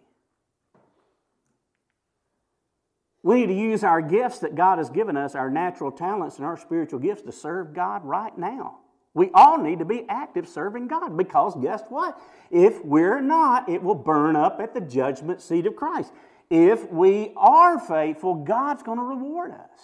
We 3.23 3.37
need 3.37 3.47
to 3.47 3.55
use 3.55 3.85
our 3.85 4.03
gifts 4.03 4.41
that 4.41 4.57
God 4.57 4.79
has 4.79 4.91
given 4.91 5.17
us, 5.17 5.37
our 5.37 5.49
natural 5.49 5.93
talents 5.93 6.39
and 6.39 6.45
our 6.45 6.57
spiritual 6.57 6.99
gifts, 6.99 7.23
to 7.23 7.31
serve 7.31 7.73
God 7.73 8.05
right 8.05 8.37
now. 8.37 8.79
We 9.15 9.31
all 9.33 9.59
need 9.59 9.79
to 9.79 9.85
be 9.85 10.05
active 10.09 10.49
serving 10.49 10.89
God 10.89 11.17
because 11.17 11.55
guess 11.63 11.85
what? 11.89 12.21
If 12.51 12.85
we're 12.85 13.21
not, 13.21 13.69
it 13.69 13.81
will 13.81 13.95
burn 13.95 14.35
up 14.35 14.59
at 14.61 14.75
the 14.75 14.81
judgment 14.81 15.41
seat 15.41 15.67
of 15.67 15.77
Christ. 15.77 16.13
If 16.51 16.91
we 16.91 17.33
are 17.37 17.79
faithful, 17.79 18.35
God's 18.35 18.83
going 18.83 18.99
to 18.99 19.05
reward 19.05 19.53
us. 19.53 19.81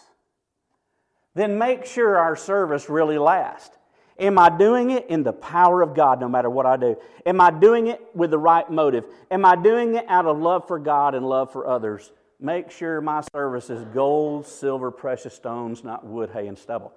Then 1.37 1.59
make 1.59 1.87
sure 1.87 2.19
our 2.19 2.35
service 2.35 2.89
really 2.89 3.19
lasts. 3.19 3.78
Am 4.19 4.39
I 4.39 4.49
doing 4.49 4.91
it 4.91 5.07
in 5.09 5.23
the 5.23 5.33
power 5.33 5.81
of 5.81 5.95
God 5.95 6.21
no 6.21 6.29
matter 6.29 6.51
what 6.51 6.67
I 6.67 6.77
do? 6.77 6.97
Am 7.25 7.41
I 7.41 7.51
doing 7.53 7.87
it 7.87 8.01
with 8.15 8.31
the 8.31 8.39
right 8.39 8.69
motive? 8.69 9.05
Am 9.31 9.45
I 9.45 9.55
doing 9.55 9.95
it 9.95 10.05
out 10.09 10.27
of 10.27 10.39
love 10.39 10.67
for 10.67 10.79
God 10.79 11.15
and 11.15 11.29
love 11.29 11.53
for 11.53 11.69
others? 11.69 12.11
Make 12.41 12.71
sure 12.71 13.01
my 13.01 13.23
service 13.33 13.71
is 13.71 13.85
gold, 13.87 14.47
silver, 14.47 14.91
precious 14.91 15.35
stones, 15.35 15.85
not 15.85 16.05
wood, 16.05 16.31
hay, 16.31 16.49
and 16.49 16.59
stubble. 16.59 16.93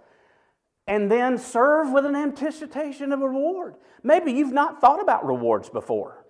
And 0.88 1.12
then 1.12 1.38
serve 1.38 1.92
with 1.92 2.06
an 2.06 2.16
anticipation 2.16 3.12
of 3.12 3.22
a 3.22 3.28
reward. 3.28 3.76
Maybe 4.04 4.32
you've 4.32 4.54
not 4.54 4.82
thought 4.82 5.02
about 5.02 5.26
rewards 5.26 5.70
before. 5.70 6.26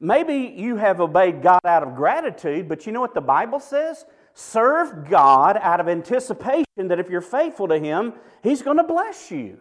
Maybe 0.00 0.52
you 0.56 0.76
have 0.76 1.00
obeyed 1.00 1.42
God 1.42 1.60
out 1.64 1.84
of 1.84 1.94
gratitude, 1.94 2.68
but 2.68 2.86
you 2.86 2.92
know 2.92 3.00
what 3.00 3.14
the 3.14 3.20
Bible 3.20 3.60
says? 3.60 4.04
Serve 4.34 5.08
God 5.08 5.56
out 5.60 5.78
of 5.78 5.88
anticipation 5.88 6.64
that 6.88 6.98
if 6.98 7.08
you're 7.08 7.20
faithful 7.20 7.68
to 7.68 7.78
Him, 7.78 8.14
He's 8.42 8.62
going 8.62 8.78
to 8.78 8.84
bless 8.84 9.30
you. 9.30 9.58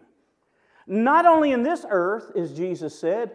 Not 0.91 1.25
only 1.25 1.51
in 1.51 1.63
this 1.63 1.85
earth, 1.89 2.31
as 2.35 2.53
Jesus 2.53 2.99
said, 2.99 3.31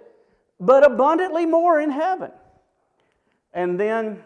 but 0.61 0.87
abundantly 0.87 1.47
more 1.47 1.81
in 1.81 1.91
heaven. 1.91 2.31
And 3.53 3.81
then 3.81 4.23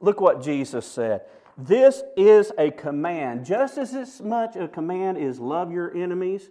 Look 0.00 0.20
what 0.20 0.42
Jesus 0.42 0.86
said. 0.86 1.22
This 1.58 2.02
is 2.16 2.52
a 2.58 2.70
command. 2.70 3.46
Just 3.46 3.78
as 3.78 4.20
much 4.20 4.56
a 4.56 4.68
command 4.68 5.16
is 5.18 5.40
love 5.40 5.72
your 5.72 5.94
enemies 5.96 6.50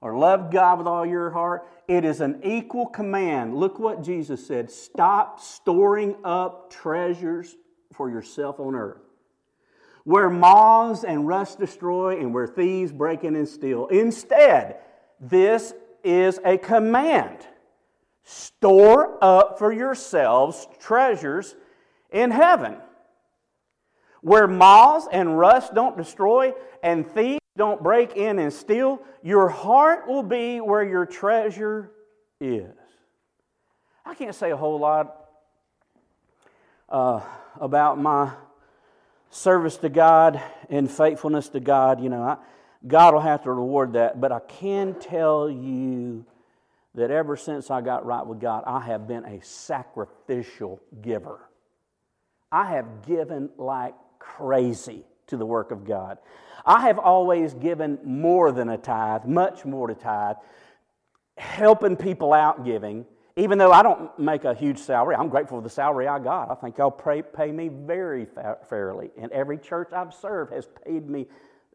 or 0.00 0.16
love 0.16 0.50
God 0.50 0.78
with 0.78 0.86
all 0.86 1.04
your 1.04 1.30
heart, 1.30 1.66
it 1.88 2.04
is 2.04 2.20
an 2.20 2.40
equal 2.42 2.86
command. 2.86 3.56
Look 3.56 3.78
what 3.78 4.02
Jesus 4.02 4.46
said. 4.46 4.70
Stop 4.70 5.40
storing 5.40 6.16
up 6.24 6.70
treasures 6.70 7.54
for 7.92 8.08
yourself 8.08 8.60
on 8.60 8.74
earth. 8.74 9.00
Where 10.04 10.30
moths 10.30 11.04
and 11.04 11.26
rust 11.26 11.58
destroy 11.58 12.18
and 12.18 12.32
where 12.32 12.46
thieves 12.46 12.92
break 12.92 13.24
in 13.24 13.36
and 13.36 13.48
steal. 13.48 13.88
Instead, 13.88 14.76
this 15.20 15.74
is 16.04 16.38
a 16.44 16.58
command. 16.58 17.38
Store 18.24 19.22
up 19.22 19.58
for 19.58 19.72
yourselves 19.72 20.66
treasures 20.80 21.54
in 22.10 22.30
heaven 22.30 22.76
where 24.26 24.48
moths 24.48 25.06
and 25.12 25.38
rust 25.38 25.72
don't 25.72 25.96
destroy 25.96 26.52
and 26.82 27.06
thieves 27.06 27.40
don't 27.56 27.80
break 27.80 28.16
in 28.16 28.40
and 28.40 28.52
steal, 28.52 29.00
your 29.22 29.48
heart 29.48 30.08
will 30.08 30.24
be 30.24 30.60
where 30.60 30.82
your 30.82 31.06
treasure 31.06 31.92
is. 32.40 32.74
I 34.04 34.14
can't 34.14 34.34
say 34.34 34.50
a 34.50 34.56
whole 34.56 34.80
lot 34.80 35.28
uh, 36.88 37.20
about 37.60 38.00
my 38.00 38.32
service 39.30 39.76
to 39.78 39.88
God 39.88 40.42
and 40.70 40.90
faithfulness 40.90 41.48
to 41.50 41.60
God. 41.60 42.02
You 42.02 42.08
know, 42.08 42.22
I, 42.22 42.36
God 42.86 43.14
will 43.14 43.20
have 43.20 43.42
to 43.44 43.52
reward 43.52 43.94
that, 43.94 44.20
but 44.20 44.32
I 44.32 44.40
can 44.40 44.94
tell 44.94 45.50
you 45.50 46.24
that 46.94 47.10
ever 47.10 47.36
since 47.36 47.70
I 47.70 47.80
got 47.80 48.06
right 48.06 48.26
with 48.26 48.40
God, 48.40 48.64
I 48.66 48.80
have 48.80 49.06
been 49.06 49.24
a 49.24 49.40
sacrificial 49.42 50.80
giver. 51.02 51.40
I 52.50 52.66
have 52.70 53.06
given 53.06 53.50
like 53.58 53.94
crazy 54.18 55.04
to 55.26 55.36
the 55.36 55.46
work 55.46 55.70
of 55.70 55.84
God. 55.84 56.18
I 56.64 56.82
have 56.82 56.98
always 56.98 57.54
given 57.54 57.98
more 58.04 58.50
than 58.50 58.68
a 58.68 58.78
tithe, 58.78 59.24
much 59.24 59.64
more 59.64 59.88
to 59.88 59.94
tithe, 59.94 60.36
helping 61.36 61.96
people 61.96 62.32
out 62.32 62.64
giving. 62.64 63.04
Even 63.36 63.58
though 63.58 63.72
I 63.72 63.82
don't 63.82 64.18
make 64.18 64.44
a 64.44 64.54
huge 64.54 64.78
salary, 64.78 65.14
I'm 65.14 65.28
grateful 65.28 65.58
for 65.58 65.62
the 65.62 65.68
salary 65.68 66.08
I 66.08 66.18
got. 66.18 66.50
I 66.50 66.54
think 66.54 66.78
y'all 66.78 66.90
pay, 66.90 67.20
pay 67.20 67.52
me 67.52 67.68
very 67.68 68.24
fa- 68.24 68.58
fairly. 68.68 69.10
And 69.18 69.30
every 69.32 69.58
church 69.58 69.92
I've 69.92 70.14
served 70.14 70.52
has 70.52 70.66
paid 70.86 71.08
me 71.10 71.26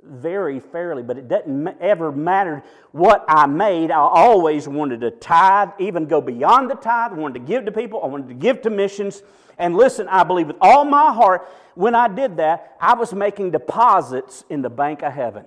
very 0.03 0.59
fairly, 0.59 1.03
but 1.03 1.17
it 1.17 1.27
doesn't 1.27 1.67
ever 1.79 2.11
matter 2.11 2.63
what 2.91 3.23
I 3.27 3.45
made. 3.45 3.91
I 3.91 3.99
always 3.99 4.67
wanted 4.67 5.01
to 5.01 5.11
tithe, 5.11 5.69
even 5.79 6.05
go 6.05 6.21
beyond 6.21 6.69
the 6.69 6.75
tithe. 6.75 7.11
I 7.13 7.15
wanted 7.15 7.39
to 7.39 7.45
give 7.45 7.65
to 7.65 7.71
people. 7.71 8.01
I 8.03 8.07
wanted 8.07 8.27
to 8.29 8.33
give 8.33 8.61
to 8.63 8.69
missions. 8.69 9.23
And 9.57 9.75
listen, 9.75 10.07
I 10.07 10.23
believe 10.23 10.47
with 10.47 10.57
all 10.61 10.85
my 10.85 11.13
heart, 11.13 11.47
when 11.75 11.95
I 11.95 12.07
did 12.07 12.37
that, 12.37 12.75
I 12.79 12.95
was 12.95 13.13
making 13.13 13.51
deposits 13.51 14.43
in 14.49 14.61
the 14.61 14.69
bank 14.69 15.03
of 15.03 15.13
heaven. 15.13 15.45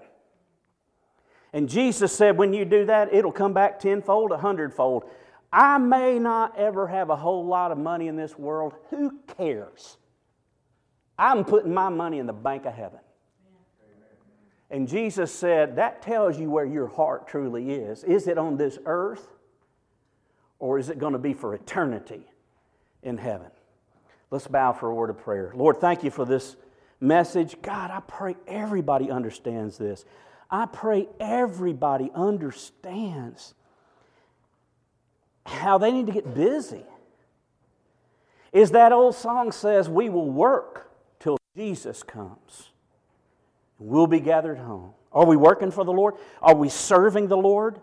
And 1.52 1.68
Jesus 1.68 2.12
said, 2.12 2.36
when 2.36 2.52
you 2.52 2.64
do 2.64 2.86
that, 2.86 3.14
it'll 3.14 3.32
come 3.32 3.52
back 3.52 3.78
tenfold, 3.78 4.32
a 4.32 4.38
hundredfold. 4.38 5.04
I 5.52 5.78
may 5.78 6.18
not 6.18 6.58
ever 6.58 6.88
have 6.88 7.10
a 7.10 7.16
whole 7.16 7.46
lot 7.46 7.70
of 7.70 7.78
money 7.78 8.08
in 8.08 8.16
this 8.16 8.36
world. 8.36 8.74
Who 8.90 9.18
cares? 9.36 9.98
I'm 11.16 11.44
putting 11.44 11.72
my 11.72 11.90
money 11.90 12.18
in 12.18 12.26
the 12.26 12.32
bank 12.32 12.66
of 12.66 12.74
heaven. 12.74 12.98
And 14.70 14.88
Jesus 14.88 15.32
said, 15.32 15.76
That 15.76 16.02
tells 16.02 16.38
you 16.38 16.50
where 16.50 16.64
your 16.64 16.88
heart 16.88 17.28
truly 17.28 17.72
is. 17.72 18.04
Is 18.04 18.26
it 18.26 18.38
on 18.38 18.56
this 18.56 18.78
earth 18.86 19.26
or 20.58 20.78
is 20.78 20.88
it 20.88 20.98
going 20.98 21.12
to 21.12 21.18
be 21.18 21.34
for 21.34 21.54
eternity 21.54 22.26
in 23.02 23.18
heaven? 23.18 23.50
Let's 24.30 24.46
bow 24.46 24.72
for 24.72 24.90
a 24.90 24.94
word 24.94 25.10
of 25.10 25.18
prayer. 25.18 25.52
Lord, 25.54 25.80
thank 25.80 26.02
you 26.02 26.10
for 26.10 26.24
this 26.24 26.56
message. 27.00 27.60
God, 27.62 27.90
I 27.90 28.00
pray 28.00 28.36
everybody 28.46 29.10
understands 29.10 29.78
this. 29.78 30.04
I 30.50 30.66
pray 30.66 31.08
everybody 31.20 32.10
understands 32.14 33.54
how 35.46 35.78
they 35.78 35.92
need 35.92 36.06
to 36.06 36.12
get 36.12 36.34
busy. 36.34 36.84
Is 38.52 38.70
that 38.70 38.92
old 38.92 39.14
song 39.14 39.52
says, 39.52 39.88
We 39.88 40.08
will 40.08 40.30
work 40.30 40.90
till 41.18 41.36
Jesus 41.56 42.02
comes. 42.02 42.70
We'll 43.78 44.06
be 44.06 44.20
gathered 44.20 44.58
home. 44.58 44.92
Are 45.12 45.26
we 45.26 45.36
working 45.36 45.70
for 45.70 45.84
the 45.84 45.92
Lord? 45.92 46.14
Are 46.42 46.54
we 46.54 46.68
serving 46.68 47.28
the 47.28 47.36
Lord? 47.36 47.80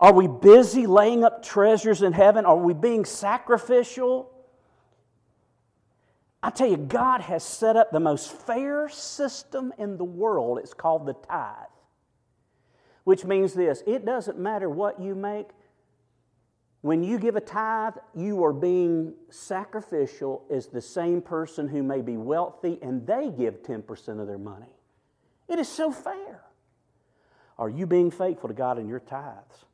Are 0.00 0.12
we 0.12 0.26
busy 0.26 0.86
laying 0.86 1.24
up 1.24 1.42
treasures 1.42 2.02
in 2.02 2.12
heaven? 2.12 2.44
Are 2.44 2.56
we 2.56 2.74
being 2.74 3.04
sacrificial? 3.04 4.30
I 6.42 6.50
tell 6.50 6.68
you, 6.68 6.76
God 6.76 7.22
has 7.22 7.42
set 7.42 7.76
up 7.76 7.90
the 7.90 8.00
most 8.00 8.30
fair 8.30 8.88
system 8.90 9.72
in 9.78 9.96
the 9.96 10.04
world. 10.04 10.58
It's 10.58 10.74
called 10.74 11.06
the 11.06 11.14
tithe, 11.14 11.54
which 13.04 13.24
means 13.24 13.54
this 13.54 13.82
it 13.86 14.04
doesn't 14.04 14.38
matter 14.38 14.68
what 14.68 15.00
you 15.00 15.14
make. 15.14 15.48
When 16.84 17.02
you 17.02 17.18
give 17.18 17.34
a 17.34 17.40
tithe, 17.40 17.94
you 18.14 18.44
are 18.44 18.52
being 18.52 19.14
sacrificial 19.30 20.44
as 20.50 20.66
the 20.66 20.82
same 20.82 21.22
person 21.22 21.66
who 21.66 21.82
may 21.82 22.02
be 22.02 22.18
wealthy 22.18 22.78
and 22.82 23.06
they 23.06 23.30
give 23.30 23.62
10% 23.62 24.20
of 24.20 24.26
their 24.26 24.36
money. 24.36 24.76
It 25.48 25.58
is 25.58 25.66
so 25.66 25.90
fair. 25.90 26.42
Are 27.58 27.70
you 27.70 27.86
being 27.86 28.10
faithful 28.10 28.50
to 28.50 28.54
God 28.54 28.78
in 28.78 28.86
your 28.86 29.00
tithes? 29.00 29.64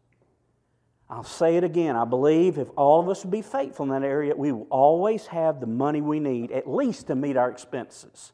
I'll 1.09 1.25
say 1.25 1.57
it 1.57 1.65
again. 1.65 1.97
I 1.97 2.05
believe 2.05 2.59
if 2.59 2.69
all 2.77 3.01
of 3.01 3.09
us 3.09 3.25
will 3.25 3.33
be 3.33 3.43
faithful 3.43 3.87
in 3.87 3.91
that 3.91 4.07
area, 4.07 4.37
we 4.37 4.53
will 4.53 4.69
always 4.71 5.27
have 5.27 5.59
the 5.59 5.67
money 5.67 6.01
we 6.01 6.21
need, 6.21 6.53
at 6.53 6.71
least 6.71 7.09
to 7.09 7.17
meet 7.17 7.37
our 7.37 7.51
expenses. 7.51 8.31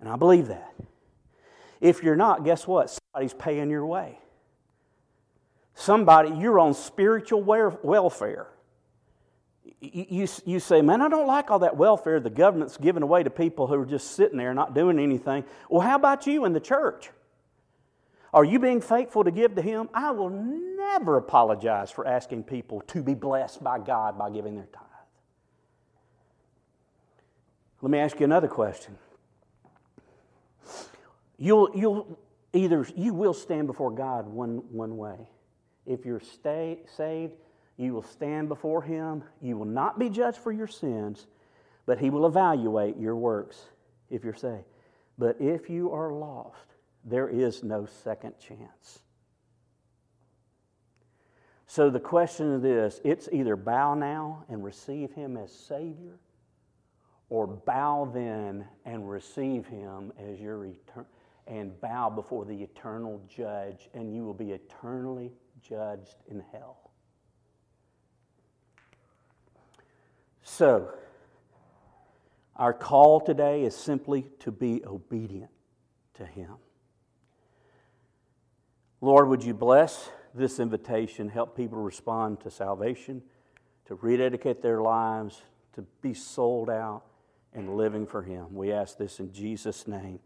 And 0.00 0.08
I 0.08 0.16
believe 0.16 0.48
that. 0.48 0.74
If 1.82 2.02
you're 2.02 2.16
not, 2.16 2.42
guess 2.42 2.66
what? 2.66 2.88
Somebody's 3.12 3.34
paying 3.34 3.68
your 3.68 3.84
way. 3.84 4.18
Somebody, 5.74 6.30
you're 6.30 6.58
on 6.58 6.72
spiritual 6.74 7.42
welfare. 7.42 8.48
You, 9.80 10.26
you 10.46 10.60
say, 10.60 10.80
man, 10.80 11.02
I 11.02 11.08
don't 11.08 11.26
like 11.26 11.50
all 11.50 11.58
that 11.58 11.76
welfare 11.76 12.20
the 12.20 12.30
government's 12.30 12.76
giving 12.76 13.02
away 13.02 13.22
to 13.22 13.30
people 13.30 13.66
who 13.66 13.74
are 13.74 13.86
just 13.86 14.12
sitting 14.12 14.38
there 14.38 14.54
not 14.54 14.74
doing 14.74 14.98
anything. 14.98 15.44
Well, 15.68 15.80
how 15.80 15.96
about 15.96 16.26
you 16.26 16.44
in 16.44 16.52
the 16.52 16.60
church? 16.60 17.10
Are 18.32 18.44
you 18.44 18.58
being 18.58 18.80
faithful 18.80 19.24
to 19.24 19.30
give 19.30 19.54
to 19.56 19.62
Him? 19.62 19.88
I 19.92 20.10
will 20.10 20.30
never 20.30 21.16
apologize 21.18 21.90
for 21.90 22.06
asking 22.06 22.44
people 22.44 22.80
to 22.88 23.02
be 23.02 23.14
blessed 23.14 23.62
by 23.62 23.78
God 23.78 24.18
by 24.18 24.30
giving 24.30 24.54
their 24.54 24.66
tithe. 24.72 24.82
Let 27.80 27.90
me 27.90 27.98
ask 27.98 28.18
you 28.18 28.24
another 28.24 28.48
question. 28.48 28.96
You'll, 31.36 31.70
you'll 31.74 32.18
either, 32.52 32.86
you 32.96 33.12
will 33.12 33.34
stand 33.34 33.66
before 33.66 33.90
God 33.90 34.26
one, 34.26 34.62
one 34.70 34.96
way. 34.96 35.28
If 35.86 36.04
you're 36.04 36.20
stay, 36.20 36.80
saved, 36.96 37.34
you 37.76 37.92
will 37.92 38.02
stand 38.02 38.48
before 38.48 38.82
Him. 38.82 39.24
You 39.40 39.58
will 39.58 39.66
not 39.66 39.98
be 39.98 40.08
judged 40.08 40.38
for 40.38 40.52
your 40.52 40.66
sins, 40.66 41.26
but 41.86 41.98
He 41.98 42.10
will 42.10 42.26
evaluate 42.26 42.96
your 42.96 43.16
works 43.16 43.60
if 44.10 44.24
you're 44.24 44.34
saved. 44.34 44.64
But 45.18 45.36
if 45.40 45.68
you 45.68 45.92
are 45.92 46.12
lost, 46.12 46.74
there 47.04 47.28
is 47.28 47.62
no 47.62 47.86
second 47.86 48.34
chance. 48.38 49.00
So 51.66 51.90
the 51.90 52.00
question 52.00 52.54
is 52.54 52.62
this 52.62 53.00
it's 53.04 53.28
either 53.32 53.56
bow 53.56 53.94
now 53.94 54.44
and 54.48 54.64
receive 54.64 55.12
Him 55.12 55.36
as 55.36 55.52
Savior, 55.52 56.18
or 57.28 57.46
bow 57.46 58.10
then 58.12 58.64
and 58.84 59.08
receive 59.08 59.66
Him 59.66 60.12
as 60.18 60.40
your 60.40 60.64
eternal 60.64 61.06
and 61.46 61.78
bow 61.80 62.08
before 62.08 62.44
the 62.46 62.62
eternal 62.62 63.20
judge, 63.28 63.90
and 63.92 64.14
you 64.14 64.24
will 64.24 64.34
be 64.34 64.52
eternally 64.52 65.30
judged 65.68 66.16
in 66.28 66.42
hell. 66.52 66.90
So, 70.42 70.90
our 72.56 72.72
call 72.72 73.20
today 73.20 73.64
is 73.64 73.74
simply 73.74 74.26
to 74.40 74.52
be 74.52 74.84
obedient 74.84 75.50
to 76.14 76.26
Him. 76.26 76.54
Lord, 79.00 79.28
would 79.28 79.42
you 79.42 79.54
bless 79.54 80.08
this 80.34 80.60
invitation, 80.60 81.28
help 81.28 81.56
people 81.56 81.78
respond 81.78 82.40
to 82.40 82.50
salvation, 82.50 83.22
to 83.86 83.96
rededicate 83.96 84.62
their 84.62 84.80
lives, 84.80 85.42
to 85.74 85.82
be 86.00 86.14
sold 86.14 86.70
out 86.70 87.02
and 87.52 87.76
living 87.76 88.06
for 88.06 88.22
Him? 88.22 88.54
We 88.54 88.72
ask 88.72 88.96
this 88.96 89.18
in 89.18 89.32
Jesus' 89.32 89.88
name. 89.88 90.20